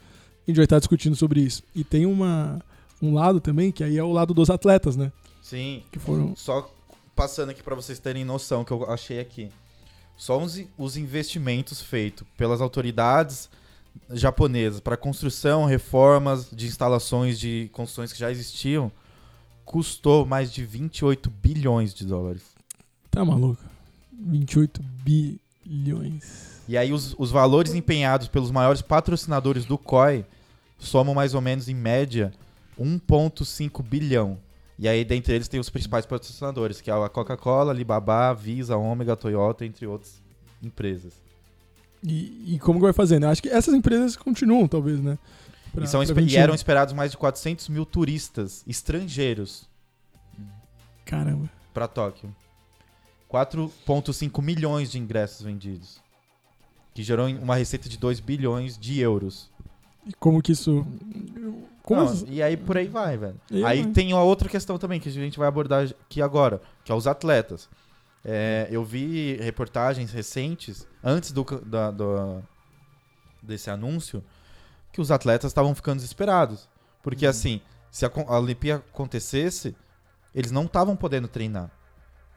a 0.46 0.50
gente 0.50 0.56
vai 0.56 0.64
estar 0.64 0.78
discutindo 0.78 1.14
sobre 1.14 1.40
isso. 1.40 1.62
E 1.74 1.84
tem 1.84 2.06
uma, 2.06 2.60
um 3.00 3.14
lado 3.14 3.40
também, 3.40 3.70
que 3.70 3.84
aí 3.84 3.98
é 3.98 4.02
o 4.02 4.12
lado 4.12 4.32
dos 4.34 4.50
atletas, 4.50 4.96
né? 4.96 5.12
Sim, 5.42 5.82
Que 5.90 5.98
foram. 5.98 6.34
Só 6.34 6.72
passando 7.14 7.50
aqui 7.50 7.62
pra 7.62 7.74
vocês 7.74 7.98
terem 7.98 8.24
noção 8.24 8.64
que 8.64 8.72
eu 8.72 8.90
achei 8.90 9.20
aqui. 9.20 9.50
Só 10.16 10.40
os, 10.40 10.62
os 10.78 10.96
investimentos 10.96 11.82
feitos 11.82 12.26
pelas 12.36 12.60
autoridades 12.60 13.48
japonesas 14.10 14.80
para 14.80 14.96
construção, 14.96 15.64
reformas 15.64 16.48
de 16.50 16.66
instalações 16.66 17.38
de 17.38 17.68
construções 17.72 18.12
que 18.12 18.18
já 18.18 18.30
existiam 18.30 18.90
custou 19.64 20.26
mais 20.26 20.52
de 20.52 20.64
28 20.64 21.30
bilhões 21.30 21.94
de 21.94 22.04
dólares. 22.04 22.42
Tá 23.10 23.24
maluco? 23.24 23.62
28 24.12 24.82
bilhões. 25.02 26.62
E 26.68 26.76
aí 26.76 26.92
os, 26.92 27.14
os 27.18 27.30
valores 27.30 27.74
empenhados 27.74 28.28
pelos 28.28 28.50
maiores 28.50 28.82
patrocinadores 28.82 29.64
do 29.64 29.78
COI 29.78 30.24
somam 30.78 31.14
mais 31.14 31.34
ou 31.34 31.40
menos 31.40 31.68
em 31.68 31.74
média 31.74 32.32
1.5 32.78 33.82
bilhão. 33.82 34.38
E 34.82 34.88
aí 34.88 35.04
dentre 35.04 35.32
eles 35.32 35.46
tem 35.46 35.60
os 35.60 35.70
principais 35.70 36.04
patrocinadores, 36.04 36.80
que 36.80 36.90
é 36.90 36.92
a 36.92 37.08
Coca-Cola, 37.08 37.70
Alibaba, 37.70 38.34
Visa, 38.34 38.76
Ômega, 38.76 39.14
Toyota, 39.14 39.64
entre 39.64 39.86
outras 39.86 40.20
empresas. 40.60 41.12
E, 42.02 42.54
e 42.56 42.58
como 42.58 42.80
que 42.80 42.86
vai 42.86 42.92
fazer, 42.92 43.20
né? 43.20 43.28
Acho 43.28 43.40
que 43.40 43.48
essas 43.48 43.74
empresas 43.74 44.16
continuam, 44.16 44.66
talvez, 44.66 44.98
né? 44.98 45.16
Pra- 45.72 45.84
e, 45.84 45.86
são 45.86 46.02
e 46.02 46.06
21. 46.06 46.36
eram 46.36 46.52
esperados 46.52 46.92
mais 46.94 47.12
de 47.12 47.16
400 47.16 47.68
mil 47.68 47.86
turistas 47.86 48.64
estrangeiros 48.66 49.68
Caramba. 51.04 51.48
para 51.72 51.86
Tóquio. 51.86 52.34
4,5 53.30 54.42
milhões 54.42 54.90
de 54.90 54.98
ingressos 54.98 55.42
vendidos. 55.42 56.00
Que 56.92 57.04
gerou 57.04 57.28
uma 57.28 57.54
receita 57.54 57.88
de 57.88 57.96
2 57.96 58.18
bilhões 58.18 58.76
de 58.76 58.98
euros. 58.98 59.48
E 60.04 60.12
como 60.14 60.42
que 60.42 60.50
isso. 60.50 60.84
Como 61.82 62.02
Não, 62.04 62.24
e 62.28 62.42
aí 62.42 62.56
por 62.56 62.76
aí 62.76 62.86
vai, 62.86 63.16
velho. 63.16 63.40
E 63.50 63.64
aí 63.64 63.82
vai. 63.82 63.92
tem 63.92 64.12
uma 64.12 64.22
outra 64.22 64.48
questão 64.48 64.78
também 64.78 65.00
que 65.00 65.08
a 65.08 65.12
gente 65.12 65.38
vai 65.38 65.48
abordar 65.48 65.84
aqui 65.84 66.22
agora, 66.22 66.60
que 66.84 66.92
é 66.92 66.94
os 66.94 67.06
atletas. 67.06 67.68
É, 68.24 68.68
eu 68.70 68.84
vi 68.84 69.34
reportagens 69.38 70.12
recentes, 70.12 70.86
antes 71.02 71.32
do, 71.32 71.42
da- 71.64 71.90
do- 71.90 72.40
desse 73.42 73.68
anúncio, 73.68 74.22
que 74.92 75.00
os 75.00 75.10
atletas 75.10 75.50
estavam 75.50 75.74
ficando 75.74 75.96
desesperados. 75.96 76.68
Porque 77.02 77.26
assim, 77.26 77.60
se 77.90 78.06
a, 78.06 78.10
a 78.28 78.38
Olimpíada 78.38 78.84
acontecesse, 78.92 79.74
eles 80.32 80.52
não 80.52 80.66
estavam 80.66 80.94
podendo 80.94 81.26
treinar. 81.26 81.68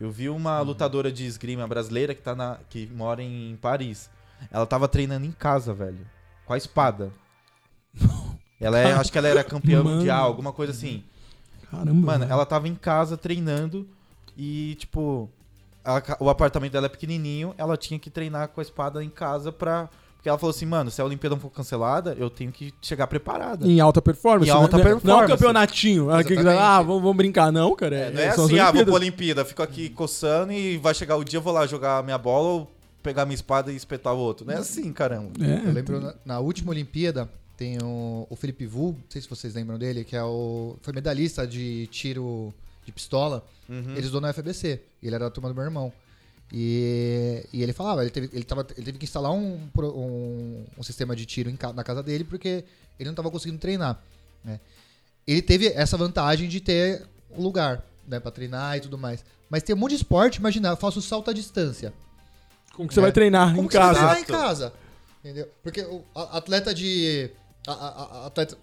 Eu 0.01 0.09
vi 0.11 0.27
uma 0.27 0.59
lutadora 0.61 1.11
de 1.11 1.23
esgrima 1.25 1.67
brasileira 1.67 2.15
que, 2.15 2.21
tá 2.21 2.35
na, 2.35 2.57
que 2.67 2.87
mora 2.87 3.21
em 3.21 3.55
Paris. 3.61 4.09
Ela 4.51 4.65
tava 4.65 4.87
treinando 4.87 5.25
em 5.27 5.31
casa, 5.31 5.71
velho. 5.71 6.05
Com 6.45 6.53
a 6.53 6.57
espada. 6.57 7.11
Ela 8.59 8.79
é, 8.79 8.93
acho 8.93 9.11
que 9.11 9.17
ela 9.17 9.27
era 9.27 9.43
campeã 9.43 9.83
Mano. 9.83 9.97
mundial, 9.97 10.25
alguma 10.25 10.51
coisa 10.53 10.71
assim. 10.71 11.03
Caramba. 11.69 11.93
Mano, 11.93 12.25
ela 12.29 12.45
tava 12.45 12.67
em 12.67 12.75
casa 12.75 13.17
treinando 13.17 13.87
e, 14.37 14.75
tipo, 14.75 15.29
o 16.19 16.29
apartamento 16.29 16.71
dela 16.73 16.85
é 16.85 16.89
pequenininho, 16.89 17.53
ela 17.57 17.75
tinha 17.77 17.99
que 17.99 18.09
treinar 18.09 18.47
com 18.49 18.61
a 18.61 18.63
espada 18.63 19.03
em 19.03 19.09
casa 19.09 19.51
pra. 19.51 19.89
Porque 20.15 20.29
ela 20.29 20.39
falou 20.39 20.49
assim, 20.49 20.65
mano, 20.65 20.89
se 20.89 20.99
a 20.99 21.05
Olimpíada 21.05 21.35
não 21.35 21.41
for 21.41 21.51
cancelada, 21.51 22.15
eu 22.17 22.31
tenho 22.31 22.51
que 22.51 22.73
chegar 22.81 23.05
preparada. 23.05 23.67
Em 23.67 23.79
alta 23.79 24.01
performance. 24.01 24.49
Em 24.49 24.51
alta 24.51 24.77
né? 24.77 24.83
Não 24.83 24.89
é 24.89 24.95
um 24.95 24.99
performance. 24.99 25.31
campeonatinho. 25.33 26.07
Que- 26.25 26.33
Exatamente. 26.33 26.59
Ah, 26.59 26.81
vamos, 26.81 27.01
vamos 27.03 27.15
brincar, 27.17 27.51
não, 27.51 27.75
cara. 27.75 27.95
É, 27.95 28.11
não 28.11 28.19
é 28.21 28.29
as 28.29 28.39
assim, 28.39 28.57
ah, 28.57 28.71
vou 28.71 28.83
pra 28.85 28.93
Olimpíada, 28.95 29.45
fico 29.45 29.61
aqui 29.61 29.87
coçando 29.89 30.51
e 30.51 30.77
vai 30.77 30.95
chegar 30.95 31.15
o 31.15 31.23
dia, 31.23 31.37
eu 31.37 31.43
vou 31.43 31.53
lá 31.53 31.67
jogar 31.67 32.03
minha 32.03 32.17
bola 32.17 32.47
ou 32.47 32.71
pegar 33.03 33.23
minha 33.25 33.35
espada 33.35 33.71
e 33.71 33.75
espetar 33.75 34.15
o 34.15 34.17
outro. 34.17 34.47
Não 34.47 34.55
é 34.55 34.57
assim, 34.57 34.91
caramba. 34.91 35.29
É, 35.39 35.67
Eu 35.69 35.73
lembro 35.73 36.01
na, 36.01 36.15
na 36.25 36.39
última 36.39 36.71
Olimpíada, 36.71 37.29
tem 37.57 37.77
o, 37.81 38.27
o 38.29 38.35
Felipe 38.35 38.65
Vu, 38.65 38.91
não 38.93 39.03
sei 39.09 39.21
se 39.21 39.29
vocês 39.29 39.53
lembram 39.53 39.77
dele, 39.79 40.03
que 40.03 40.15
é 40.15 40.23
o 40.23 40.75
foi 40.81 40.93
medalhista 40.93 41.45
de 41.47 41.87
tiro 41.87 42.53
de 42.85 42.91
pistola. 42.91 43.45
Uhum. 43.69 43.91
Ele 43.91 43.99
estudou 44.01 44.21
na 44.21 44.31
FBC. 44.33 44.81
Ele 45.01 45.15
era 45.15 45.25
da 45.25 45.31
turma 45.31 45.49
do 45.49 45.55
meu 45.55 45.63
irmão. 45.63 45.91
E, 46.53 47.43
e 47.51 47.63
ele 47.63 47.73
falava, 47.73 48.01
ele 48.01 48.11
teve, 48.11 48.29
ele, 48.31 48.43
tava, 48.43 48.65
ele 48.77 48.85
teve 48.85 48.97
que 48.99 49.05
instalar 49.05 49.31
um, 49.31 49.59
um, 49.77 50.63
um 50.77 50.83
sistema 50.83 51.15
de 51.15 51.25
tiro 51.25 51.49
em 51.49 51.57
na 51.73 51.83
casa 51.83 52.03
dele 52.03 52.23
porque 52.23 52.63
ele 52.99 53.05
não 53.05 53.11
estava 53.13 53.31
conseguindo 53.31 53.59
treinar. 53.59 53.99
né? 54.43 54.59
Ele 55.27 55.41
teve 55.41 55.67
essa 55.69 55.97
vantagem 55.97 56.47
de 56.47 56.59
ter 56.61 57.03
um 57.35 57.41
lugar 57.41 57.83
né, 58.07 58.19
para 58.19 58.29
treinar 58.31 58.77
e 58.77 58.81
tudo 58.81 58.97
mais. 58.97 59.25
Mas 59.49 59.63
tem 59.63 59.75
um 59.75 59.79
monte 59.79 59.91
de 59.91 59.97
esporte, 59.97 60.37
imagina, 60.37 60.69
eu 60.69 60.77
faço 60.77 61.01
salto 61.01 61.29
à 61.31 61.33
distância. 61.33 61.91
Como 62.75 62.87
que 62.87 62.93
você 62.93 62.99
É. 62.99 63.03
vai 63.03 63.11
treinar 63.11 63.49
Como 63.55 63.63
em 63.63 63.67
que 63.67 63.73
você 63.73 63.79
vai 63.79 63.87
casa? 63.93 63.99
treinar 63.99 64.19
em 64.19 64.25
casa? 64.25 64.73
Entendeu? 65.23 65.49
Porque 65.63 65.81
o 65.81 66.03
a- 66.13 66.37
atleta 66.37 66.73
de. 66.73 67.31
A- 67.67 67.71
a- 67.73 68.03
a- 68.23 68.27
atleta, 68.27 68.57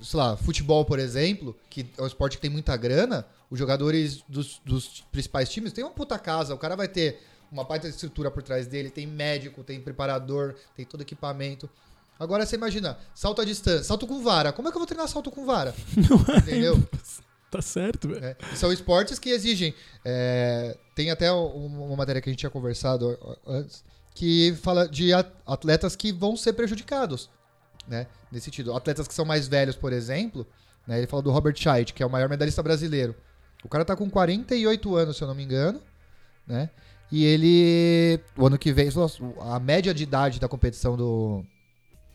sei 0.00 0.18
lá, 0.18 0.36
futebol, 0.36 0.84
por 0.84 0.98
exemplo, 0.98 1.56
que 1.70 1.86
é 1.96 2.02
um 2.02 2.06
esporte 2.06 2.36
que 2.36 2.42
tem 2.42 2.50
muita 2.50 2.76
grana, 2.76 3.26
os 3.50 3.58
jogadores 3.58 4.22
dos, 4.28 4.60
dos 4.64 5.02
principais 5.12 5.48
times 5.48 5.72
têm 5.72 5.84
uma 5.84 5.90
puta 5.92 6.18
casa, 6.18 6.54
o 6.54 6.58
cara 6.58 6.74
vai 6.76 6.88
ter 6.88 7.20
uma 7.50 7.64
baita 7.64 7.86
estrutura 7.88 8.30
por 8.30 8.42
trás 8.42 8.66
dele, 8.66 8.90
tem 8.90 9.06
médico, 9.06 9.62
tem 9.62 9.80
preparador, 9.80 10.54
tem 10.74 10.84
todo 10.86 11.02
equipamento. 11.02 11.68
Agora 12.18 12.46
você 12.46 12.56
imagina, 12.56 12.98
salto 13.14 13.40
à 13.42 13.44
distância, 13.44 13.84
salto 13.84 14.06
com 14.06 14.22
vara. 14.22 14.52
Como 14.52 14.68
é 14.68 14.70
que 14.70 14.76
eu 14.76 14.80
vou 14.80 14.86
treinar 14.86 15.08
salto 15.08 15.30
com 15.30 15.44
vara? 15.44 15.74
Entendeu? 16.38 16.82
Tá 17.50 17.60
certo, 17.60 18.08
velho. 18.08 18.36
E 18.52 18.56
são 18.56 18.72
esportes 18.72 19.18
que 19.18 19.28
exigem. 19.28 19.74
é, 20.04 20.76
tem 20.94 21.10
até 21.10 21.30
um- 21.32 21.84
uma 21.86 21.96
matéria 21.96 22.20
que 22.22 22.28
a 22.28 22.32
gente 22.32 22.40
tinha 22.40 22.50
conversado 22.50 23.18
antes 23.46 23.84
que 24.14 24.54
fala 24.62 24.88
de 24.88 25.12
at- 25.12 25.32
atletas 25.46 25.94
que 25.96 26.12
vão 26.12 26.36
ser 26.36 26.52
prejudicados, 26.54 27.28
né? 27.86 28.06
Nesse 28.30 28.46
sentido, 28.46 28.74
atletas 28.74 29.06
que 29.08 29.14
são 29.14 29.24
mais 29.24 29.48
velhos, 29.48 29.76
por 29.76 29.92
exemplo, 29.92 30.46
né? 30.86 30.98
Ele 30.98 31.06
fala 31.06 31.22
do 31.22 31.30
Robert 31.30 31.56
Scheidt, 31.56 31.92
que 31.92 32.02
é 32.02 32.06
o 32.06 32.10
maior 32.10 32.28
medalhista 32.28 32.62
brasileiro. 32.62 33.14
O 33.64 33.68
cara 33.68 33.84
tá 33.84 33.94
com 33.94 34.08
48 34.10 34.96
anos, 34.96 35.16
se 35.16 35.22
eu 35.22 35.28
não 35.28 35.34
me 35.34 35.42
engano, 35.44 35.80
né? 36.46 36.70
E 37.10 37.24
ele, 37.24 38.18
o 38.36 38.46
ano 38.46 38.58
que 38.58 38.72
vem, 38.72 38.88
a 39.42 39.60
média 39.60 39.92
de 39.92 40.02
idade 40.02 40.40
da 40.40 40.48
competição 40.48 40.96
do 40.96 41.44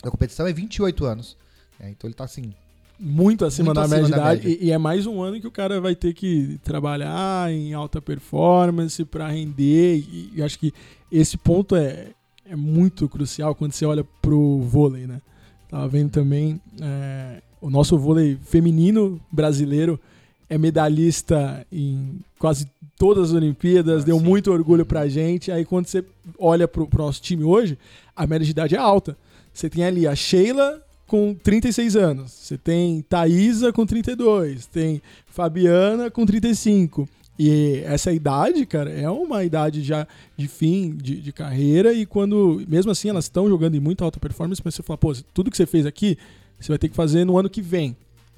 da 0.04 0.12
competição 0.12 0.46
é 0.48 0.54
28 0.54 1.06
anos. 1.06 1.38
né? 1.80 1.90
Então 1.92 2.08
ele 2.08 2.14
tá 2.16 2.24
assim, 2.24 2.54
Muito 3.00 3.46
acima 3.46 3.68
Muito 3.68 3.76
da 3.76 3.82
acima 3.84 3.96
média 3.98 4.06
de 4.08 4.12
da 4.12 4.18
idade. 4.18 4.48
média. 4.48 4.64
E, 4.64 4.68
e 4.68 4.72
é 4.72 4.78
mais 4.78 5.06
um 5.06 5.22
ano 5.22 5.40
que 5.40 5.48
o 5.48 5.52
cara 5.52 5.80
vai 5.80 5.96
ter 5.96 6.14
que 6.14 6.60
trabalhar 6.64 7.52
em 7.52 7.74
alta 7.74 8.02
performance 8.02 9.04
pra 9.06 9.28
render. 9.30 9.98
E, 9.98 10.32
e 10.36 10.42
acho 10.44 10.58
que 10.58 10.74
esse 11.12 11.38
ponto 11.38 11.76
é, 11.76 12.08
é 12.46 12.56
muito 12.56 13.08
crucial 13.08 13.54
quando 13.56 13.74
você 13.74 13.86
olha 13.86 14.04
pro 14.22 14.60
vôlei, 14.62 15.06
né? 15.08 15.22
Tava 15.70 15.88
vendo 15.88 16.10
também 16.10 16.60
é, 16.82 17.42
o 17.62 17.70
nosso 17.70 17.98
vôlei 17.98 18.38
feminino 18.46 19.20
brasileiro 19.32 20.00
é 20.50 20.58
medalhista 20.58 21.66
em 21.72 22.20
quase 22.40 22.68
todas 22.98 23.30
as 23.30 23.36
Olimpíadas, 23.36 24.04
Ah, 24.04 24.06
deu 24.06 24.18
sim. 24.18 24.24
muito 24.26 24.52
orgulho 24.52 24.86
pra 24.86 25.08
gente. 25.08 25.52
Aí 25.52 25.66
quando 25.66 25.88
você 25.88 26.04
olha 26.40 26.68
pro, 26.68 26.88
pro 26.88 27.04
nosso 27.04 27.22
time 27.22 27.44
hoje, 27.44 27.78
a 28.16 28.26
média 28.26 28.46
de 28.46 28.52
idade 28.52 28.76
é 28.76 28.78
alta. 28.80 29.18
Você 29.54 29.70
tem 29.70 29.84
ali 29.84 30.08
a 30.08 30.16
Sheila 30.16 30.82
com 31.06 31.34
36 31.34 31.96
anos, 31.96 32.32
você 32.32 32.58
tem 32.58 33.02
Thaísa 33.02 33.72
com 33.72 33.86
32, 33.86 34.66
tem 34.66 35.02
Fabiana 35.26 36.12
com 36.12 36.26
35. 36.26 37.08
E 37.40 37.84
essa 37.86 38.12
idade, 38.12 38.66
cara, 38.66 38.90
é 38.92 39.10
uma 39.10 39.44
idade 39.44 39.84
já 39.84 40.08
de 40.36 40.48
fim 40.48 40.96
de, 40.96 41.22
de 41.22 41.32
carreira 41.32 41.94
e 41.94 42.06
quando, 42.06 42.64
mesmo 42.68 42.92
assim, 42.92 43.10
elas 43.10 43.26
estão 43.26 43.48
jogando 43.48 43.76
em 43.76 43.80
muito 43.80 44.04
alta 44.04 44.20
performance, 44.20 44.62
mas 44.66 44.74
você 44.74 44.82
fala, 44.82 44.98
pô, 44.98 45.14
tudo 45.34 45.52
que 45.52 45.58
você 45.58 45.66
fez 45.68 45.86
aqui, 45.86 46.18
você 46.60 46.70
vai 46.70 46.78
ter 46.80 46.90
que 46.90 46.96
fazer 46.96 47.26
no 47.26 47.38
ano 47.38 47.50
que 47.50 47.62
vem. 47.62 47.96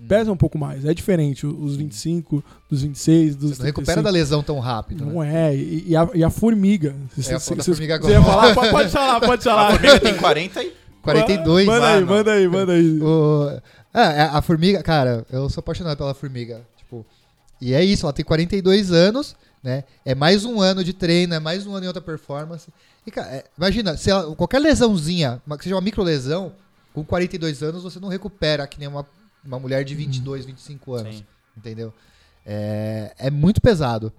Pesa 0.07 0.31
um 0.31 0.37
pouco 0.37 0.57
mais, 0.57 0.85
é 0.85 0.93
diferente 0.93 1.45
os 1.45 1.75
25, 1.75 2.41
dos 2.69 2.81
26, 2.83 3.35
dos 3.35 3.49
Você 3.51 3.59
não 3.59 3.65
recupera 3.65 4.01
35. 4.01 4.03
da 4.03 4.09
lesão 4.09 4.41
tão 4.41 4.57
rápido. 4.59 5.05
né? 5.05 5.11
Não 5.13 5.21
é, 5.21 5.53
e, 5.55 5.85
e 5.89 5.95
a, 5.95 6.09
e 6.15 6.23
a 6.23 6.29
formiga. 6.29 6.95
É, 7.17 7.33
a 7.35 7.39
Você 7.39 7.55
formiga 7.63 7.99
você 7.99 8.11
ia 8.11 8.17
agora. 8.19 8.53
falar? 8.53 8.53
Pode, 8.55 8.71
pode 8.71 8.89
falar, 8.91 9.19
pode 9.19 9.41
A 9.49 9.51
falar. 9.51 9.71
formiga 9.73 9.99
tem 9.99 10.15
40 10.15 10.63
e 10.63 10.73
42. 11.03 11.65
Manda 11.67 11.87
aí, 11.87 11.93
mano. 11.95 12.07
manda 12.07 12.31
aí, 12.31 12.47
manda 12.47 12.71
aí. 12.73 12.99
O- 13.01 13.61
é, 13.93 14.21
a 14.21 14.41
formiga, 14.41 14.81
cara, 14.83 15.25
eu 15.31 15.49
sou 15.49 15.59
apaixonado 15.61 15.97
pela 15.97 16.13
formiga. 16.13 16.61
E 17.61 17.73
é 17.73 17.83
isso, 17.83 18.05
ela 18.05 18.13
tem 18.13 18.23
42 18.25 18.91
anos, 18.91 19.35
né? 19.63 19.83
É 20.05 20.15
mais 20.15 20.45
um 20.45 20.61
ano 20.61 20.83
de 20.83 20.93
treino, 20.93 21.33
é 21.33 21.39
mais 21.39 21.65
um 21.67 21.75
ano 21.75 21.85
em 21.85 21.87
outra 21.87 22.01
performance. 22.01 22.69
E, 23.05 23.11
cara, 23.11 23.27
é, 23.29 23.45
imagina, 23.57 23.97
se 23.97 24.09
ela- 24.09 24.33
qualquer 24.35 24.59
lesãozinha, 24.59 25.41
que 25.57 25.63
seja 25.63 25.75
uma 25.75 25.81
micro 25.81 26.03
lesão, 26.03 26.53
com 26.93 27.03
42 27.03 27.61
anos 27.61 27.83
você 27.83 27.99
não 27.99 28.07
recupera 28.07 28.65
que 28.67 28.79
nem 28.79 28.87
uma, 28.87 29.05
uma 29.43 29.59
mulher 29.59 29.83
de 29.83 29.93
22, 29.95 30.45
25 30.45 30.93
anos. 30.93 31.17
Sim. 31.17 31.25
Entendeu? 31.57 31.93
É, 32.45 33.13
é 33.17 33.29
muito 33.29 33.59
pesado. 33.61 34.11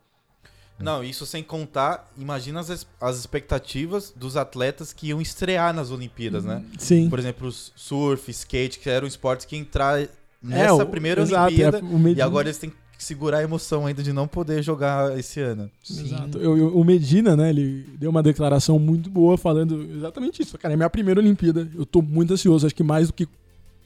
Não, 0.78 1.04
isso 1.04 1.26
sem 1.26 1.42
contar, 1.42 2.10
imagina 2.16 2.60
as, 2.60 2.86
as 2.98 3.18
expectativas 3.18 4.14
dos 4.16 4.34
atletas 4.36 4.94
que 4.94 5.08
iam 5.08 5.20
estrear 5.20 5.74
nas 5.74 5.90
Olimpíadas, 5.90 6.42
né? 6.44 6.64
Sim. 6.78 7.10
Por 7.10 7.18
exemplo, 7.18 7.48
os 7.48 7.70
surf, 7.76 8.30
skate, 8.30 8.78
que 8.78 8.88
eram 8.88 9.06
esportes 9.06 9.44
que 9.44 9.56
entrar 9.56 10.08
nessa 10.42 10.74
o- 10.82 10.86
primeira 10.86 11.20
exato, 11.20 11.46
Olimpíada 11.48 11.78
é, 11.78 11.82
o 11.82 12.08
e 12.08 12.22
agora 12.22 12.48
eles 12.48 12.56
têm 12.56 12.70
que 12.70 12.76
segurar 13.04 13.38
a 13.38 13.42
emoção 13.42 13.86
ainda 13.86 14.02
de 14.02 14.12
não 14.12 14.26
poder 14.28 14.62
jogar 14.62 15.18
esse 15.18 15.40
ano. 15.40 15.70
Exato. 15.88 16.38
Eu- 16.38 16.56
eu- 16.56 16.76
o 16.76 16.84
Medina, 16.84 17.36
né, 17.36 17.50
ele 17.50 17.84
deu 17.98 18.10
uma 18.10 18.22
declaração 18.22 18.78
muito 18.78 19.08
boa 19.10 19.36
falando 19.38 19.82
exatamente 19.96 20.42
isso. 20.42 20.56
Cara, 20.58 20.74
é 20.74 20.76
minha 20.76 20.90
primeira 20.90 21.20
Olimpíada. 21.20 21.68
Eu 21.74 21.86
tô 21.86 22.02
muito 22.02 22.32
ansioso, 22.32 22.66
acho 22.66 22.74
que 22.74 22.82
mais 22.82 23.08
do 23.08 23.12
que 23.14 23.26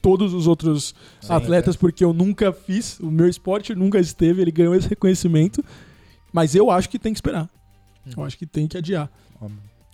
todos 0.01 0.33
os 0.33 0.45
outros 0.47 0.93
Sim, 1.21 1.33
atletas, 1.33 1.75
porque 1.75 2.03
eu 2.03 2.13
nunca 2.13 2.53
fiz, 2.53 2.99
o 2.99 3.09
meu 3.09 3.27
esporte 3.27 3.73
nunca 3.73 3.99
esteve, 3.99 4.41
ele 4.41 4.51
ganhou 4.51 4.75
esse 4.75 4.87
reconhecimento. 4.87 5.63
Mas 6.31 6.53
eu 6.53 6.69
acho 6.69 6.89
que 6.89 6.99
tem 6.99 7.13
que 7.13 7.17
esperar. 7.17 7.49
Eu 8.15 8.23
acho 8.23 8.37
que 8.37 8.45
tem 8.45 8.67
que 8.67 8.77
adiar. 8.77 9.09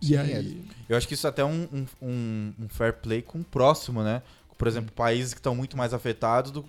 E 0.02 0.08
Sim, 0.08 0.18
aí, 0.18 0.62
Eu 0.90 0.98
acho 0.98 1.08
que 1.08 1.14
isso 1.14 1.28
até 1.28 1.44
é 1.44 1.46
um, 1.46 1.68
um, 1.72 1.86
um- 2.02 2.54
um 2.64 2.68
fair 2.68 2.94
play 2.94 3.22
com 3.22 3.40
o 3.40 3.44
próximo, 3.44 4.02
né? 4.04 4.22
Por 4.58 4.68
exemplo, 4.68 4.92
países 4.92 5.34
que 5.34 5.40
estão 5.40 5.56
muito 5.56 5.78
mais 5.78 5.94
afetados 5.94 6.52
do- 6.52 6.66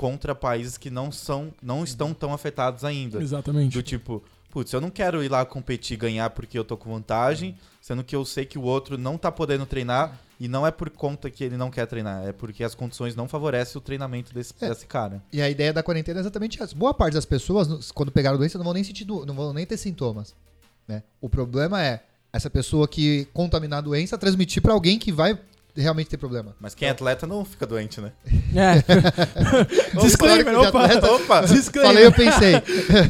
contra 0.00 0.34
países 0.34 0.78
que 0.78 0.88
não 0.88 1.12
são, 1.12 1.52
não 1.62 1.84
estão 1.84 2.14
tão 2.14 2.32
afetados 2.32 2.84
ainda. 2.84 3.22
exatamente. 3.22 3.74
Do 3.74 3.82
tipo, 3.82 4.24
putz, 4.50 4.72
eu 4.72 4.80
não 4.80 4.88
quero 4.88 5.22
ir 5.22 5.28
lá 5.28 5.44
competir 5.44 5.92
e 5.92 5.96
ganhar 5.98 6.30
porque 6.30 6.58
eu 6.58 6.64
tô 6.64 6.74
com 6.74 6.90
vantagem, 6.90 7.54
sendo 7.82 8.02
que 8.02 8.16
eu 8.16 8.24
sei 8.24 8.46
que 8.46 8.58
o 8.58 8.62
outro 8.62 8.96
não 8.96 9.18
tá 9.18 9.30
podendo 9.30 9.66
treinar 9.66 10.18
e 10.40 10.48
não 10.48 10.66
é 10.66 10.70
por 10.70 10.88
conta 10.88 11.28
que 11.28 11.44
ele 11.44 11.58
não 11.58 11.70
quer 11.70 11.86
treinar, 11.86 12.26
é 12.26 12.32
porque 12.32 12.64
as 12.64 12.74
condições 12.74 13.14
não 13.14 13.28
favorecem 13.28 13.76
o 13.76 13.80
treinamento 13.82 14.32
desse, 14.32 14.54
É. 14.58 14.70
desse 14.70 14.86
cara. 14.86 15.22
E 15.30 15.42
a 15.42 15.50
ideia 15.50 15.70
da 15.70 15.82
quarentena 15.82 16.18
é 16.18 16.22
exatamente 16.22 16.62
essa. 16.62 16.74
Boa 16.74 16.94
parte 16.94 17.12
das 17.12 17.26
pessoas, 17.26 17.92
quando 17.92 18.10
pegaram 18.10 18.36
a 18.36 18.38
doença, 18.38 18.56
não 18.56 18.64
vão 18.64 18.72
nem 18.72 18.82
sentir, 18.82 19.04
do- 19.04 19.26
não 19.26 19.34
vão 19.34 19.52
nem 19.52 19.66
ter 19.66 19.76
sintomas. 19.76 20.34
Né? 20.88 21.02
O 21.20 21.28
problema 21.28 21.84
é 21.84 22.00
essa 22.32 22.48
pessoa 22.48 22.88
que 22.88 23.28
contaminar 23.34 23.80
a 23.80 23.82
doença 23.82 24.16
transmitir 24.16 24.62
pra 24.62 24.72
alguém 24.72 24.98
que 24.98 25.12
vai 25.12 25.38
realmente 25.76 26.08
ter 26.08 26.16
problema. 26.16 26.54
Mas 26.60 26.74
quem 26.74 26.88
é 26.88 26.90
atleta 26.90 27.26
não 27.26 27.44
fica 27.44 27.66
doente, 27.66 28.00
né? 28.00 28.12
É. 28.54 28.82
Disclaimer, 30.00 30.58
opa. 30.58 30.84
atleta. 30.84 31.10
Opa! 31.12 31.42
Falei, 31.46 32.04
eu 32.06 32.10
Disclaimer. 32.10 32.14
pensei. 32.14 32.60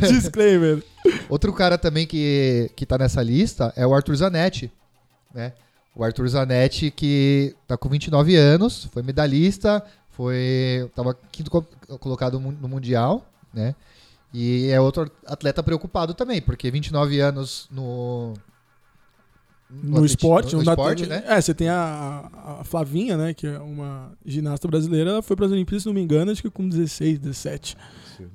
Disclaimer. 0.12 0.82
Outro 1.28 1.52
cara 1.52 1.78
também 1.78 2.06
que, 2.06 2.70
que 2.76 2.84
tá 2.86 2.98
nessa 2.98 3.22
lista 3.22 3.72
é 3.76 3.86
o 3.86 3.94
Arthur 3.94 4.16
Zanetti, 4.16 4.70
né? 5.34 5.52
O 5.94 6.04
Arthur 6.04 6.28
Zanetti 6.28 6.90
que 6.90 7.54
tá 7.66 7.76
com 7.76 7.88
29 7.88 8.36
anos, 8.36 8.84
foi 8.92 9.02
medalhista, 9.02 9.82
foi 10.10 10.88
tava 10.94 11.16
quinto 11.32 11.50
co- 11.50 11.66
colocado 11.98 12.38
no 12.38 12.68
mundial, 12.68 13.26
né? 13.52 13.74
E 14.32 14.68
é 14.70 14.80
outro 14.80 15.10
atleta 15.26 15.62
preocupado 15.62 16.14
também, 16.14 16.40
porque 16.40 16.70
29 16.70 17.18
anos 17.18 17.66
no 17.70 18.34
No, 19.72 19.96
atleti- 19.98 20.06
esporte, 20.14 20.56
no, 20.56 20.62
na- 20.62 20.72
esporte, 20.72 21.06
né? 21.06 21.22
É, 21.26 21.40
você 21.40 21.54
tem 21.54 21.68
a, 21.68 22.28
a 22.60 22.64
Flavinha, 22.64 23.16
né, 23.16 23.32
que 23.32 23.46
é 23.46 23.58
uma 23.58 24.12
ginasta 24.26 24.66
brasileira, 24.66 25.10
ela 25.10 25.22
foi 25.22 25.36
para 25.36 25.46
as 25.46 25.52
Olimpíadas, 25.52 25.82
se 25.82 25.86
não 25.88 25.94
me 25.94 26.00
engano, 26.02 26.30
acho 26.32 26.42
que 26.42 26.50
com 26.50 26.68
16, 26.68 27.18
17. 27.18 27.76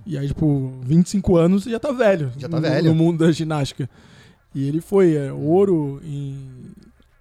E 0.06 0.18
aí, 0.18 0.28
tipo, 0.28 0.72
25 0.84 1.36
anos 1.38 1.64
já 1.66 1.80
tá 1.80 1.92
velho. 1.92 2.32
Já 2.38 2.48
tá 2.50 2.56
no, 2.58 2.62
velho. 2.62 2.86
No 2.90 2.96
mundo 2.96 3.20
da 3.26 3.32
ginástica. 3.32 3.90
E 4.54 4.68
ele 4.68 4.82
foi 4.82 5.14
é, 5.16 5.32
ouro 5.34 6.02
em. 6.04 6.38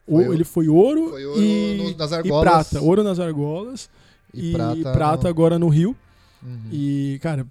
Foi 0.09 0.25
ele 0.35 0.45
foi 0.45 0.69
ouro, 0.69 1.11
Foi 1.11 1.25
ouro 1.27 1.43
e, 1.43 1.77
no- 1.79 1.97
nas 1.97 2.11
e 2.11 2.15
argolas. 2.15 2.43
prata. 2.69 2.81
Ouro 2.85 3.03
nas 3.03 3.19
argolas 3.19 3.91
E 4.33 4.51
e, 4.51 4.53
prata 4.53 4.93
prata, 4.93 5.23
no- 5.25 5.29
agora 5.29 5.59
no 5.59 5.69
Rio. 5.69 5.97
Uhum. 6.43 6.59
E, 6.71 7.19
cara, 7.23 7.47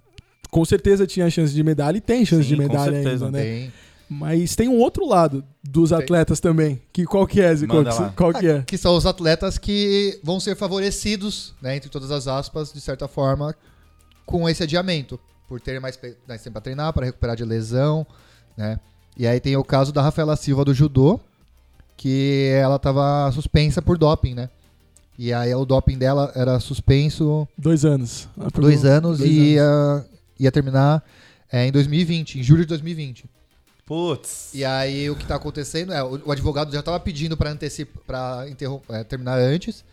com 0.50 0.64
certeza 0.64 1.06
tinha 1.06 1.28
chance 1.30 1.52
de 1.52 1.62
medalha 1.62 1.98
e 1.98 2.00
tem 2.00 2.24
chance 2.24 2.44
Sim, 2.44 2.50
de 2.50 2.56
com 2.56 2.62
medalha 2.62 2.92
certeza, 2.92 3.26
ainda, 3.26 3.38
né? 3.38 3.44
Tem. 3.44 3.72
Mas 4.08 4.54
tem 4.54 4.68
um 4.68 4.78
outro 4.78 5.06
lado 5.06 5.44
dos 5.62 5.90
Tem. 5.90 5.98
atletas 5.98 6.40
também. 6.40 6.80
Que 6.92 7.04
qual 7.04 7.26
que 7.26 7.40
é, 7.40 7.54
Zico? 7.54 7.74
Qual 8.14 8.32
que 8.32 8.46
é? 8.46 8.62
Que 8.62 8.76
são 8.76 8.96
os 8.96 9.06
atletas 9.06 9.58
que 9.58 10.20
vão 10.22 10.38
ser 10.38 10.56
favorecidos, 10.56 11.54
né, 11.60 11.76
entre 11.76 11.88
todas 11.88 12.10
as 12.10 12.28
aspas, 12.28 12.72
de 12.72 12.80
certa 12.80 13.08
forma, 13.08 13.54
com 14.26 14.48
esse 14.48 14.62
adiamento. 14.62 15.18
Por 15.48 15.60
ter 15.60 15.80
mais, 15.80 15.98
mais 16.26 16.42
tempo 16.42 16.54
para 16.54 16.62
treinar, 16.62 16.92
para 16.92 17.06
recuperar 17.06 17.36
de 17.36 17.44
lesão, 17.44 18.06
né? 18.56 18.80
E 19.16 19.26
aí 19.26 19.38
tem 19.38 19.56
o 19.56 19.62
caso 19.62 19.92
da 19.92 20.02
Rafaela 20.02 20.36
Silva 20.36 20.64
do 20.64 20.74
judô, 20.74 21.20
que 21.96 22.50
ela 22.54 22.78
tava 22.78 23.30
suspensa 23.32 23.80
por 23.80 23.98
doping, 23.98 24.34
né? 24.34 24.48
E 25.18 25.32
aí 25.32 25.54
o 25.54 25.64
doping 25.64 25.96
dela 25.96 26.32
era 26.34 26.58
suspenso 26.58 27.46
Dois 27.56 27.84
anos. 27.84 28.28
Ah, 28.38 28.48
dois 28.52 28.84
anos 28.84 29.18
dois 29.18 29.30
e 29.30 29.52
Ia, 29.52 30.04
ia 30.40 30.50
terminar 30.50 31.04
é, 31.52 31.66
em 31.66 31.70
2020, 31.70 32.40
em 32.40 32.42
julho 32.42 32.62
de 32.62 32.68
2020. 32.68 33.26
Putz! 33.86 34.50
E 34.54 34.64
aí 34.64 35.10
o 35.10 35.16
que 35.16 35.26
tá 35.26 35.36
acontecendo 35.36 35.92
é, 35.92 36.02
o, 36.02 36.28
o 36.28 36.32
advogado 36.32 36.72
já 36.72 36.82
tava 36.82 36.98
pedindo 36.98 37.36
para 37.36 37.50
antecipar, 37.50 38.02
para 38.06 39.04
terminar 39.04 39.38
antes. 39.38 39.84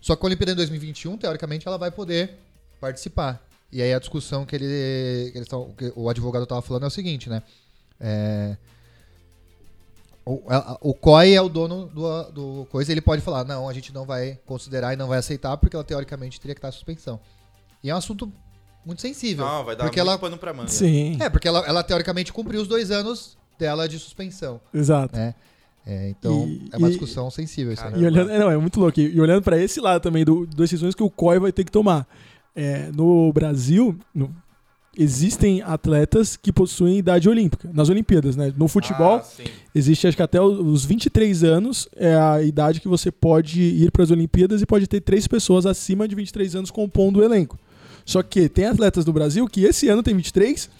Só 0.00 0.16
que 0.16 0.24
a 0.24 0.26
Olimpíada 0.26 0.52
em 0.52 0.56
2021, 0.56 1.16
teoricamente, 1.18 1.66
ela 1.66 1.76
vai 1.76 1.90
poder 1.90 2.34
participar. 2.80 3.42
E 3.72 3.82
aí 3.82 3.92
a 3.92 3.98
discussão 3.98 4.46
que 4.46 4.54
ele, 4.56 5.32
que 5.32 5.42
que 5.76 5.92
o 5.96 6.08
advogado 6.08 6.46
tava 6.46 6.62
falando 6.62 6.84
é 6.84 6.86
o 6.86 6.90
seguinte, 6.90 7.28
né? 7.28 7.42
É, 8.00 8.56
o, 10.24 10.42
o 10.80 10.94
COI 10.94 11.34
é 11.34 11.40
o 11.40 11.48
dono 11.48 11.86
do, 11.86 12.22
do 12.30 12.66
coisa, 12.66 12.90
ele 12.90 13.00
pode 13.00 13.22
falar, 13.22 13.44
não, 13.44 13.68
a 13.68 13.72
gente 13.72 13.92
não 13.92 14.04
vai 14.04 14.38
considerar 14.44 14.92
e 14.92 14.96
não 14.96 15.06
vai 15.06 15.18
aceitar 15.18 15.56
porque 15.56 15.76
ela 15.76 15.84
teoricamente 15.84 16.40
teria 16.40 16.54
que 16.54 16.58
estar 16.58 16.68
em 16.68 16.72
suspensão. 16.72 17.20
E 17.82 17.90
é 17.90 17.94
um 17.94 17.98
assunto 17.98 18.32
muito 18.86 19.02
sensível. 19.02 19.44
Não, 19.44 19.64
vai 19.64 19.74
dar 19.76 19.84
porque 19.84 20.00
muito 20.00 20.08
ela, 20.10 20.18
pano 20.18 20.38
pra 20.38 20.54
manga. 20.54 20.68
Sim, 20.68 21.16
é, 21.20 21.28
porque 21.28 21.48
ela, 21.48 21.58
ela 21.66 21.82
teoricamente 21.82 22.32
cumpriu 22.32 22.62
os 22.62 22.68
dois 22.68 22.90
anos 22.90 23.36
dela 23.58 23.88
de 23.88 23.98
suspensão, 23.98 24.60
exato. 24.72 25.16
né? 25.16 25.34
É, 25.86 26.08
então 26.10 26.46
E- 26.48 26.68
é 26.72 26.76
uma 26.78 26.88
e- 26.88 26.90
discussão 26.90 27.30
sensível 27.30 27.72
isso 27.72 27.84
aí. 27.84 28.00
E 28.02 28.04
olhando, 28.06 28.30
é, 28.30 28.38
não, 28.38 28.50
é 28.50 28.56
muito 28.56 28.78
louco. 28.80 28.98
E 29.00 29.14
e 29.14 29.20
olhando 29.20 29.42
pra 29.42 29.56
esse 29.60 29.80
lado 29.80 30.00
também 30.02 30.24
do, 30.24 30.44
das 30.46 30.56
decisões 30.56 30.94
que 30.94 31.02
o 31.02 31.10
COI 31.10 31.38
vai 31.38 31.52
ter 31.52 31.64
que 31.64 31.70
tomar. 31.70 32.06
É, 32.54 32.90
no 32.94 33.32
Brasil, 33.32 33.96
no- 34.14 34.34
existem 34.98 35.60
atletas 35.62 36.36
que 36.36 36.50
possuem 36.52 36.96
idade 36.98 37.28
olímpica, 37.28 37.70
nas 37.72 37.88
Olimpíadas, 37.90 38.34
né? 38.34 38.52
No 38.56 38.66
futebol, 38.66 39.16
Ah, 39.18 39.44
existe 39.74 40.06
acho 40.08 40.16
que 40.16 40.22
até 40.22 40.40
os 40.40 40.84
23 40.86 41.44
anos 41.44 41.86
é 41.94 42.14
a 42.16 42.42
idade 42.42 42.80
que 42.80 42.88
você 42.88 43.10
pode 43.12 43.60
ir 43.60 43.90
para 43.90 44.02
as 44.02 44.10
Olimpíadas 44.10 44.62
e 44.62 44.66
pode 44.66 44.86
ter 44.86 45.00
três 45.02 45.26
pessoas 45.28 45.66
acima 45.66 46.08
de 46.08 46.14
23 46.14 46.56
anos 46.56 46.70
compondo 46.70 47.18
o 47.18 47.22
elenco. 47.22 47.58
Só 48.06 48.22
que 48.22 48.48
tem 48.48 48.66
atletas 48.66 49.04
do 49.04 49.12
Brasil 49.12 49.46
que 49.48 49.64
esse 49.64 49.88
ano 49.88 50.02
tem 50.02 50.14
23, 50.14 50.70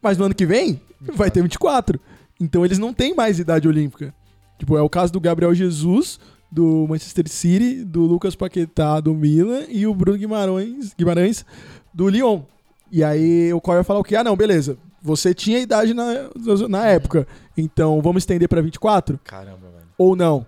mas 0.00 0.16
no 0.16 0.24
ano 0.24 0.34
que 0.34 0.46
vem 0.46 0.80
vai 1.14 1.30
ter 1.30 1.42
24. 1.42 2.00
Então 2.40 2.64
eles 2.64 2.78
não 2.78 2.94
têm 2.94 3.12
mais 3.14 3.40
idade 3.40 3.66
olímpica. 3.66 4.14
Tipo, 4.58 4.78
é 4.78 4.82
o 4.82 4.88
caso 4.88 5.12
do 5.12 5.20
Gabriel 5.20 5.52
Jesus, 5.52 6.18
do 6.50 6.86
Manchester 6.88 7.28
City, 7.28 7.84
do 7.84 8.02
Lucas 8.02 8.36
Paquetá, 8.36 9.00
do 9.00 9.12
Milan, 9.12 9.64
e 9.68 9.86
o 9.86 9.92
Bruno 9.92 10.16
Guimarães, 10.16 10.94
Guimarães 10.96 11.44
do 11.92 12.08
Lyon. 12.08 12.42
E 12.90 13.02
aí 13.02 13.52
o 13.52 13.60
Coy 13.60 13.74
vai 13.74 13.84
falar 13.84 14.00
o 14.00 14.04
quê? 14.04 14.14
Ah, 14.14 14.24
não, 14.24 14.36
beleza. 14.36 14.78
Você 15.02 15.34
tinha 15.34 15.58
idade 15.58 15.92
na, 15.92 16.30
na 16.68 16.86
época, 16.86 17.26
então 17.56 18.00
vamos 18.00 18.22
estender 18.22 18.48
pra 18.48 18.60
24? 18.60 19.18
Caramba, 19.24 19.68
velho. 19.72 19.86
Ou 19.98 20.14
não? 20.14 20.46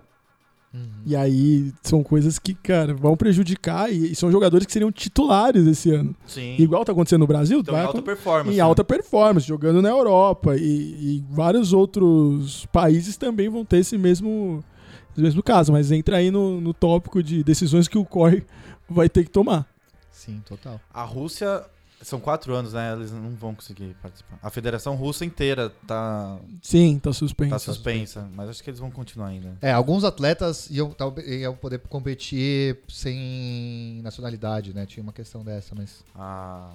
E 1.05 1.15
aí 1.15 1.73
são 1.81 2.03
coisas 2.03 2.37
que, 2.37 2.53
cara, 2.53 2.93
vão 2.93 3.17
prejudicar 3.17 3.91
e, 3.91 4.11
e 4.11 4.15
são 4.15 4.31
jogadores 4.31 4.67
que 4.67 4.71
seriam 4.71 4.91
titulares 4.91 5.65
esse 5.65 5.91
ano. 5.91 6.15
Sim. 6.27 6.55
Igual 6.59 6.85
tá 6.85 6.91
acontecendo 6.91 7.21
no 7.21 7.27
Brasil, 7.27 7.59
então, 7.59 7.73
em 7.73 7.77
vai 7.77 7.85
alta 7.85 8.01
performance. 8.01 8.53
em 8.53 8.57
né? 8.57 8.61
alta 8.61 8.83
performance, 8.83 9.47
jogando 9.47 9.81
na 9.81 9.89
Europa 9.89 10.55
e, 10.55 10.61
e 10.61 11.25
vários 11.31 11.73
outros 11.73 12.67
países 12.67 13.17
também 13.17 13.49
vão 13.49 13.65
ter 13.65 13.77
esse 13.77 13.97
mesmo, 13.97 14.63
esse 15.11 15.21
mesmo 15.21 15.41
caso, 15.41 15.71
mas 15.71 15.91
entra 15.91 16.17
aí 16.17 16.29
no, 16.29 16.61
no 16.61 16.73
tópico 16.73 17.23
de 17.23 17.43
decisões 17.43 17.87
que 17.87 17.97
o 17.97 18.05
COI 18.05 18.43
vai 18.87 19.09
ter 19.09 19.23
que 19.23 19.31
tomar. 19.31 19.65
Sim, 20.11 20.41
total. 20.45 20.79
A 20.93 21.03
Rússia, 21.03 21.63
são 22.01 22.19
quatro 22.19 22.53
anos, 22.55 22.73
né? 22.73 22.93
Eles 22.93 23.11
não 23.11 23.31
vão 23.35 23.53
conseguir 23.53 23.95
participar. 24.01 24.39
A 24.41 24.49
Federação 24.49 24.95
Russa 24.95 25.25
inteira 25.25 25.69
tá, 25.85 26.37
Sim, 26.61 26.97
tá 26.99 27.11
suspenso. 27.11 27.51
tá 27.51 27.59
suspensa, 27.59 28.27
mas 28.33 28.49
acho 28.49 28.63
que 28.63 28.69
eles 28.69 28.79
vão 28.79 28.89
continuar 28.89 29.27
ainda. 29.27 29.57
É, 29.61 29.71
alguns 29.71 30.03
atletas 30.03 30.69
iam, 30.69 30.95
iam 31.25 31.55
poder 31.55 31.79
competir 31.79 32.77
sem 32.87 33.99
nacionalidade, 34.03 34.73
né? 34.73 34.85
Tinha 34.85 35.03
uma 35.03 35.13
questão 35.13 35.43
dessa, 35.43 35.75
mas. 35.75 36.03
Ah, 36.15 36.71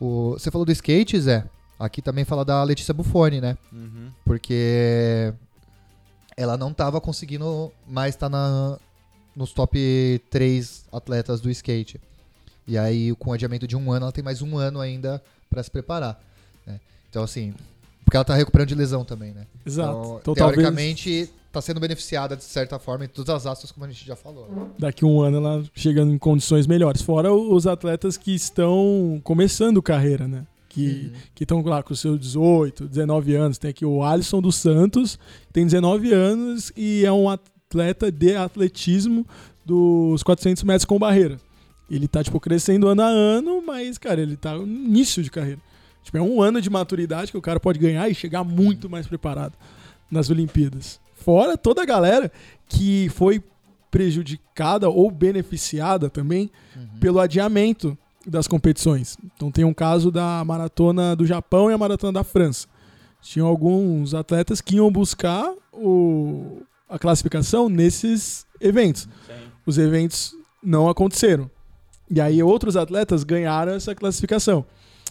O, 0.00 0.30
você 0.32 0.50
falou 0.50 0.64
do 0.64 0.72
skate, 0.72 1.20
Zé? 1.20 1.44
Aqui 1.78 2.00
também 2.02 2.24
fala 2.24 2.44
da 2.44 2.62
Letícia 2.62 2.92
Buffoni, 2.94 3.40
né? 3.40 3.56
uhum. 3.72 4.10
Porque 4.24 5.32
ela 6.36 6.56
não 6.56 6.72
tava 6.72 7.00
conseguindo 7.00 7.72
mais 7.86 8.14
estar 8.14 8.28
na, 8.28 8.78
nos 9.36 9.52
top 9.52 10.22
3 10.30 10.86
atletas 10.92 11.40
do 11.40 11.50
skate. 11.50 12.00
E 12.70 12.78
aí, 12.78 13.12
com 13.16 13.30
o 13.30 13.32
adiamento 13.32 13.66
de 13.66 13.76
um 13.76 13.90
ano, 13.90 14.04
ela 14.04 14.12
tem 14.12 14.22
mais 14.22 14.40
um 14.42 14.56
ano 14.56 14.80
ainda 14.80 15.20
pra 15.50 15.60
se 15.62 15.70
preparar. 15.70 16.20
né? 16.64 16.78
Então, 17.10 17.22
assim, 17.24 17.52
porque 18.04 18.16
ela 18.16 18.24
tá 18.24 18.34
recuperando 18.34 18.68
de 18.68 18.76
lesão 18.76 19.04
também, 19.04 19.32
né? 19.32 19.44
Exato. 19.66 19.90
Então, 19.90 20.18
Então, 20.20 20.34
talvez 20.36 20.60
teoricamente, 20.62 21.28
tá 21.50 21.60
sendo 21.60 21.80
beneficiada 21.80 22.36
de 22.36 22.44
certa 22.44 22.78
forma 22.78 23.04
em 23.04 23.08
todas 23.08 23.34
as 23.34 23.44
astas, 23.46 23.72
como 23.72 23.84
a 23.86 23.88
gente 23.88 24.06
já 24.06 24.14
falou. 24.14 24.70
daqui 24.78 25.04
a 25.04 25.08
um 25.08 25.20
ano 25.20 25.38
ela 25.38 25.64
chegando 25.74 26.12
em 26.12 26.18
condições 26.18 26.64
melhores. 26.68 27.02
Fora 27.02 27.32
os 27.34 27.66
atletas 27.66 28.16
que 28.16 28.32
estão 28.32 29.20
começando 29.24 29.82
carreira, 29.82 30.28
né? 30.28 30.46
Que 30.68 31.10
Uhum. 31.12 31.20
que 31.34 31.42
estão 31.42 31.60
lá 31.64 31.82
com 31.82 31.92
seus 31.96 32.20
18, 32.20 32.86
19 32.86 33.34
anos. 33.34 33.58
Tem 33.58 33.70
aqui 33.70 33.84
o 33.84 34.04
Alisson 34.04 34.40
dos 34.40 34.54
Santos, 34.54 35.18
tem 35.52 35.64
19 35.66 36.12
anos 36.12 36.72
e 36.76 37.04
é 37.04 37.10
um 37.10 37.28
atleta 37.28 38.12
de 38.12 38.36
atletismo 38.36 39.26
dos 39.66 40.22
400 40.22 40.62
metros 40.62 40.84
com 40.84 40.96
barreira. 41.00 41.36
Ele 41.90 42.06
tá, 42.06 42.22
tipo, 42.22 42.38
crescendo 42.38 42.86
ano 42.88 43.02
a 43.02 43.06
ano, 43.06 43.62
mas, 43.66 43.98
cara, 43.98 44.20
ele 44.20 44.36
tá 44.36 44.54
no 44.54 44.62
início 44.66 45.22
de 45.22 45.30
carreira. 45.30 45.60
Tipo, 46.02 46.16
é 46.18 46.22
um 46.22 46.40
ano 46.40 46.60
de 46.60 46.70
maturidade 46.70 47.30
que 47.32 47.36
o 47.38 47.42
cara 47.42 47.58
pode 47.58 47.78
ganhar 47.78 48.08
e 48.08 48.14
chegar 48.14 48.44
muito 48.44 48.88
mais 48.88 49.06
preparado 49.06 49.54
nas 50.10 50.30
Olimpíadas. 50.30 51.00
Fora 51.14 51.58
toda 51.58 51.82
a 51.82 51.84
galera 51.84 52.30
que 52.68 53.08
foi 53.10 53.42
prejudicada 53.90 54.88
ou 54.88 55.10
beneficiada 55.10 56.08
também 56.08 56.50
pelo 57.00 57.18
adiamento 57.20 57.98
das 58.26 58.46
competições. 58.46 59.18
Então 59.36 59.50
tem 59.50 59.64
um 59.64 59.74
caso 59.74 60.10
da 60.10 60.42
maratona 60.44 61.14
do 61.16 61.26
Japão 61.26 61.70
e 61.70 61.74
a 61.74 61.78
maratona 61.78 62.12
da 62.12 62.24
França. 62.24 62.66
Tinham 63.20 63.46
alguns 63.46 64.14
atletas 64.14 64.60
que 64.60 64.76
iam 64.76 64.90
buscar 64.90 65.52
o- 65.72 66.62
a 66.88 66.98
classificação 66.98 67.68
nesses 67.68 68.46
eventos. 68.60 69.08
Os 69.66 69.76
eventos 69.76 70.34
não 70.62 70.88
aconteceram. 70.88 71.50
E 72.10 72.20
aí 72.20 72.42
outros 72.42 72.76
atletas 72.76 73.22
ganharam 73.24 73.72
essa 73.72 73.94
classificação. 73.94 74.64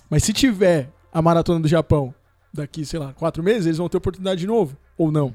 Mas 0.10 0.24
se 0.24 0.34
tiver 0.34 0.90
a 1.14 1.22
maratona 1.22 1.60
do 1.60 1.68
Japão 1.68 2.14
daqui, 2.54 2.86
sei 2.86 3.00
lá, 3.00 3.14
quatro 3.14 3.42
meses, 3.44 3.66
eles 3.68 3.78
vão 3.78 3.88
ter 3.88 3.98
oportunidade 3.98 4.42
de 4.42 4.48
novo. 4.48 4.76
Ou 4.98 5.12
não. 5.12 5.34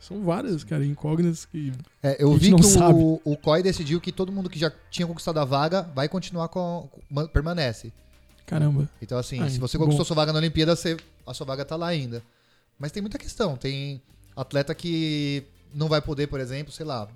São 0.00 0.22
várias, 0.22 0.62
cara, 0.62 0.84
incógnitas 0.86 1.44
que. 1.44 1.72
É, 2.02 2.22
eu 2.22 2.28
A 2.30 2.32
gente 2.34 2.42
vi 2.42 2.50
não 2.50 2.58
que 2.58 2.66
sabe. 2.66 2.98
o, 2.98 3.20
o 3.24 3.36
COI 3.36 3.62
decidiu 3.62 4.00
que 4.00 4.12
todo 4.12 4.30
mundo 4.30 4.48
que 4.48 4.58
já 4.58 4.70
tinha 4.90 5.06
conquistado 5.06 5.38
a 5.38 5.44
vaga 5.44 5.82
vai 5.94 6.08
continuar 6.08 6.48
com. 6.48 6.88
com- 6.90 7.00
man- 7.10 7.26
permanece. 7.26 7.92
Caramba. 8.46 8.88
Então, 9.02 9.18
assim, 9.18 9.40
Ai, 9.40 9.50
se 9.50 9.58
você 9.58 9.76
bom. 9.76 9.84
conquistou 9.84 10.04
sua 10.04 10.14
vaga 10.16 10.32
na 10.32 10.38
Olimpíada, 10.38 10.76
você- 10.76 10.96
a 11.26 11.34
sua 11.34 11.44
vaga 11.46 11.64
tá 11.64 11.74
lá 11.76 11.88
ainda. 11.88 12.22
Mas 12.78 12.92
tem 12.92 13.00
muita 13.02 13.18
questão. 13.18 13.56
Tem 13.56 14.00
atleta 14.36 14.74
que 14.74 15.42
não 15.74 15.88
vai 15.88 16.00
poder, 16.00 16.28
por 16.28 16.38
exemplo, 16.40 16.72
sei 16.72 16.86
lá, 16.86 17.08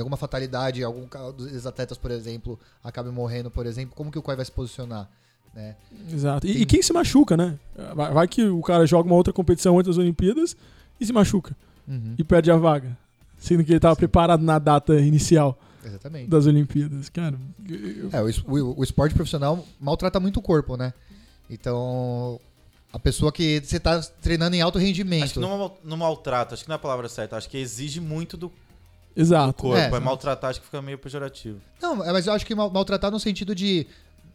em 0.00 0.02
alguma 0.02 0.16
fatalidade, 0.16 0.82
algum 0.82 1.06
dos 1.36 1.66
atletas, 1.66 1.96
por 1.98 2.10
exemplo, 2.10 2.58
acabe 2.82 3.10
morrendo, 3.10 3.50
por 3.50 3.66
exemplo, 3.66 3.94
como 3.94 4.10
que 4.10 4.18
o 4.18 4.22
COI 4.22 4.36
vai 4.36 4.44
se 4.44 4.52
posicionar? 4.52 5.08
Né? 5.54 5.76
Exato. 6.12 6.46
E, 6.46 6.52
Tem- 6.52 6.62
e 6.62 6.66
quem 6.66 6.80
se 6.82 6.92
machuca, 6.92 7.36
né? 7.36 7.58
Vai, 7.94 8.12
vai 8.12 8.28
que 8.28 8.44
o 8.44 8.62
cara 8.62 8.86
joga 8.86 9.08
uma 9.08 9.16
outra 9.16 9.32
competição 9.32 9.78
antes 9.78 9.88
das 9.88 9.98
Olimpíadas 9.98 10.56
e 11.00 11.06
se 11.06 11.12
machuca 11.12 11.56
Uhum, 11.88 12.14
e 12.18 12.22
perde 12.24 12.50
a 12.50 12.56
vaga. 12.56 12.96
Sendo 13.38 13.64
que 13.64 13.70
ele 13.72 13.78
estava 13.78 13.96
preparado 13.96 14.42
na 14.42 14.58
data 14.58 14.94
inicial 15.00 15.58
Exatamente. 15.84 16.28
das 16.28 16.46
Olimpíadas. 16.46 17.08
Cara, 17.08 17.36
eu- 17.68 18.10
É, 18.12 18.22
o, 18.22 18.26
o- 18.54 18.80
o 18.80 18.84
esporte 18.84 19.14
profissional 19.14 19.64
maltrata 19.80 20.20
muito 20.20 20.38
o 20.38 20.42
corpo, 20.42 20.76
né? 20.76 20.92
Então, 21.48 22.38
a 22.92 22.98
pessoa 22.98 23.32
que 23.32 23.60
você 23.64 23.80
tá 23.80 24.00
treinando 24.22 24.54
em 24.56 24.60
alto 24.60 24.78
rendimento. 24.78 25.24
Acho 25.24 25.34
que 25.34 25.40
não, 25.40 25.72
não 25.84 25.96
maltrata, 25.96 26.54
acho 26.54 26.62
que 26.62 26.68
não 26.68 26.74
é 26.74 26.76
a 26.76 26.80
palavra 26.80 27.08
certa. 27.08 27.36
Acho 27.36 27.48
que 27.50 27.58
exige 27.58 28.00
muito 28.00 28.36
do 28.36 28.52
exato. 29.16 29.54
corpo. 29.54 29.76
É. 29.76 29.86
É, 29.86 30.00
maltratar, 30.00 30.50
acho 30.50 30.60
que 30.60 30.66
fica 30.66 30.80
meio 30.82 30.98
pejorativo. 30.98 31.60
Não, 31.80 32.04
é, 32.04 32.12
mas 32.12 32.26
eu 32.26 32.32
acho 32.32 32.44
que 32.46 32.54
mal- 32.54 32.70
maltratar 32.70 33.10
no 33.10 33.20
sentido 33.20 33.54
de 33.54 33.86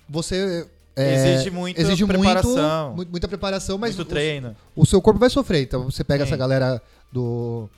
você. 0.07 0.67
é, 0.95 1.33
exige 1.35 1.49
muita 1.51 1.81
exige 1.81 2.05
preparação, 2.05 2.93
Muito, 2.95 3.07
mu- 3.07 3.11
muita 3.11 3.27
preparação, 3.27 3.77
mas 3.77 3.95
muito 3.95 4.07
o- 4.07 4.09
treino. 4.09 4.55
O, 4.75 4.85
seu 4.85 5.01
corpo 5.01 5.19
vai 5.19 5.29
sofrer. 5.29 5.61
Então 5.63 5.83
você 5.83 6.03
pega 6.03 6.23
Sim. 6.25 6.29
essa 6.29 6.37
galera 6.37 6.81
do. 7.11 7.69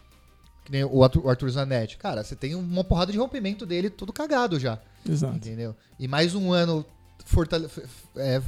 Que 0.66 0.72
nem 0.72 0.84
o 0.84 1.02
Arthur, 1.04 1.26
o 1.26 1.30
Arthur 1.30 1.50
Zanetti. 1.50 1.98
Cara, 1.98 2.24
você 2.24 2.36
tem 2.36 2.54
uma 2.54 2.84
porrada 2.84 3.12
de 3.12 3.18
rompimento 3.18 3.66
dele 3.66 3.89
todo 3.89 4.12
cagado 4.12 4.60
já. 4.60 4.78
Exato. 5.10 5.36
Entendeu? 5.36 5.74
E 5.98 6.08
mais 6.10 6.36
um 6.36 6.52
ano 6.52 6.86
fortale- 7.26 7.66
f- 7.68 7.82
f- 7.82 7.89
é, 8.18 8.41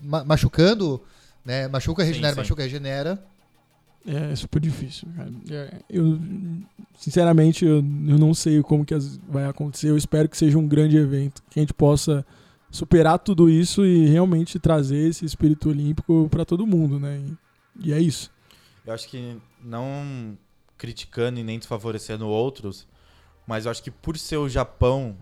ma- 0.00 0.24
machucando, 0.24 1.00
né? 1.44 1.68
Machuca, 1.68 2.02
Sim, 2.02 2.08
regenera, 2.08 2.34
sim. 2.34 2.40
machuca, 2.40 2.62
regenera. 2.62 3.22
É 4.10 4.34
super 4.36 4.58
difícil, 4.60 5.06
cara. 5.14 5.30
É, 5.50 5.80
Eu, 5.90 6.18
sinceramente, 6.96 7.64
eu, 7.64 7.76
eu 7.76 8.18
não 8.18 8.32
sei 8.32 8.62
como 8.62 8.84
que 8.84 8.94
as- 8.94 9.18
vai 9.28 9.44
acontecer. 9.44 9.90
Eu 9.90 9.96
espero 9.98 10.28
que 10.28 10.36
seja 10.36 10.56
um 10.58 10.66
grande 10.66 10.96
evento, 10.96 11.42
que 11.50 11.58
a 11.58 11.62
gente 11.62 11.74
possa 11.74 12.24
superar 12.70 13.18
tudo 13.18 13.48
isso 13.50 13.84
e 13.84 14.06
realmente 14.06 14.58
trazer 14.58 15.08
esse 15.08 15.24
espírito 15.24 15.68
olímpico 15.68 16.26
para 16.30 16.44
todo 16.44 16.66
mundo, 16.66 16.98
né? 16.98 17.20
E, 17.80 17.88
e 17.88 17.92
é 17.92 18.00
isso. 18.00 18.30
Eu 18.86 18.94
acho 18.94 19.08
que 19.08 19.36
não 19.62 20.36
criticando 20.78 21.38
e 21.38 21.42
nem 21.44 21.58
desfavorecendo 21.58 22.26
outros, 22.26 22.86
mas 23.46 23.64
eu 23.66 23.70
acho 23.70 23.82
que 23.82 23.90
por 23.90 24.16
ser 24.16 24.36
o 24.38 24.48
Japão, 24.48 25.16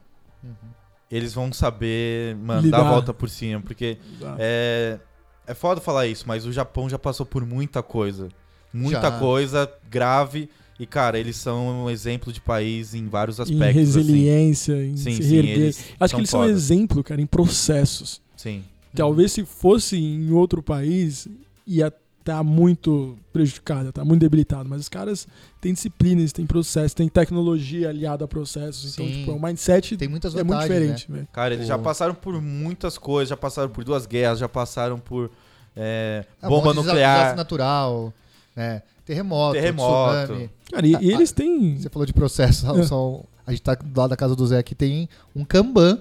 eles 1.11 1.35
vão 1.35 1.53
saber, 1.53 2.37
mano, 2.37 2.61
dar 2.63 2.79
Lidar. 2.79 2.87
a 2.87 2.91
volta 2.91 3.15
por 3.15 3.29
cima. 3.29 3.61
Porque 3.61 3.99
Exato. 4.17 4.37
é, 4.39 5.01
é 5.47 5.55
foda 5.55 5.81
falar 5.81 6.07
isso, 6.07 6.25
mas 6.27 6.47
o 6.47 6.53
Japão 6.53 6.89
já 6.89 6.99
passou 6.99 7.25
por 7.27 7.45
muita 7.45 7.83
coisa. 7.83 8.29
Muita 8.73 9.01
Já. 9.03 9.19
coisa 9.19 9.71
grave. 9.91 10.49
E, 10.79 10.85
cara, 10.87 11.19
eles 11.19 11.37
são 11.37 11.85
um 11.85 11.91
exemplo 11.91 12.31
de 12.33 12.41
país 12.41 12.95
em 12.95 13.07
vários 13.09 13.39
em 13.39 13.43
aspectos. 13.43 13.75
resiliência, 13.75 14.73
em 14.75 14.93
Assim. 14.93 14.97
Sim, 14.97 15.17
se 15.17 15.23
sim, 15.23 15.37
eles 15.37 15.85
Acho 15.99 16.15
que 16.15 16.21
eles 16.21 16.31
são 16.31 16.41
foda. 16.41 16.53
exemplo, 16.53 17.03
cara, 17.03 17.21
em 17.21 17.27
processos. 17.27 18.21
Sim. 18.37 18.63
Talvez 18.95 19.33
se 19.33 19.45
fosse 19.45 19.97
em 19.97 20.31
outro 20.33 20.63
país, 20.63 21.27
ia 21.67 21.91
estar 22.21 22.43
muito 22.43 23.17
prejudicado, 23.33 23.91
tá 23.93 24.05
muito 24.05 24.21
debilitado. 24.21 24.69
Mas 24.69 24.83
os 24.83 24.89
caras 24.91 25.27
têm 25.63 25.73
disciplina, 25.73 26.21
eles 26.21 26.33
têm 26.33 26.45
processo, 26.45 26.95
têm 26.95 27.09
tecnologia 27.09 27.89
aliada 27.89 28.25
a 28.27 28.29
processos. 28.29 28.93
Então, 28.93 29.07
Sim. 29.07 29.13
tipo, 29.21 29.33
o 29.33 29.41
mindset 29.41 29.97
Tem 29.97 30.09
muitas 30.09 30.35
é 30.35 30.43
muito 30.45 30.61
diferente, 30.61 31.11
né? 31.11 31.27
Cara, 31.33 31.55
eles 31.55 31.67
já 31.67 31.77
O- 31.77 31.83
passaram 31.83 32.15
por 32.15 32.41
muitas 32.43 32.99
coisas, 32.99 33.31
já 33.31 33.37
passaram 33.37 33.71
por 33.71 33.83
duas 33.85 34.05
guerras, 34.07 34.39
já 34.39 34.49
passaram 34.49 34.99
por 34.99 35.31
é, 35.75 36.25
Ah, 36.43 36.47
um 36.47 36.51
bomba 36.51 36.71
desa- 36.75 36.83
nuclear, 36.83 37.37
natural, 37.37 38.13
né? 38.57 38.83
Terremoto, 39.05 39.53
Terremoto. 39.53 40.23
tsunami. 40.25 40.51
Cara, 40.73 40.87
e, 40.87 40.97
Ah, 40.97 40.99
e 41.03 41.13
eles 41.13 41.31
têm. 41.31 41.77
Você 41.79 41.89
falou 41.89 42.07
de 42.07 42.13
processo, 42.13 42.67
É. 42.77 42.83
só- 42.85 43.23
a 43.47 43.51
gente 43.53 43.63
tá 43.63 43.75
do 43.75 44.01
lado 44.01 44.11
da 44.11 44.17
casa 44.17 44.35
do 44.35 44.45
Zé 44.47 44.59
aqui, 44.59 44.75
tem 44.75 45.09
um 45.35 45.45
Kanban, 45.45 46.01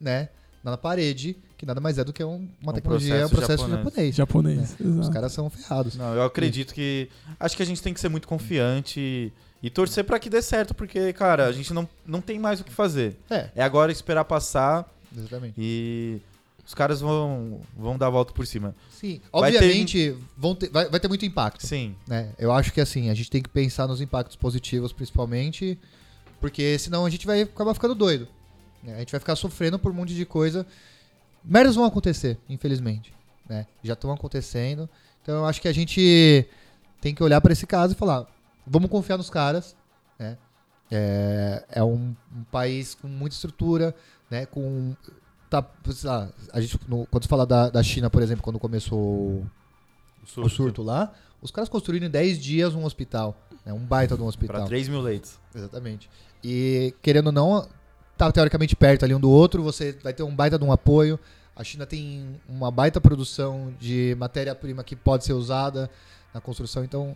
né? 0.00 0.28
Na 0.62 0.76
parede, 0.78 1.36
que 1.58 1.66
nada 1.66 1.80
mais 1.80 1.98
é 1.98 2.04
do 2.04 2.12
que 2.12 2.22
um- 2.24 2.48
uma 2.62 2.70
Um 2.72 2.74
tecnologia, 2.74 3.14
é 3.16 3.26
um 3.26 3.28
processo 3.28 3.64
processo 3.64 3.70
japonês. 3.84 4.14
japonês. 4.14 4.76
Os 4.80 4.86
Exato. 4.86 5.10
caras 5.10 5.32
são 5.32 5.50
ferrados. 5.50 5.96
Não, 5.96 6.14
eu 6.14 6.22
acredito 6.22 6.72
que. 6.72 7.08
Acho 7.40 7.56
que 7.56 7.62
a 7.62 7.66
gente 7.66 7.82
tem 7.82 7.92
que 7.92 8.00
ser 8.00 8.08
muito 8.08 8.26
confiante 8.28 9.32
e, 9.62 9.68
torcer 9.70 10.04
pra 10.04 10.18
que 10.18 10.30
dê 10.30 10.40
certo, 10.40 10.74
porque, 10.74 11.12
cara, 11.12 11.46
a 11.46 11.52
gente 11.52 11.74
não, 11.74 11.88
não 12.06 12.20
tem 12.20 12.38
mais 12.38 12.60
o 12.60 12.64
que 12.64 12.72
fazer. 12.72 13.16
É, 13.28 13.50
É 13.56 13.62
agora 13.62 13.90
esperar 13.92 14.24
passar 14.24 14.88
exatamente. 15.16 15.54
e 15.58 16.18
os 16.66 16.74
caras 16.74 17.00
vão, 17.00 17.60
vão 17.76 17.98
dar 17.98 18.06
a 18.06 18.10
volta 18.10 18.32
por 18.32 18.46
cima. 18.46 18.74
Sim, 18.90 19.20
Vai 19.32 19.52
ter- 19.52 19.58
obviamente 19.58 20.16
vão 20.36 20.54
ter- 20.54 20.70
vai, 20.70 20.88
vai 20.88 20.98
ter 21.00 21.08
muito 21.08 21.24
impacto. 21.24 21.66
Sim. 21.66 21.94
né? 22.06 22.32
Eu 22.38 22.52
acho 22.52 22.72
que 22.72 22.80
assim, 22.80 23.10
a 23.10 23.14
gente 23.14 23.30
tem 23.30 23.42
que 23.42 23.48
pensar 23.48 23.86
nos 23.86 24.00
impactos 24.00 24.36
positivos 24.36 24.92
principalmente, 24.92 25.78
porque 26.40 26.78
senão 26.78 27.04
a 27.06 27.10
gente 27.10 27.26
vai 27.26 27.42
acabar 27.42 27.74
ficando 27.74 27.94
doido. 27.94 28.26
né? 28.82 28.94
A 28.96 28.98
gente 29.00 29.10
vai 29.12 29.20
ficar 29.20 29.36
sofrendo 29.36 29.78
por 29.78 29.92
um 29.92 29.94
monte 29.94 30.14
de 30.14 30.24
coisa. 30.24 30.66
Merdas 31.44 31.74
vão 31.74 31.84
acontecer, 31.84 32.38
infelizmente. 32.48 33.12
Né? 33.48 33.66
Já 33.82 33.92
estão 33.92 34.10
acontecendo. 34.12 34.88
Então 35.22 35.36
eu 35.36 35.44
acho 35.44 35.60
que 35.60 35.68
a 35.68 35.72
gente 35.72 36.46
tem 37.00 37.14
que 37.14 37.22
olhar 37.22 37.40
para 37.40 37.52
esse 37.52 37.66
caso 37.66 37.92
e 37.92 37.96
falar: 37.96 38.26
vamos 38.66 38.90
confiar 38.90 39.18
nos 39.18 39.28
caras. 39.28 39.76
Né? 40.18 40.38
É, 40.90 41.64
é 41.72 41.84
um, 41.84 42.14
um 42.34 42.44
país 42.50 42.94
com 42.94 43.08
muita 43.08 43.34
estrutura, 43.34 43.94
né? 44.30 44.46
Com 44.46 44.94
tá, 45.62 46.28
a 46.52 46.60
gente 46.60 46.78
no- 46.88 47.06
quando 47.06 47.22
se 47.24 47.28
fala 47.28 47.46
da, 47.46 47.68
da 47.70 47.82
China, 47.82 48.08
por 48.10 48.22
exemplo, 48.22 48.42
quando 48.42 48.58
começou 48.58 48.98
o, 48.98 49.46
o 50.38 50.48
surto 50.48 50.82
lá, 50.82 51.12
os 51.42 51.50
caras 51.50 51.68
construíram 51.68 52.06
em 52.06 52.10
10 52.10 52.38
dias 52.38 52.74
um 52.74 52.84
hospital, 52.84 53.36
né? 53.64 53.72
Um 53.72 53.84
baita 53.84 54.16
de 54.16 54.22
um 54.22 54.26
hospital. 54.26 54.56
Pra 54.56 54.66
3 54.66 54.88
mil 54.88 55.00
leitos. 55.00 55.38
Exatamente. 55.54 56.08
E 56.42 56.94
querendo 57.02 57.26
ou 57.26 57.32
não, 57.32 57.68
tá 58.16 58.30
teoricamente 58.32 58.74
perto 58.76 59.04
ali 59.04 59.14
um 59.14 59.20
do 59.20 59.30
outro, 59.30 59.62
você 59.62 59.92
vai 60.02 60.12
ter 60.12 60.22
um 60.22 60.34
baita 60.34 60.58
de 60.58 60.64
um 60.64 60.72
apoio. 60.72 61.18
A 61.56 61.62
China 61.62 61.86
tem 61.86 62.40
uma 62.48 62.70
baita 62.70 63.00
produção 63.00 63.72
de 63.78 64.14
matéria-prima 64.18 64.82
que 64.82 64.96
pode 64.96 65.24
ser 65.24 65.34
usada 65.34 65.88
na 66.32 66.40
construção, 66.40 66.82
então 66.82 67.14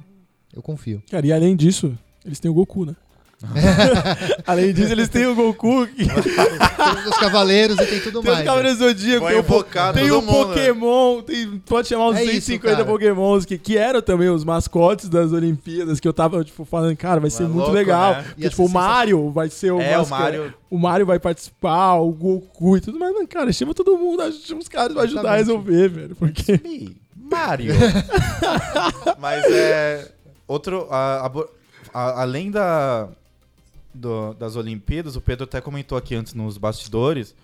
eu 0.54 0.62
confio. 0.62 1.02
Cara, 1.10 1.26
e 1.26 1.32
além 1.32 1.56
disso, 1.56 1.98
eles 2.24 2.38
têm 2.38 2.50
o 2.50 2.54
Goku, 2.54 2.84
né? 2.86 2.94
além 4.46 4.72
disso, 4.72 4.90
eles 4.92 5.08
têm 5.08 5.26
o 5.26 5.34
Goku, 5.34 5.86
que 5.86 6.06
Tem 6.06 7.08
os 7.08 7.16
cavaleiros 7.18 7.78
e 7.78 7.86
tem 7.86 8.00
tudo 8.00 8.20
tem 8.20 8.30
os 8.32 8.36
mais. 8.36 8.38
né? 8.38 8.44
Cavaleiros 8.44 8.78
do 8.78 8.84
Zodíaco, 8.88 9.26
tem 9.28 9.38
o, 9.38 9.92
tem 9.92 10.10
o 10.10 10.20
mundo, 10.22 10.48
né? 10.48 10.54
Pokémon, 10.54 11.22
tem, 11.22 11.58
pode 11.64 11.88
chamar 11.88 12.08
uns 12.08 12.16
É 12.16 12.24
isso, 12.24 12.46
150 12.46 12.72
cara. 12.76 12.84
Pokémons, 12.84 13.44
que, 13.44 13.56
que 13.56 13.78
eram 13.78 14.02
também 14.02 14.28
os 14.28 14.42
mascotes 14.44 15.08
das 15.08 15.32
Olimpíadas, 15.32 16.00
que 16.00 16.08
eu 16.08 16.12
tava, 16.12 16.42
tipo, 16.42 16.64
falando, 16.64 16.96
cara, 16.96 17.20
vai 17.20 17.30
ser 17.30 17.44
Mas 17.44 17.52
muito 17.52 17.62
louco, 17.66 17.76
legal. 17.76 18.14
né? 18.14 18.22
Porque, 18.28 18.50
tipo, 18.50 18.64
o 18.64 18.68
Mario 18.68 19.30
vai 19.30 19.48
ser 19.48 19.70
o 19.72 19.80
É, 19.80 19.96
o 19.96 20.00
mascote. 20.00 20.20
Mario. 20.22 20.54
O 20.68 20.78
Mario 20.78 21.06
vai 21.06 21.18
participar, 21.20 21.94
o 21.94 22.10
Goku 22.10 22.76
e 22.76 22.80
tudo 22.80 22.98
mais, 22.98 23.14
mas, 23.14 23.26
cara, 23.28 23.52
chama 23.52 23.72
todo 23.72 23.96
mundo, 23.96 24.22
chama 24.32 24.60
os 24.60 24.68
caras 24.68 24.92
pra 24.92 25.02
ajudar 25.04 25.32
a 25.32 25.36
resolver, 25.36 25.88
velho. 25.88 26.16
Porque. 26.16 26.60
Mario. 27.30 27.74
Mas 29.20 29.44
é. 29.44 30.08
Outro. 30.46 30.86
a- 30.90 31.26
a 31.26 31.58
a- 31.92 32.22
além 32.22 32.50
da, 32.50 33.08
do- 33.98 34.34
das 34.34 34.56
Olimpíadas, 34.56 35.16
o 35.16 35.20
Pedro 35.20 35.44
até 35.44 35.60
comentou 35.60 35.96
aqui 35.98 36.14
antes 36.14 36.34
nos 36.34 36.56
bastidores. 36.58 37.34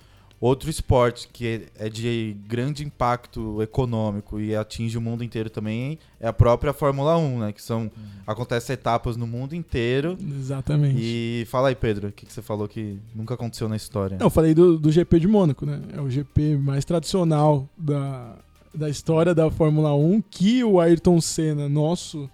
Outro 0.41 0.69
esporte 0.69 1.29
que 1.33 1.69
é 1.79 1.89
de 1.89 2.37
grande 2.47 2.85
impacto 2.85 3.63
econômico 3.63 4.39
e 4.39 4.55
atinge 4.55 4.99
o 4.99 5.01
mundo 5.01 5.25
inteiro 5.25 5.49
também 5.49 5.99
é 6.21 6.27
a 6.29 6.33
própria 6.35 6.73
Fórmula 6.73 7.17
1, 7.17 7.39
né? 7.39 7.53
Que 7.53 7.63
são. 7.63 7.91
Acontecem 8.27 8.75
etapas 8.75 9.17
no 9.17 9.27
mundo 9.27 9.55
inteiro. 9.55 10.19
Exatamente. 10.21 10.99
E 11.01 11.47
fala 11.49 11.69
aí, 11.69 11.75
Pedro, 11.75 12.09
o 12.09 12.13
que, 12.13 12.27
que 12.27 12.33
você 12.33 12.43
falou 12.43 12.69
que 12.69 12.99
nunca 13.15 13.35
aconteceu 13.35 13.69
na 13.69 13.77
história? 13.77 14.19
Não, 14.19 14.27
eu 14.27 14.31
falei 14.31 14.53
do, 14.55 14.77
do 14.77 14.91
GP 14.93 15.21
de 15.21 15.29
Mônaco, 15.29 15.65
né? 15.65 15.81
É 15.97 16.01
o 16.01 16.11
GP 16.11 16.57
mais 16.57 16.85
tradicional 16.85 17.67
da, 17.79 18.37
da 18.75 18.91
história 18.91 19.35
da 19.35 19.51
Fórmula 19.51 19.95
1, 19.95 20.21
que 20.31 20.63
o 20.63 20.79
Ayrton 20.79 21.21
Senna, 21.23 21.69
nosso 21.71 22.29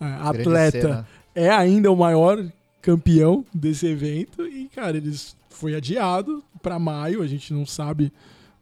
é, 0.00 0.06
atleta, 0.06 1.06
é 1.34 1.50
ainda 1.50 1.90
o 1.90 1.96
maior 1.96 2.42
campeão 2.84 3.44
desse 3.52 3.86
evento. 3.86 4.46
E, 4.46 4.68
cara, 4.68 4.96
eles 4.96 5.34
foi 5.48 5.74
adiado 5.74 6.44
para 6.62 6.78
maio, 6.78 7.22
a 7.22 7.26
gente 7.26 7.52
não 7.54 7.64
sabe 7.64 8.12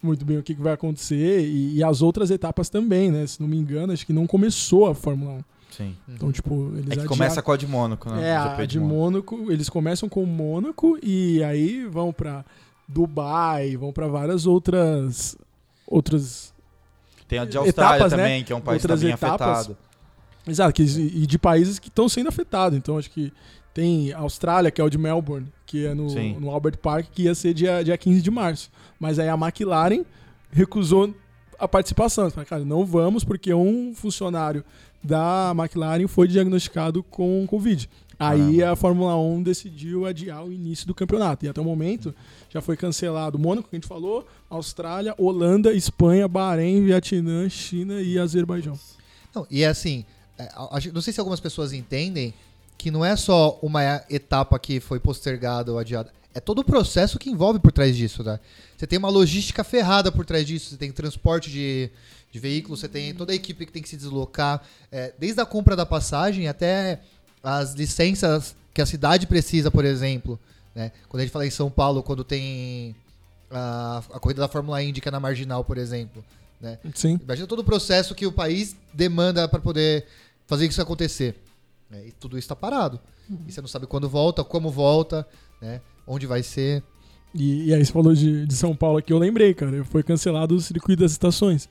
muito 0.03 0.25
bem 0.25 0.39
o 0.39 0.43
que, 0.43 0.55
que 0.55 0.63
vai 0.63 0.73
acontecer. 0.75 1.41
E, 1.45 1.77
e 1.77 1.85
as 1.85 2.03
outras 2.03 2.31
etapas 2.31 2.69
também, 2.69 3.11
né? 3.11 3.27
Se 3.27 3.41
não 3.41 3.49
me 3.49 3.57
engano, 3.57 3.93
acho 3.93 4.07
que 4.07 4.13
não 4.13 4.27
começou 4.27 4.87
a 4.87 4.95
Fórmula 4.95 5.33
1. 5.33 5.45
Sim. 5.71 5.97
Então, 6.09 6.31
tipo, 6.31 6.69
eles 6.75 6.81
É 6.81 6.83
que 6.83 6.93
adiaram- 6.93 7.09
começa 7.09 7.43
com 7.43 7.51
a 7.53 7.57
de 7.57 7.67
Mônaco, 7.67 8.11
né? 8.11 8.31
é, 8.31 8.39
O 8.39 8.61
a 8.61 8.67
de 8.67 8.79
Mônaco, 8.79 9.51
eles 9.51 9.69
começam 9.71 10.09
com 10.09 10.25
Mônaco 10.27 10.99
e 11.03 11.43
aí 11.43 11.85
vão 11.87 12.13
pra 12.13 12.45
Dubai, 12.87 13.77
vão 13.77 13.91
pra 13.93 14.07
várias 14.07 14.47
outras 14.47 15.37
outras 15.87 16.53
Tem 17.27 17.39
a 17.39 17.45
de 17.47 17.57
Austrália 17.57 17.97
etapas, 17.97 18.13
né? 18.13 18.19
também, 18.19 18.45
que 18.45 18.53
é 18.53 18.57
um 18.57 18.61
país 18.61 18.83
Outras 18.83 19.01
também 19.01 19.15
etapas. 19.15 19.41
afetado. 19.61 19.77
Exato, 20.47 20.73
que, 20.75 20.83
e 20.83 21.27
de 21.27 21.39
países 21.39 21.79
que 21.79 21.89
estão 21.89 22.09
sendo 22.09 22.29
afetados. 22.29 22.77
Então 22.77 22.99
acho 22.99 23.11
que 23.11 23.33
tem 23.75 24.13
a 24.13 24.19
Austrália, 24.19 24.71
que 24.71 24.81
é 24.81 24.85
o 24.85 24.91
de 24.91 24.99
Melbourne, 24.99 25.47
que 25.67 25.87
é 25.87 25.95
no, 25.95 26.11
Sim. 26.11 26.37
no 26.39 26.51
Albert 26.51 26.79
Park, 26.79 27.07
que 27.13 27.23
ia 27.23 27.35
ser 27.35 27.55
dia, 27.55 27.83
dia 27.83 27.97
15 27.97 28.21
de 28.21 28.31
março. 28.31 28.71
Mas 29.01 29.19
aí 29.19 29.29
a 29.29 29.35
McLaren 29.35 30.05
recusou 30.51 31.15
a 31.59 31.67
participação. 31.67 32.31
Falaram, 32.31 32.49
cara, 32.49 32.65
não 32.65 32.85
vamos 32.85 33.25
porque 33.25 33.53
um 33.55 33.95
funcionário 33.95 34.65
da 35.03 35.53
McLaren 35.57 36.07
foi 36.07 36.29
diagnosticado 36.29 37.03
com 37.03 37.47
Covid. 37.47 37.89
Aí 38.19 38.59
Caramba. 38.59 38.73
a 38.73 38.77
Fórmula 38.77 39.17
1 39.17 39.43
decidiu 39.43 40.07
adiar 40.07 40.45
o 40.45 40.53
início 40.53 40.87
do 40.87 40.95
campeonato. 40.95 41.45
E 41.45 41.49
até 41.49 41.61
o 41.61 41.65
momento 41.65 42.15
já 42.51 42.61
foi 42.61 42.77
cancelado 42.77 43.39
Mônaco, 43.39 43.69
que 43.69 43.75
a 43.75 43.79
gente 43.79 43.89
falou, 43.89 44.27
Austrália, 44.49 45.15
Holanda, 45.19 45.73
Espanha, 45.73 46.29
Bahrein, 46.29 46.85
Vietnã, 46.85 47.49
China 47.49 48.01
e 48.01 48.19
Azerbaijão. 48.19 48.79
Não, 49.35 49.47
e 49.51 49.63
é 49.63 49.69
assim, 49.69 50.05
é, 50.39 50.49
não 50.93 51.01
sei 51.01 51.13
se 51.13 51.19
algumas 51.19 51.41
pessoas 51.41 51.73
entendem 51.73 52.33
que 52.83 52.91
não 52.91 53.05
é 53.05 53.15
só 53.15 53.61
uma 53.63 54.03
etapa 54.11 54.59
que 54.59 54.81
foi 54.81 54.99
postergada 54.99 55.71
ou 55.71 55.79
adiada. 55.79 56.11
É 56.35 56.41
todo 56.41 56.59
o 56.59 56.65
processo 56.65 57.17
que 57.17 57.31
envolve 57.31 57.61
por 57.61 57.71
trás 57.71 57.97
disso, 57.97 58.25
né? 58.25 58.41
Você 58.77 58.89
tem 58.89 58.99
uma 58.99 59.09
logística 59.09 59.63
ferrada 59.63 60.11
por 60.11 60.27
trás 60.27 60.45
disso, 60.45 60.71
você 60.71 60.77
tem 60.77 60.91
transporte 60.91 61.49
de, 61.49 61.89
de 62.33 62.41
veículos, 62.41 62.81
você 62.81 62.89
tem 62.89 63.15
toda 63.15 63.31
a 63.31 63.37
equipe 63.37 63.67
que 63.67 63.71
tem 63.71 63.81
que 63.81 63.89
se 63.89 63.97
deslocar, 63.97 64.65
é, 64.91 65.15
desde 65.17 65.41
a 65.41 65.47
compra 65.47 65.77
da 65.77 65.87
passagem 65.87 66.49
até 66.49 66.99
as 67.41 67.75
licenças 67.75 68.57
que 68.75 68.83
a 68.83 68.87
cidade 68.87 69.29
precisa, 69.29 69.71
por 69.71 69.85
exemplo. 69.85 70.37
Né? 70.75 70.91
Quando 71.09 71.21
a 71.21 71.25
gente 71.25 71.33
fala 71.33 71.47
em 71.47 71.51
São 71.51 71.71
Paulo, 71.71 72.03
quando 72.03 72.25
tem 72.25 72.97
a, 73.49 74.03
a 74.13 74.19
corrida 74.19 74.41
da 74.41 74.49
Fórmula 74.49 74.83
Indy, 74.83 75.01
que 75.01 75.07
é 75.07 75.13
na 75.13 75.21
Marginal, 75.21 75.63
por 75.63 75.79
exemplo. 75.79 76.25
Né? 76.61 76.81
Sim. 76.97 77.21
Imagina 77.23 77.47
todo 77.47 77.61
o 77.61 77.65
processo 77.65 78.13
que 78.13 78.27
o 78.27 78.33
país 78.33 78.75
demanda 78.93 79.47
para 79.47 79.61
poder 79.61 80.05
fazer 80.49 80.67
isso 80.67 80.83
acontecer. 80.83 81.37
Né? 81.93 82.09
E 82.09 82.13
tudo 82.13 82.39
isso 82.39 82.47
está 82.47 82.57
parado. 82.57 82.99
E 83.47 83.53
você 83.53 83.61
não 83.61 83.69
sabe 83.69 83.87
quando 83.87 84.09
volta, 84.09 84.43
como 84.43 84.71
volta, 84.71 85.29
né? 85.61 85.81
onde 86.07 86.27
vai 86.27 86.43
ser. 86.43 86.83
E, 87.35 87.67
e 87.69 87.75
aí 87.75 87.85
você 87.85 87.93
falou 87.93 88.15
de, 88.15 88.47
de 88.47 88.55
São 88.55 88.75
Paulo 88.75 88.99
aqui, 88.99 89.13
eu 89.13 89.19
lembrei, 89.19 89.53
cara. 89.55 89.85
Foi 89.85 90.03
cancelado 90.03 90.55
o 90.55 90.61
circuito 90.61 91.03
das 91.03 91.13
estações. 91.13 91.69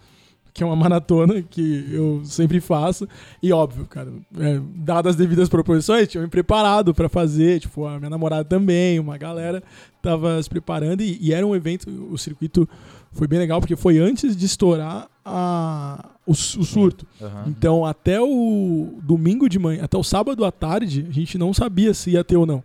Que 0.53 0.63
é 0.63 0.65
uma 0.65 0.75
maratona 0.75 1.41
que 1.41 1.87
eu 1.91 2.21
sempre 2.25 2.59
faço. 2.59 3.07
E 3.41 3.53
óbvio, 3.53 3.85
cara, 3.85 4.11
é, 4.37 4.59
dadas 4.75 5.11
as 5.11 5.15
devidas 5.15 5.47
proporções, 5.47 6.07
tinha 6.07 6.21
me 6.21 6.29
preparado 6.29 6.93
pra 6.93 7.07
fazer. 7.07 7.59
Tipo, 7.59 7.85
a 7.85 7.97
minha 7.97 8.09
namorada 8.09 8.43
também, 8.43 8.99
uma 8.99 9.17
galera 9.17 9.63
tava 10.01 10.41
se 10.41 10.49
preparando. 10.49 11.01
E, 11.01 11.17
e 11.21 11.33
era 11.33 11.45
um 11.45 11.55
evento, 11.55 11.89
o 12.11 12.17
circuito 12.17 12.67
foi 13.11 13.27
bem 13.27 13.39
legal, 13.39 13.59
porque 13.59 13.75
foi 13.75 13.99
antes 13.99 14.35
de 14.35 14.45
estourar 14.45 15.07
a, 15.23 16.09
o, 16.25 16.31
o 16.31 16.35
surto. 16.35 17.05
Aham. 17.21 17.43
Então, 17.47 17.85
até 17.85 18.19
o 18.21 18.99
domingo 19.03 19.47
de 19.49 19.59
manhã, 19.59 19.83
até 19.83 19.97
o 19.97 20.03
sábado 20.03 20.43
à 20.45 20.51
tarde, 20.51 21.05
a 21.09 21.13
gente 21.13 21.37
não 21.37 21.53
sabia 21.53 21.93
se 21.93 22.11
ia 22.11 22.23
ter 22.23 22.37
ou 22.37 22.45
não. 22.45 22.63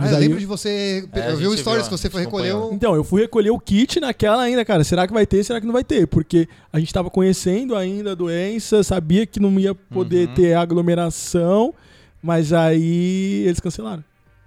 Mas 0.00 0.10
Ah, 0.10 0.12
eu 0.12 0.16
aí, 0.16 0.22
lembro 0.24 0.38
de 0.38 0.46
você. 0.46 1.08
É, 1.12 1.30
eu 1.32 1.36
vi 1.36 1.46
o 1.46 1.56
stories 1.56 1.82
viu, 1.88 1.90
que 1.96 1.98
você 2.02 2.08
foi 2.10 2.20
recolher. 2.22 2.54
o- 2.54 2.72
Então, 2.72 2.94
eu 2.94 3.02
fui 3.02 3.22
recolher 3.22 3.50
o 3.50 3.58
kit 3.58 3.98
naquela 3.98 4.42
ainda, 4.42 4.64
cara. 4.64 4.84
Será 4.84 5.06
que 5.06 5.12
vai 5.12 5.26
ter? 5.26 5.42
Será 5.42 5.60
que 5.60 5.66
não 5.66 5.72
vai 5.72 5.82
ter? 5.82 6.06
Porque 6.06 6.48
a 6.72 6.78
gente 6.78 6.92
tava 6.94 7.10
conhecendo 7.10 7.74
ainda 7.74 8.12
a 8.12 8.14
doença, 8.14 8.82
sabia 8.82 9.26
que 9.26 9.40
não 9.40 9.58
ia 9.58 9.74
poder 9.74 10.28
Uhum. 10.28 10.34
ter 10.34 10.54
aglomeração, 10.54 11.74
mas 12.22 12.52
aí 12.52 13.44
eles 13.46 13.60
cancelaram. 13.60 14.04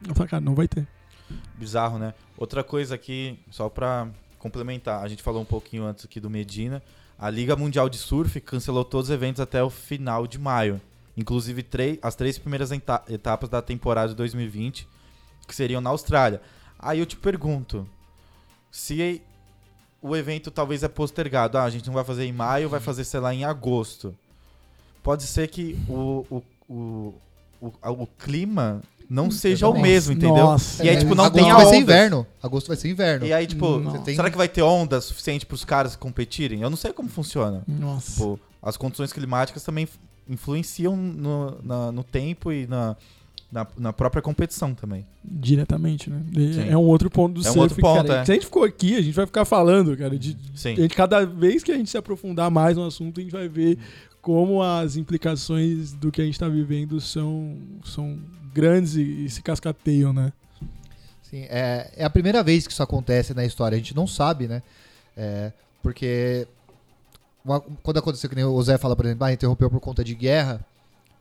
Eu 0.08 0.16
falei, 0.16 0.30
cara, 0.30 0.42
não 0.44 0.56
vai 0.56 0.68
ter. 0.68 0.88
Bizarro, 1.56 1.98
né? 2.00 2.14
Outra 2.38 2.64
coisa 2.64 2.96
aqui, 2.96 3.38
só 3.52 3.70
pra 3.70 4.08
complementar, 4.40 5.04
a 5.04 5.08
gente 5.08 5.22
falou 5.22 5.42
um 5.42 5.46
pouquinho 5.46 5.84
antes 5.84 6.06
aqui 6.06 6.20
do 6.20 6.30
Medina. 6.30 6.82
A 7.20 7.30
Liga 7.30 7.56
Mundial 7.56 7.88
de 7.88 7.98
Surf 7.98 8.40
cancelou 8.42 8.84
todos 8.84 9.10
os 9.10 9.14
eventos 9.14 9.40
até 9.40 9.62
o 9.64 9.70
final 9.70 10.26
de 10.26 10.40
maio. 10.40 10.82
Inclusive 11.16 11.62
três, 11.62 12.00
as 12.02 12.16
três 12.16 12.38
primeiras 12.40 12.72
eta- 12.72 13.04
etapas 13.10 13.50
da 13.50 13.62
temporada 13.62 14.10
de 14.10 14.16
2020, 14.16 14.88
que 15.52 15.56
seriam 15.56 15.82
na 15.82 15.90
Austrália. 15.90 16.42
Aí 16.80 16.98
eu 17.00 17.06
te 17.06 17.18
pergunto, 17.18 17.86
se 18.72 19.22
o 20.02 20.16
evento 20.16 20.50
talvez 20.50 20.82
é 20.82 20.88
postergado, 20.88 21.58
ah, 21.58 21.64
a 21.64 21.70
gente 21.70 21.86
não 21.86 21.94
vai 21.94 22.04
fazer 22.06 22.26
em 22.26 22.32
maio, 22.32 22.70
vai 22.70 22.80
fazer, 22.80 23.04
sei 23.04 23.20
lá, 23.20 23.34
em 23.34 23.44
agosto. 23.44 24.16
Pode 25.04 25.24
ser 25.24 25.48
que 25.50 25.78
o, 25.90 26.26
o, 26.30 26.44
o, 26.74 27.14
o, 27.62 27.74
o 28.04 28.08
clima 28.08 28.82
não 29.10 29.30
seja 29.30 29.68
o 29.68 29.80
mesmo, 29.80 30.14
entendeu? 30.14 30.38
Nossa, 30.46 30.84
E 30.86 30.90
aí, 30.90 30.98
tipo, 30.98 31.14
não 31.14 31.26
Agosto 31.26 31.44
tem 31.44 31.54
vai 31.54 31.66
ser 31.66 31.76
inverno. 31.76 32.28
Agosto 32.42 32.68
vai 32.68 32.78
ser 32.78 32.90
inverno. 32.90 33.26
E 33.26 33.34
aí, 33.34 33.46
tipo, 33.46 33.78
Nossa. 33.78 34.06
Será 34.06 34.32
que 34.32 34.38
vai 34.38 34.48
ter 34.48 34.62
onda 34.62 35.02
suficiente 35.02 35.46
pros 35.46 35.66
caras 35.66 35.96
competirem? 35.98 36.62
Eu 36.62 36.70
não 36.70 36.78
sei 36.78 36.94
como 36.94 37.10
funciona. 37.10 37.62
Nossa. 37.68 38.12
Tipo, 38.14 38.40
as 38.62 38.78
condições 38.78 39.12
climáticas 39.12 39.64
também 39.64 39.88
influenciam 40.30 40.96
no, 40.96 41.60
na- 41.62 41.92
no 41.92 42.04
tempo 42.06 42.52
e 42.54 42.66
na, 42.68 42.96
na, 43.52 43.68
na 43.78 43.92
própria 43.94 44.22
competição 44.22 44.74
também. 44.74 45.06
Diretamente, 45.24 46.10
né? 46.10 46.24
Sim. 46.34 46.70
É 46.70 46.78
um 46.78 46.84
outro 46.86 47.10
ponto 47.10 47.34
do 47.42 47.46
É 47.46 47.50
um 47.50 47.54
surf. 47.54 47.60
outro 47.60 47.82
ponto, 47.82 48.08
cara. 48.08 48.22
é. 48.22 48.26
Se 48.26 48.32
a 48.32 48.34
gente 48.36 48.46
ficou 48.46 48.64
aqui, 48.64 48.96
a 48.96 49.02
gente 49.02 49.14
vai 49.14 49.26
ficar 49.26 49.44
falando, 49.46 49.96
cara. 49.98 50.18
De, 50.18 50.38
Sim. 50.56 50.74
a 50.74 50.76
gente, 50.82 50.96
cada 50.96 51.26
vez 51.26 51.62
que 51.64 51.72
a 51.72 51.76
gente 51.76 51.90
se 51.90 51.98
aprofundar 51.98 52.50
mais 52.50 52.78
no 52.78 52.86
assunto, 52.86 53.20
a 53.20 53.24
gente 53.24 53.32
vai 53.34 53.48
ver 53.50 53.78
como 54.22 54.62
as 54.64 54.96
implicações 54.96 55.92
do 55.94 56.12
que 56.12 56.22
a 56.22 56.26
gente 56.26 56.36
está 56.36 56.48
vivendo 56.48 57.02
são, 57.02 57.58
são 57.84 58.18
grandes 58.54 58.96
e, 58.96 59.02
e 59.26 59.30
se 59.30 59.42
cascateiam, 59.42 60.14
né? 60.14 60.32
Sim, 61.24 61.46
é, 61.50 61.92
é 61.96 62.04
a 62.06 62.10
primeira 62.10 62.44
vez 62.44 62.68
que 62.68 62.74
isso 62.74 62.84
acontece 62.84 63.34
na 63.34 63.44
história. 63.46 63.76
A 63.76 63.80
gente 63.80 63.96
não 63.96 64.06
sabe, 64.06 64.48
né? 64.48 64.62
É, 65.18 65.52
porque 65.82 66.48
uma- 67.44 67.60
quando 67.82 67.98
aconteceu, 67.98 68.30
que 68.30 68.36
nem 68.36 68.46
o 68.46 68.62
Zé 68.62 68.78
fala, 68.78 68.96
por 68.96 69.06
exemplo, 69.06 69.24
ah, 69.26 69.34
interrompeu 69.34 69.70
por 69.70 69.80
conta 69.80 70.04
de 70.04 70.14
guerra, 70.14 70.64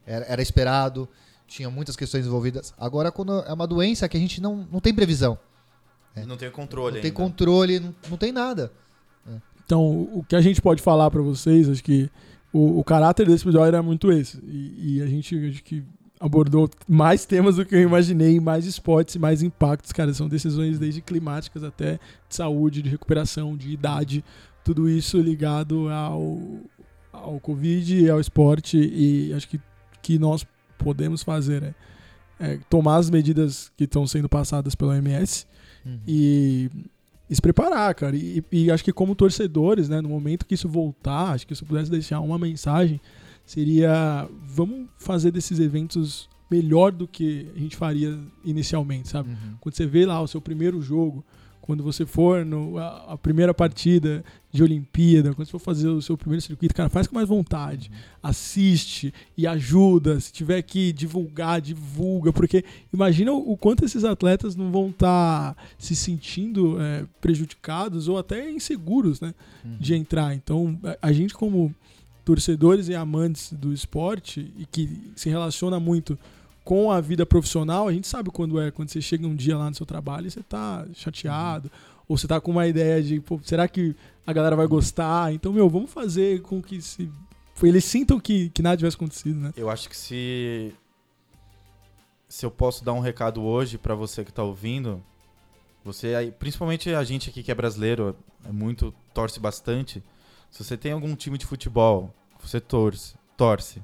era, 0.06 0.24
era 0.26 0.42
esperado. 0.42 1.08
Tinha 1.50 1.68
muitas 1.68 1.96
questões 1.96 2.24
envolvidas. 2.24 2.72
Agora, 2.78 3.10
quando 3.10 3.40
é 3.40 3.52
uma 3.52 3.66
doença 3.66 4.08
que 4.08 4.16
a 4.16 4.20
gente 4.20 4.40
não, 4.40 4.66
não 4.70 4.80
tem 4.80 4.94
previsão, 4.94 5.36
É. 6.14 6.24
Não 6.24 6.36
tem 6.36 6.50
controle 6.50 6.94
não 6.94 7.02
tem 7.02 7.10
ainda. 7.10 7.22
controle, 7.22 7.80
não, 7.80 7.94
não 8.08 8.16
tem 8.16 8.32
nada. 8.32 8.72
Então, 9.64 10.08
o 10.12 10.24
que 10.28 10.34
a 10.34 10.40
gente 10.40 10.60
pode 10.60 10.82
falar 10.82 11.10
pra 11.10 11.22
vocês, 11.22 11.68
acho 11.68 11.82
que 11.84 12.10
o, 12.52 12.80
o 12.80 12.84
caráter 12.84 13.26
desse 13.26 13.44
episódio 13.44 13.68
era 13.68 13.82
muito 13.82 14.10
esse. 14.10 14.38
E, 14.44 14.96
e 14.96 15.02
a 15.02 15.06
gente 15.06 15.36
acho 15.48 15.62
que 15.62 15.84
abordou 16.18 16.68
mais 16.88 17.24
temas 17.24 17.56
do 17.56 17.64
que 17.64 17.74
eu 17.76 17.80
imaginei, 17.80 18.40
mais 18.40 18.66
esportes, 18.66 19.16
mais 19.16 19.42
impactos, 19.42 19.92
cara. 19.92 20.12
São 20.12 20.28
decisões 20.28 20.78
desde 20.78 21.00
climáticas 21.00 21.62
até 21.62 22.00
de 22.28 22.34
saúde, 22.34 22.82
de 22.82 22.90
recuperação, 22.90 23.56
de 23.56 23.70
idade, 23.70 24.24
tudo 24.64 24.88
isso 24.88 25.20
ligado 25.20 25.88
ao, 25.88 26.38
ao 27.12 27.38
Covid 27.38 28.00
e 28.00 28.10
ao 28.10 28.18
esporte. 28.20 28.76
E 28.76 29.32
acho 29.34 29.48
que 29.48 29.60
que 30.02 30.18
nós 30.18 30.44
podemos 30.82 31.22
fazer 31.22 31.62
é, 31.62 31.74
é 32.38 32.58
tomar 32.68 32.96
as 32.96 33.10
medidas 33.10 33.70
que 33.76 33.84
estão 33.84 34.06
sendo 34.06 34.28
passadas 34.28 34.74
pela 34.74 34.92
OMS 34.92 35.46
e, 36.06 36.70
e 37.28 37.34
se 37.34 37.40
preparar, 37.40 37.94
cara. 37.94 38.16
E, 38.16 38.42
e 38.50 38.70
acho 38.70 38.84
que 38.84 38.92
como 38.92 39.14
torcedores, 39.14 39.88
né, 39.88 40.00
no 40.00 40.08
momento 40.08 40.46
que 40.46 40.54
isso 40.54 40.68
voltar, 40.68 41.32
acho 41.32 41.46
que 41.46 41.54
se 41.54 41.62
eu 41.62 41.68
pudesse 41.68 41.90
deixar 41.90 42.20
uma 42.20 42.38
mensagem, 42.38 43.00
seria 43.44 44.28
vamos 44.46 44.88
fazer 44.98 45.30
desses 45.30 45.58
eventos 45.58 46.28
melhor 46.50 46.90
do 46.90 47.06
que 47.06 47.48
a 47.54 47.58
gente 47.58 47.76
faria 47.76 48.18
inicialmente, 48.44 49.08
sabe? 49.08 49.30
Uhum. 49.30 49.56
Quando 49.60 49.74
você 49.76 49.86
vê 49.86 50.04
lá 50.04 50.20
o 50.20 50.26
seu 50.26 50.40
primeiro 50.40 50.82
jogo, 50.82 51.24
quando 51.60 51.84
você 51.84 52.04
for 52.04 52.44
no, 52.44 52.78
a, 52.78 53.12
a 53.12 53.18
primeira 53.18 53.54
partida 53.54 54.24
de 54.50 54.62
Olimpíada, 54.62 55.34
quando 55.34 55.46
você 55.46 55.52
for 55.52 55.58
fazer 55.58 55.88
o 55.88 56.02
seu 56.02 56.16
primeiro 56.16 56.42
circuito, 56.42 56.74
cara, 56.74 56.88
faz 56.88 57.06
com 57.06 57.14
mais 57.14 57.28
vontade. 57.28 57.90
Assiste 58.22 59.14
e 59.36 59.46
ajuda. 59.46 60.18
Se 60.18 60.32
tiver 60.32 60.60
que 60.62 60.92
divulgar, 60.92 61.60
divulga. 61.60 62.32
Porque 62.32 62.64
imagina 62.92 63.32
o, 63.32 63.52
o 63.52 63.56
quanto 63.56 63.84
esses 63.84 64.04
atletas 64.04 64.56
não 64.56 64.72
vão 64.72 64.88
estar 64.88 65.56
se 65.78 65.94
sentindo 65.94 66.80
é, 66.80 67.04
prejudicados 67.20 68.08
ou 68.08 68.18
até 68.18 68.50
inseguros, 68.50 69.20
né? 69.20 69.34
De 69.78 69.94
entrar. 69.94 70.34
Então, 70.34 70.78
a, 70.82 71.08
a 71.08 71.12
gente, 71.12 71.34
como 71.34 71.74
torcedores 72.24 72.88
e 72.88 72.94
amantes 72.94 73.52
do 73.52 73.72
esporte 73.72 74.52
e 74.56 74.66
que 74.66 75.12
se 75.16 75.28
relaciona 75.28 75.80
muito 75.80 76.18
com 76.64 76.90
a 76.90 77.00
vida 77.00 77.24
profissional, 77.24 77.88
a 77.88 77.92
gente 77.92 78.06
sabe 78.06 78.30
quando 78.30 78.60
é, 78.60 78.70
quando 78.70 78.90
você 78.90 79.00
chega 79.00 79.26
um 79.26 79.34
dia 79.34 79.56
lá 79.56 79.68
no 79.68 79.74
seu 79.74 79.86
trabalho 79.86 80.26
e 80.26 80.30
você 80.30 80.42
tá 80.42 80.86
chateado, 80.94 81.70
ou 82.08 82.16
você 82.16 82.26
tá 82.26 82.40
com 82.40 82.50
uma 82.50 82.66
ideia 82.66 83.02
de, 83.02 83.20
pô, 83.20 83.40
será 83.42 83.66
que 83.68 83.94
a 84.26 84.32
galera 84.32 84.56
vai 84.56 84.66
gostar? 84.66 85.32
Então, 85.32 85.52
meu, 85.52 85.68
vamos 85.68 85.90
fazer 85.90 86.42
com 86.42 86.62
que 86.62 86.80
se 86.80 87.10
eles 87.62 87.84
sintam 87.84 88.18
que, 88.18 88.48
que 88.50 88.62
nada 88.62 88.76
tivesse 88.76 88.96
acontecido, 88.96 89.38
né? 89.38 89.52
Eu 89.56 89.68
acho 89.68 89.88
que 89.88 89.96
se 89.96 90.74
se 92.28 92.46
eu 92.46 92.50
posso 92.50 92.84
dar 92.84 92.92
um 92.92 93.00
recado 93.00 93.42
hoje 93.42 93.76
pra 93.76 93.94
você 93.94 94.24
que 94.24 94.32
tá 94.32 94.42
ouvindo, 94.42 95.02
você 95.84 96.14
aí, 96.14 96.30
principalmente 96.30 96.94
a 96.94 97.02
gente 97.02 97.28
aqui 97.28 97.42
que 97.42 97.50
é 97.50 97.54
brasileiro, 97.54 98.16
é 98.44 98.52
muito 98.52 98.94
torce 99.12 99.40
bastante. 99.40 100.02
Se 100.50 100.62
você 100.62 100.76
tem 100.76 100.92
algum 100.92 101.14
time 101.16 101.36
de 101.36 101.44
futebol, 101.44 102.14
você 102.40 102.60
torce, 102.60 103.16
torce. 103.36 103.82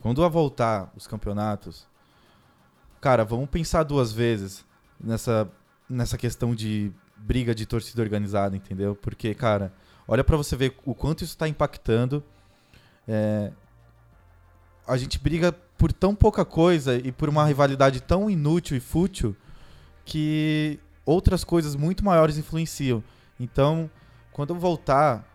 Quando 0.00 0.22
a 0.22 0.28
voltar 0.28 0.92
os 0.94 1.06
campeonatos, 1.06 1.86
cara, 3.04 3.22
vamos 3.22 3.50
pensar 3.50 3.82
duas 3.82 4.14
vezes 4.14 4.64
nessa 4.98 5.46
nessa 5.86 6.16
questão 6.16 6.54
de 6.54 6.90
briga 7.18 7.54
de 7.54 7.66
torcida 7.66 8.00
organizada, 8.00 8.56
entendeu? 8.56 8.96
Porque, 8.96 9.34
cara, 9.34 9.74
olha 10.08 10.24
pra 10.24 10.38
você 10.38 10.56
ver 10.56 10.74
o 10.86 10.94
quanto 10.94 11.22
isso 11.22 11.36
tá 11.36 11.46
impactando. 11.46 12.24
É, 13.06 13.52
a 14.88 14.96
gente 14.96 15.18
briga 15.18 15.52
por 15.76 15.92
tão 15.92 16.14
pouca 16.14 16.46
coisa 16.46 16.96
e 16.96 17.12
por 17.12 17.28
uma 17.28 17.44
rivalidade 17.44 18.00
tão 18.00 18.30
inútil 18.30 18.74
e 18.74 18.80
fútil 18.80 19.36
que 20.06 20.80
outras 21.04 21.44
coisas 21.44 21.76
muito 21.76 22.02
maiores 22.02 22.38
influenciam. 22.38 23.04
Então, 23.38 23.90
quando 24.32 24.54
voltar 24.54 25.28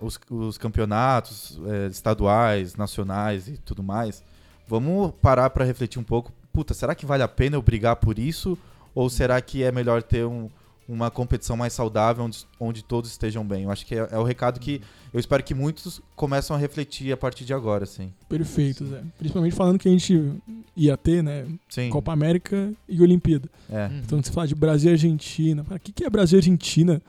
os, 0.00 0.18
os 0.28 0.58
campeonatos 0.58 1.60
é, 1.64 1.86
estaduais, 1.86 2.74
nacionais 2.74 3.46
e 3.46 3.56
tudo 3.56 3.84
mais, 3.84 4.24
vamos 4.66 5.12
parar 5.22 5.48
para 5.50 5.64
refletir 5.64 6.00
um 6.00 6.04
pouco. 6.04 6.32
Puta, 6.54 6.72
será 6.72 6.94
que 6.94 7.04
vale 7.04 7.22
a 7.22 7.28
pena 7.28 7.56
eu 7.56 7.62
brigar 7.62 7.96
por 7.96 8.18
isso? 8.18 8.56
Ou 8.94 9.10
será 9.10 9.40
que 9.40 9.62
é 9.64 9.72
melhor 9.72 10.04
ter 10.04 10.24
um, 10.24 10.48
uma 10.88 11.10
competição 11.10 11.56
mais 11.56 11.72
saudável 11.72 12.24
onde, 12.24 12.46
onde 12.60 12.84
todos 12.84 13.10
estejam 13.10 13.44
bem? 13.44 13.64
Eu 13.64 13.70
acho 13.72 13.84
que 13.84 13.94
é, 13.96 14.08
é 14.12 14.18
o 14.18 14.22
recado 14.22 14.60
que 14.60 14.80
eu 15.12 15.18
espero 15.18 15.42
que 15.42 15.52
muitos 15.52 16.00
começam 16.14 16.54
a 16.54 16.58
refletir 16.58 17.12
a 17.12 17.16
partir 17.16 17.44
de 17.44 17.52
agora, 17.52 17.82
assim. 17.82 18.12
Perfeito, 18.28 18.86
Zé. 18.86 19.02
Principalmente 19.18 19.54
falando 19.56 19.78
que 19.80 19.88
a 19.88 19.90
gente 19.90 20.32
ia 20.76 20.96
ter, 20.96 21.24
né? 21.24 21.44
Sim. 21.68 21.90
Copa 21.90 22.12
América 22.12 22.72
e 22.88 23.02
Olimpíada. 23.02 23.48
É. 23.68 23.86
Uhum. 23.86 23.98
Então, 23.98 24.22
você 24.22 24.30
fala 24.30 24.46
de 24.46 24.54
Brasil 24.54 24.90
e 24.90 24.92
Argentina. 24.92 25.66
O 25.68 25.78
que, 25.80 25.90
que 25.90 26.04
é 26.04 26.10
Brasil 26.10 26.38
e 26.38 26.40
Argentina 26.40 27.02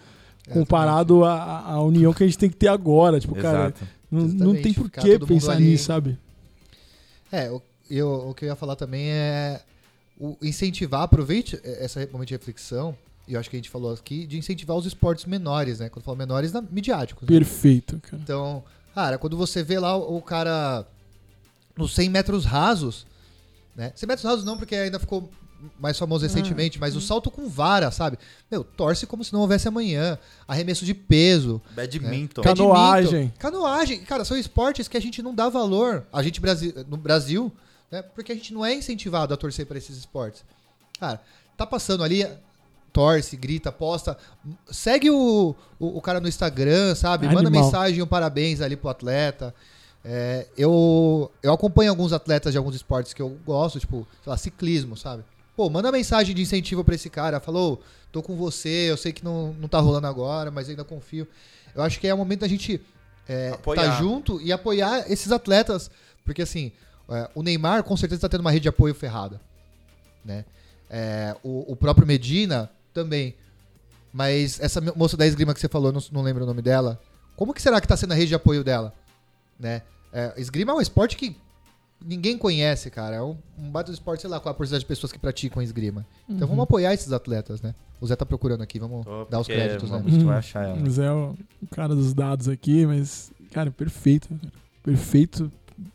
É, 0.48 0.54
comparado 0.54 1.24
à, 1.24 1.62
à 1.72 1.82
união 1.84 2.14
que 2.14 2.24
a 2.24 2.28
gente 2.28 2.38
tem 2.40 2.50
que 2.50 2.56
ter 2.58 2.68
agora? 2.68 3.20
Tipo, 3.20 3.36
cara, 3.36 3.66
Exato. 3.66 3.88
não, 4.10 4.22
não 4.22 4.28
Exatamente, 4.28 4.62
tem 4.64 4.74
por 4.74 4.90
que 4.90 5.20
pensar 5.20 5.54
ali. 5.54 5.66
nisso, 5.66 5.86
sabe? 5.86 6.18
É, 7.32 7.50
o, 7.52 7.62
eu, 7.90 8.30
o 8.30 8.34
que 8.34 8.46
eu 8.46 8.50
ia 8.50 8.56
falar 8.56 8.76
também 8.76 9.10
é 9.10 9.62
o 10.20 10.38
incentivar, 10.42 11.02
aproveite 11.02 11.60
essa 11.64 12.00
momento 12.12 12.30
de 12.30 12.34
reflexão, 12.34 12.96
e 13.28 13.34
eu 13.34 13.40
acho 13.40 13.50
que 13.50 13.56
a 13.56 13.60
gente 13.60 13.70
falou 13.70 13.92
aqui, 13.94 14.26
de 14.26 14.38
incentivar 14.38 14.78
os 14.78 14.86
esportes 14.86 15.26
menores, 15.26 15.80
né? 15.80 15.90
Quando 15.90 16.02
eu 16.02 16.06
falo 16.06 16.18
menores, 16.18 16.52
na, 16.54 16.62
midiáticos. 16.62 17.24
né? 17.24 17.28
Perfeito, 17.28 18.00
cara. 18.02 18.22
Então, 18.22 18.64
cara, 18.94 19.18
quando 19.18 19.36
você 19.36 19.62
vê 19.64 19.80
lá 19.80 19.96
o, 19.98 20.18
o 20.18 20.22
cara 20.22 20.86
nos 21.76 21.94
100 21.96 22.10
metros 22.10 22.46
rasos, 22.46 23.06
né? 23.76 23.92
100 23.96 24.08
metros 24.08 24.26
rasos 24.26 24.46
não, 24.46 24.58
porque 24.58 24.76
ainda 24.76 25.00
ficou 25.00 25.30
mais 25.80 25.98
famoso 25.98 26.24
recentemente, 26.24 26.80
mas 26.80 26.96
o 26.96 27.02
salto 27.02 27.32
com 27.32 27.50
vara, 27.50 27.90
sabe? 27.90 28.18
Meu, 28.52 28.64
torce 28.64 29.08
como 29.08 29.24
se 29.24 29.34
não 29.34 29.40
houvesse 29.42 29.68
amanhã. 29.68 30.18
Arremesso 30.48 30.86
de 30.86 30.94
peso. 30.94 31.60
Badminton. 31.76 32.42
Ca- 32.44 32.50
Canoagem. 32.56 33.12
badminton, 33.12 33.40
Canoagem. 33.40 34.00
Cara, 34.02 34.24
são 34.24 34.38
esportes 34.38 34.88
que 34.88 34.96
a 34.96 35.00
gente 35.02 35.22
não 35.24 35.34
dá 35.34 35.50
valor. 35.50 36.06
A 36.14 36.22
gente 36.22 36.40
no 36.88 36.98
Brasil, 36.98 37.52
né? 37.96 38.02
Porque 38.02 38.32
a 38.32 38.36
gente 38.36 38.54
não 38.54 38.66
é 38.66 38.74
incentivado 38.74 39.34
a 39.34 39.38
torcer 39.38 39.66
para 39.66 39.78
esses 39.78 39.98
esportes. 39.98 40.44
Cara, 41.00 41.22
tá 41.56 41.66
passando 41.66 42.04
ali, 42.04 42.28
torce, 42.92 43.38
grita, 43.38 43.72
posta. 43.72 44.18
Segue 44.70 45.10
o, 45.10 45.56
o, 45.80 45.98
o 45.98 46.02
cara 46.02 46.20
no 46.20 46.28
Instagram, 46.28 46.94
sabe? 46.96 47.28
Manda 47.28 47.48
Animal. 47.48 47.64
mensagem, 47.64 48.02
um 48.02 48.08
parabéns 48.08 48.60
ali 48.62 48.76
pro 48.76 48.90
atleta. 48.90 49.56
É, 50.04 50.46
eu, 50.58 51.32
eu 51.42 51.54
acompanho 51.54 51.90
alguns 51.90 52.14
atletas 52.14 52.52
de 52.52 52.58
alguns 52.58 52.76
esportes 52.76 53.14
que 53.14 53.22
eu 53.22 53.30
gosto, 53.46 53.80
tipo, 53.80 54.06
sei 54.24 54.30
lá, 54.30 54.38
ciclismo, 54.38 54.96
sabe? 54.96 55.24
Pô, 55.56 55.70
manda 55.70 55.92
mensagem 55.92 56.36
de 56.36 56.42
incentivo 56.42 56.84
pra 56.84 56.96
esse 56.96 57.10
cara. 57.10 57.40
Falou, 57.40 57.82
tô 58.12 58.22
com 58.22 58.36
você, 58.36 58.92
eu 58.92 58.98
sei 58.98 59.14
que 59.14 59.24
não, 59.24 59.54
não 59.54 59.70
tá 59.70 59.80
rolando 59.80 60.06
agora, 60.06 60.52
mas 60.52 60.70
ainda 60.70 60.84
confio. 60.84 61.26
Eu 61.74 61.82
acho 61.82 62.00
que 62.00 62.08
é 62.08 62.14
o 62.14 62.18
momento 62.18 62.42
da 62.42 62.48
gente 62.48 62.82
é, 63.28 63.52
Apoiar. 63.54 63.84
tá 63.84 63.92
junto 64.00 64.40
e 64.42 64.52
apoiar 64.52 65.10
esses 65.12 65.32
atletas. 65.32 65.90
Porque 66.24 66.42
assim, 66.42 66.72
é, 67.10 67.30
o 67.36 67.44
Neymar 67.44 67.84
com 67.84 67.96
certeza 67.98 68.22
tá 68.22 68.30
tendo 68.30 68.42
uma 68.42 68.52
rede 68.52 68.64
de 68.64 68.70
apoio 68.70 68.94
ferrada. 68.96 69.40
Né? 70.24 70.44
É, 70.90 71.36
o, 71.44 71.72
o 71.74 71.76
próprio 71.76 72.06
Medina 72.08 72.70
também. 72.94 73.36
Mas 74.14 74.60
essa 74.60 74.80
mo- 74.80 74.94
moça 74.96 75.18
da 75.18 75.26
esgrima 75.28 75.54
que 75.54 75.60
você 75.60 75.68
falou, 75.68 75.92
não, 75.92 76.02
não 76.12 76.22
lembro 76.22 76.44
o 76.44 76.48
nome 76.48 76.62
dela. 76.62 77.00
Como 77.36 77.54
que 77.54 77.62
será 77.62 77.82
que 77.82 77.88
tá 77.88 77.98
sendo 77.98 78.14
a 78.14 78.16
rede 78.16 78.28
de 78.30 78.36
apoio 78.36 78.64
dela? 78.64 78.94
Né? 79.60 79.82
É, 80.14 80.34
esgrima 80.38 80.72
é 80.72 80.76
um 80.76 80.82
esporte 80.82 81.18
que 81.18 81.36
ninguém 82.04 82.38
conhece, 82.38 82.90
cara. 82.90 83.18
É 83.18 83.22
um, 83.22 83.38
um 83.58 83.70
baita 83.70 83.92
do 83.92 83.94
esporte, 83.94 84.22
sei 84.22 84.30
lá, 84.30 84.40
qual 84.40 84.52
a 84.52 84.56
porcentagem 84.56 84.82
de 84.82 84.88
pessoas 84.88 85.12
que 85.12 85.20
praticam 85.20 85.62
esgrima. 85.62 86.06
Então 86.30 86.48
vamos 86.48 86.64
apoiar 86.64 86.94
esses 86.94 87.12
atletas, 87.12 87.62
né? 87.62 87.76
O 88.00 88.08
Zé 88.08 88.16
tá 88.16 88.26
procurando 88.26 88.62
aqui, 88.62 88.80
vamos 88.80 89.06
Tô, 89.06 89.26
dar 89.26 89.40
os 89.40 89.48
créditos, 89.48 89.90
né? 89.90 89.98
vamos- 90.02 90.24
vai 90.24 90.38
achar 90.38 90.64
ela. 90.66 90.82
O 90.82 90.90
Zé 90.90 91.06
é 91.06 91.12
o 91.12 91.36
o 91.62 91.68
cara 91.68 91.94
dos 91.96 92.14
dados 92.14 92.48
aqui, 92.48 92.86
mas, 92.86 93.32
cara, 93.52 93.72
perfeito. 93.72 94.30
cara. 94.30 94.52
Perfeito, 94.84 95.52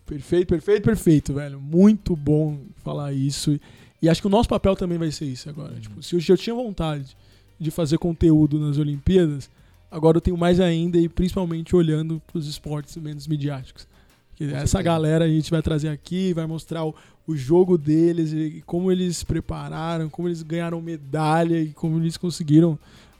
perfeito, 0.07 0.49
perfeito, 0.49 0.83
perfeito, 0.83 1.35
velho. 1.35 1.61
Muito 1.61 2.17
bom 2.17 2.59
falar 2.83 3.13
isso. 3.13 3.59
E 4.03 4.09
acho 4.09 4.21
que 4.21 4.27
o 4.27 4.31
nosso 4.31 4.49
papel 4.49 4.75
também 4.75 4.99
vai 4.99 5.11
ser 5.11 5.27
isso 5.27 5.49
agora. 5.49 5.79
Tipo, 5.79 6.03
se 6.03 6.15
eu, 6.31 6.37
tinha 6.37 6.55
vontade 6.55 7.17
de 7.59 7.71
fazer 7.71 7.99
conteúdo 7.99 8.59
nas 8.59 8.79
Olimpíadas, 8.79 9.51
agora 9.91 10.17
eu 10.17 10.21
tenho 10.21 10.37
mais 10.37 10.59
ainda 10.61 10.99
e 10.99 11.09
principalmente 11.09 11.77
olhando 11.77 12.21
para 12.27 12.39
os 12.39 12.47
esportes 12.47 12.97
menos 12.97 13.27
midiáticos. 13.27 13.87
Que 14.35 14.45
essa 14.45 14.81
galera 14.81 15.27
a 15.27 15.29
gente 15.29 15.51
vai 15.51 15.61
trazer 15.61 15.89
aqui, 15.89 16.33
vai 16.33 16.47
mostrar 16.47 16.85
o, 16.85 16.95
o 17.27 17.37
jogo 17.37 17.77
deles 17.77 18.33
e 18.33 18.63
como 18.65 18.91
eles 18.91 19.19
se 19.19 19.27
prepararam, 19.27 20.09
como 20.09 20.29
eles 20.29 20.43
ganharam 20.43 20.81
medalha 20.81 21.61
e 21.61 21.75
como 21.75 21.99
eles 21.99 22.17
conseguiram 22.17 22.79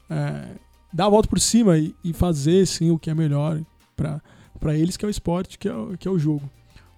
é, 0.09 0.57
dar 0.91 1.07
a 1.07 1.11
volta 1.11 1.29
por 1.29 1.39
cima 1.39 1.77
e, 1.77 1.95
e 2.03 2.15
fazer 2.15 2.67
sim 2.67 2.91
o 2.91 2.99
que 2.99 3.11
é 3.11 3.15
melhor 3.15 3.61
para 3.95 4.23
para 4.61 4.75
eles 4.77 4.97
que 4.97 5.05
é 5.05 5.09
o 5.09 5.11
esporte, 5.11 5.59
que 5.59 5.69
é 5.69 5.73
o, 5.75 5.97
que 5.99 6.07
é 6.07 6.11
o 6.11 6.19
jogo. 6.19 6.43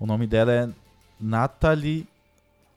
O 0.00 0.06
nome 0.06 0.26
dela 0.26 0.52
é 0.52 0.68
Natalie 1.20 2.06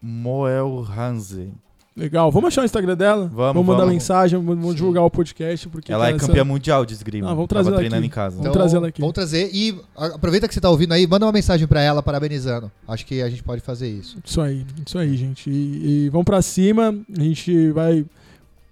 Moelhanze. 0.01 1.49
Legal. 1.97 2.29
Vamos 2.29 2.49
achar 2.49 2.61
o 2.61 2.65
Instagram 2.65 2.95
dela? 2.97 3.31
Vamos, 3.33 3.65
mandar 3.65 3.79
vamos. 3.79 3.93
mensagem, 3.93 4.37
vamos 4.37 4.59
vamos 4.59 4.75
divulgar 4.75 5.01
o 5.05 5.09
podcast. 5.09 5.69
Porque, 5.69 5.93
Ela 5.93 6.09
é 6.09 6.13
essa- 6.13 6.27
campeã 6.27 6.43
mundial 6.43 6.85
de 6.85 6.93
esgrima. 6.93 7.27
Ah, 7.31 7.33
vamos 7.33 7.47
Tava 7.47 7.63
trazer 7.63 7.69
ela 7.69 7.77
treinando 7.77 7.99
aqui. 7.99 8.07
em 8.07 8.09
casa. 8.13 8.35
Vamos 8.37 8.51
trazer 8.51 8.75
ela 8.75 8.87
aqui. 8.89 8.99
Vamos 8.99 9.13
trazer 9.13 9.49
e 9.53 9.79
aproveita 9.95 10.45
que 10.45 10.53
você 10.53 10.59
tá 10.59 10.69
ouvindo 10.69 10.91
aí, 10.93 11.07
manda 11.07 11.25
uma 11.25 11.31
mensagem 11.31 11.65
pra 11.65 11.81
ela 11.81 12.03
parabenizando. 12.03 12.69
Acho 12.85 13.05
que 13.05 13.21
a 13.21 13.29
gente 13.29 13.41
pode 13.41 13.61
fazer 13.61 13.87
isso. 13.87 14.17
Isso 14.25 14.41
aí, 14.41 14.65
isso 14.85 14.97
aí, 14.99 15.15
gente. 15.15 15.49
E, 15.49 16.05
e 16.05 16.09
vamos 16.09 16.25
pra 16.25 16.41
cima. 16.41 16.93
A 17.17 17.21
gente 17.21 17.71
vai 17.71 18.05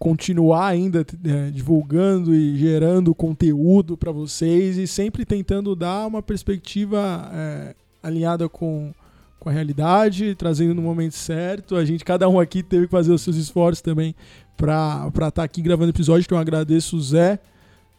continuar 0.04 0.68
ainda 0.68 1.06
é, 1.24 1.50
divulgando 1.50 2.36
e 2.36 2.58
gerando 2.58 3.16
conteúdo 3.16 3.96
pra 3.96 4.12
vocês 4.12 4.76
e 4.76 4.86
sempre 4.86 5.24
tentando 5.24 5.74
dar 5.78 6.06
uma 6.06 6.22
perspectiva 6.22 7.32
é, 7.34 7.74
alinhada 8.04 8.50
com, 8.50 8.94
com 9.40 9.48
a 9.48 9.52
realidade, 9.54 10.36
trazendo 10.36 10.74
no 10.74 10.82
momento 10.82 11.14
certo. 11.14 11.78
A 11.78 11.86
gente, 11.86 12.04
cada 12.04 12.28
um 12.28 12.38
aqui 12.38 12.62
teve 12.62 12.88
que 12.88 12.92
fazer 12.92 13.14
os 13.14 13.22
seus 13.22 13.38
esforços 13.38 13.82
também 13.82 14.14
pra 14.58 15.10
estar 15.26 15.42
aqui 15.42 15.62
gravando 15.62 15.92
episódio. 15.92 16.26
Então 16.26 16.38
eu 16.38 16.42
agradeço 16.42 16.98
o 16.98 17.02
Zé, 17.02 17.40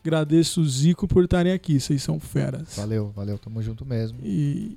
agradeço 0.05 0.61
o 0.61 0.69
Zico 0.69 1.09
por 1.09 1.25
estarem 1.25 1.55
aqui. 1.55 1.81
Vocês 1.81 2.03
são 2.03 2.21
feras. 2.21 2.77
Valeu, 2.77 3.13
valeu, 3.17 3.39
tamo 3.39 3.63
junto 3.63 3.83
mesmo. 3.87 4.19
E, 4.23 4.77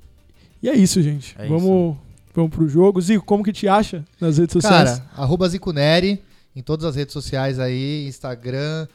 e 0.62 0.68
é 0.70 0.74
isso, 0.74 1.02
gente. 1.02 1.36
É 1.38 1.46
vamos, 1.46 1.94
vamos 2.34 2.50
pro 2.52 2.66
jogo. 2.66 3.02
Zico, 3.02 3.26
como 3.26 3.44
que 3.44 3.52
te 3.52 3.68
acha 3.68 4.02
nas 4.18 4.38
redes 4.38 4.54
sociais? 4.54 4.92
Cara, 4.92 5.10
arroba 5.14 5.46
Zicuneri 5.46 6.26
em 6.58 6.62
todas 6.62 6.84
as 6.84 6.96
redes 6.96 7.12
sociais 7.12 7.58
aí, 7.60 8.06
Instagram. 8.08 8.86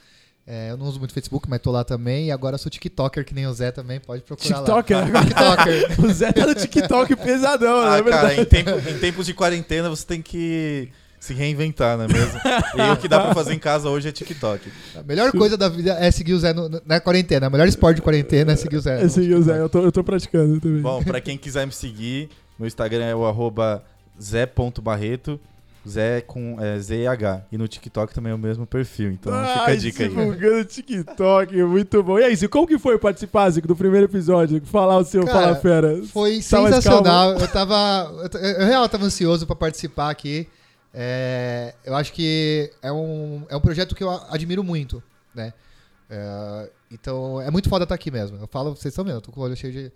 é, 0.45 0.71
eu 0.71 0.77
não 0.77 0.85
uso 0.85 0.99
muito 0.99 1.13
Facebook, 1.13 1.49
mas 1.49 1.61
tô 1.61 1.71
lá 1.71 1.83
também. 1.83 2.27
E 2.27 2.31
agora 2.31 2.57
sou 2.57 2.69
TikToker, 2.69 3.23
que 3.23 3.33
nem 3.33 3.47
o 3.47 3.53
Zé 3.53 3.71
também, 3.71 3.99
pode 3.99 4.21
procurar 4.23 4.57
TikToker? 4.57 4.97
lá. 5.13 5.23
TikToker. 5.23 5.99
o 6.05 6.13
Zé 6.13 6.31
tá 6.33 6.45
no 6.45 6.53
TikTok 6.55 7.15
pesadão, 7.15 7.81
não 7.81 7.87
Ah, 7.91 7.97
é 7.97 8.03
cara, 8.03 8.27
verdade? 8.27 8.41
em, 8.41 8.45
tempo- 8.45 8.89
em 8.89 8.99
tempos 8.99 9.25
de 9.25 9.33
quarentena 9.33 9.89
você 9.89 10.05
tem 10.05 10.21
que 10.21 10.89
se 11.19 11.33
reinventar, 11.33 11.97
não 11.97 12.03
é 12.03 12.07
mesmo? 12.09 12.37
e 12.75 12.91
o 12.91 12.97
que 12.97 13.07
dá 13.07 13.21
pra 13.21 13.33
fazer 13.33 13.53
em 13.53 13.59
casa 13.59 13.87
hoje 13.89 14.09
é 14.09 14.11
TikTok. 14.11 14.69
A 14.93 15.03
melhor 15.03 15.31
coisa 15.31 15.55
da 15.55 15.69
vida 15.69 15.93
é 15.97 16.11
seguir 16.11 16.33
o 16.33 16.39
Zé 16.39 16.51
no- 16.53 16.69
na 16.85 16.99
quarentena. 16.99 17.47
O 17.47 17.51
melhor 17.51 17.65
esporte 17.69 17.95
de 17.95 18.01
quarentena 18.01 18.51
é 18.51 18.55
seguir 18.57 18.75
o 18.75 18.81
Zé. 18.81 19.01
Esse 19.01 19.21
aí, 19.21 19.33
o 19.33 19.41
Zé, 19.41 19.57
eu 19.61 19.69
tô, 19.69 19.79
eu 19.79 19.91
tô 19.93 20.03
praticando 20.03 20.59
também. 20.59 20.81
Bom, 20.81 21.01
pra 21.01 21.21
quem 21.21 21.37
quiser 21.37 21.65
me 21.65 21.71
seguir, 21.71 22.27
meu 22.59 22.67
Instagram 22.67 23.05
é 23.05 23.15
o 23.15 23.25
arroba 23.25 23.81
zé.barreto, 24.21 25.39
Zé 25.87 26.21
com 26.21 26.57
é, 26.59 26.79
ZH. 26.79 27.45
E 27.51 27.57
no 27.57 27.67
TikTok 27.67 28.13
também 28.13 28.31
é 28.31 28.35
o 28.35 28.37
mesmo 28.37 28.65
perfil, 28.65 29.11
então 29.11 29.33
fica 29.33 29.71
a 29.71 29.75
dica 29.75 30.03
aí. 30.03 30.09
divulgando 30.09 30.65
TikTok, 30.65 31.63
muito 31.63 32.01
bom. 32.01 32.19
E 32.19 32.23
aí, 32.23 32.35
Zico, 32.35 32.51
como 32.53 32.67
que 32.67 32.79
foi 32.79 32.97
participar, 32.97 33.49
Zico, 33.49 33.67
do 33.67 33.75
primeiro 33.75 34.05
episódio? 34.05 34.61
Falar 34.65 34.97
o 34.97 35.03
seu 35.03 35.25
Cara, 35.25 35.39
Fala 35.39 35.55
Fera. 35.55 36.01
Foi 36.05 36.37
Tá 36.37 36.41
sensacional. 36.41 37.33
Eu 37.33 37.47
tava. 37.47 38.29
Eu, 38.33 38.39
eu 38.39 38.65
real 38.65 38.87
tava 38.87 39.05
ansioso 39.05 39.45
pra 39.45 39.55
participar 39.55 40.09
aqui. 40.09 40.47
É, 40.93 41.73
eu 41.83 41.95
acho 41.95 42.13
que 42.13 42.71
é 42.81 42.91
um, 42.91 43.43
é 43.49 43.55
um 43.57 43.59
projeto 43.59 43.95
que 43.95 44.03
eu 44.03 44.09
admiro 44.29 44.63
muito, 44.63 45.01
né? 45.33 45.53
É, 46.09 46.69
então 46.91 47.41
é 47.41 47.49
muito 47.49 47.67
foda 47.67 47.83
estar 47.83 47.95
aqui 47.95 48.11
mesmo. 48.11 48.37
Eu 48.37 48.47
falo, 48.47 48.75
vocês 48.75 48.91
estão 48.91 49.03
vendo, 49.03 49.15
eu 49.15 49.21
tô 49.21 49.31
com 49.31 49.41
o 49.41 49.43
olho 49.43 49.55
cheio 49.55 49.73
de. 49.73 49.91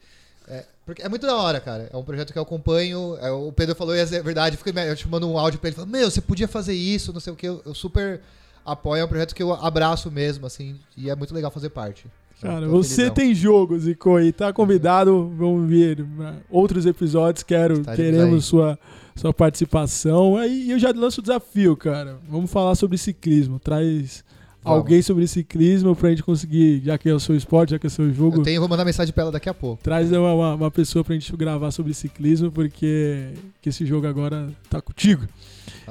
É, 0.48 0.64
porque 0.86 1.02
é 1.02 1.10
muito 1.10 1.28
da 1.28 1.36
hora, 1.36 1.60
cara. 1.60 1.90
É 1.92 1.98
um 1.98 2.04
projeto 2.04 2.32
que 2.32 2.40
eu 2.40 2.44
acompanho. 2.44 3.18
é, 3.22 3.30
o 3.30 3.52
Pedro 3.52 3.76
falou 3.76 3.96
e 3.96 4.00
é 4.00 4.06
verdade. 4.06 4.56
Eu, 4.56 4.64
fiquei, 4.64 4.90
eu 4.90 4.96
te 4.96 5.08
mando 5.08 5.30
um 5.30 5.38
áudio 5.38 5.60
pra 5.60 5.68
ele 5.68 5.76
falando: 5.76 5.92
Meu, 5.92 6.10
você 6.10 6.22
podia 6.22 6.48
fazer 6.48 6.74
isso, 6.74 7.12
não 7.12 7.20
sei 7.20 7.34
o 7.34 7.36
que. 7.36 7.48
Eu, 7.48 7.62
eu 7.66 7.74
super 7.74 8.22
apoio. 8.66 9.02
É 9.02 9.06
um 9.06 9.08
projeto 9.08 9.36
que 9.36 9.44
eu 9.44 9.54
abraço 9.54 10.10
mesmo, 10.10 10.46
assim. 10.46 10.76
E 10.96 11.10
é 11.10 11.16
muito 11.16 11.34
legal 11.34 11.52
fazer 11.52 11.70
parte. 11.70 12.06
Cara, 12.42 12.68
você 12.68 12.96
felizão. 12.96 13.16
tem 13.16 13.34
jogo, 13.34 13.80
Zico, 13.80 14.20
e 14.20 14.32
tá 14.32 14.54
convidado. 14.54 15.34
Vamos 15.36 15.68
ver 15.68 16.06
né, 16.06 16.38
outros 16.50 16.86
episódios. 16.86 17.44
Quero, 17.44 17.80
Estaremos 17.80 17.98
queremos 17.98 18.36
aí. 18.36 18.50
sua, 18.50 18.80
sua 19.16 19.34
participação. 19.34 20.38
Aí 20.38 20.70
eu 20.70 20.78
já 20.78 20.92
lanço 20.92 21.20
o 21.20 21.24
desafio, 21.24 21.76
cara. 21.76 22.20
Vamos 22.30 22.52
falar 22.52 22.76
sobre 22.76 22.98
ciclismo. 22.98 23.60
Traz. 23.60 24.24
Alguém 24.68 25.02
sobre 25.02 25.28
ciclismo 25.28 25.96
pra 25.96 26.10
gente 26.10 26.24
conseguir, 26.24 26.82
já 26.84 26.98
que 26.98 27.10
é 27.10 27.14
o 27.14 27.20
seu 27.20 27.36
esporte, 27.36 27.72
já 27.72 27.80
que 27.80 27.88
é 27.88 27.90
o 27.90 27.92
seu 27.92 28.14
jogo. 28.14 28.38
Eu 28.38 28.44
tenho, 28.44 28.60
vou 28.60 28.70
mandar 28.70 28.86
mensagem 28.86 29.14
pra 29.14 29.24
ela 29.24 29.32
daqui 29.32 29.50
a 29.50 29.54
pouco. 29.54 29.82
Traz 29.84 30.12
uma, 30.12 30.34
uma, 30.34 30.56
uma 30.56 30.72
pessoa 30.72 31.04
pra 31.04 31.14
gente 31.14 31.36
gravar 31.36 31.72
sobre 31.72 31.94
ciclismo, 31.94 32.52
porque 32.52 33.30
que 33.62 33.70
esse 33.70 33.86
jogo 33.86 34.08
agora 34.08 34.50
tá 34.70 34.82
contigo. 34.82 35.28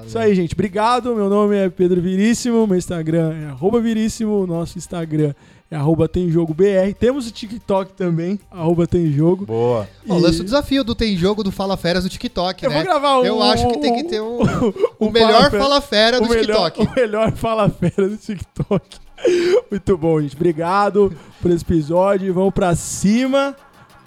Isso 0.04 0.18
aí, 0.18 0.34
gente. 0.34 0.52
Obrigado. 0.54 1.14
Meu 1.14 1.28
nome 1.30 1.56
é 1.56 1.70
Pedro 1.70 2.00
Viríssimo. 2.00 2.66
Meu 2.66 2.76
Instagram 2.76 3.32
é 3.32 3.46
arroba 3.46 3.80
Viríssimo. 3.80 4.46
Nosso 4.46 4.76
Instagram 4.76 5.30
é 5.30 5.34
arroba 5.70 6.08
Tem 6.08 6.30
Jogo 6.30 6.54
BR. 6.54 6.94
Temos 6.98 7.26
o 7.26 7.30
TikTok 7.32 7.92
também, 7.94 8.38
arroba 8.50 8.86
Tem 8.86 9.10
Jogo. 9.12 9.46
Boa. 9.46 9.88
E- 10.04 10.12
lança 10.12 10.40
o 10.42 10.44
desafio 10.44 10.84
do 10.84 10.94
Tem 10.94 11.16
Jogo 11.16 11.42
do 11.42 11.50
Fala 11.50 11.76
Feras 11.76 12.04
no 12.04 12.10
TikTok, 12.10 12.62
Eu 12.64 12.70
né? 12.70 12.76
vou 12.76 12.84
gravar 12.84 13.18
um. 13.18 13.24
Eu 13.24 13.42
acho 13.42 13.66
que 13.68 13.78
tem 13.78 13.96
que 13.96 14.04
ter 14.04 14.20
um, 14.20 14.40
um 15.00 15.08
o 15.08 15.10
melhor 15.10 15.50
Fala 15.50 15.80
Fera- 15.80 16.20
do 16.20 16.26
o 16.26 16.28
melhor, 16.28 16.70
TikTok. 16.70 16.80
o 16.82 16.94
melhor 17.00 17.32
Fala 17.32 17.68
Fera 17.68 18.08
do 18.08 18.16
TikTok. 18.16 18.98
Muito 19.70 19.96
bom, 19.96 20.20
gente. 20.20 20.36
Obrigado 20.36 21.12
por 21.40 21.50
esse 21.50 21.64
episódio. 21.64 22.32
Vamos 22.34 22.52
pra 22.54 22.74
cima. 22.76 23.56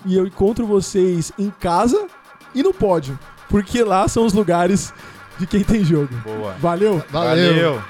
E 0.05 0.15
eu 0.15 0.25
encontro 0.25 0.65
vocês 0.65 1.31
em 1.37 1.49
casa 1.49 2.07
e 2.55 2.63
no 2.63 2.73
pódio. 2.73 3.19
Porque 3.49 3.83
lá 3.83 4.07
são 4.07 4.25
os 4.25 4.31
lugares 4.33 4.93
de 5.39 5.45
quem 5.47 5.63
tem 5.63 5.83
jogo. 5.83 6.13
Boa. 6.23 6.53
Valeu! 6.59 7.03
Valeu. 7.11 7.81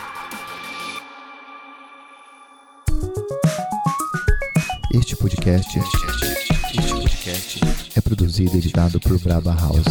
Este 4.91 5.15
podcast, 5.15 5.77
este 5.77 6.93
podcast 6.93 7.59
é 7.95 8.01
produzido 8.01 8.55
e 8.55 8.57
editado 8.57 8.99
por 8.99 9.19
Braba 9.19 9.53
House. 9.53 9.85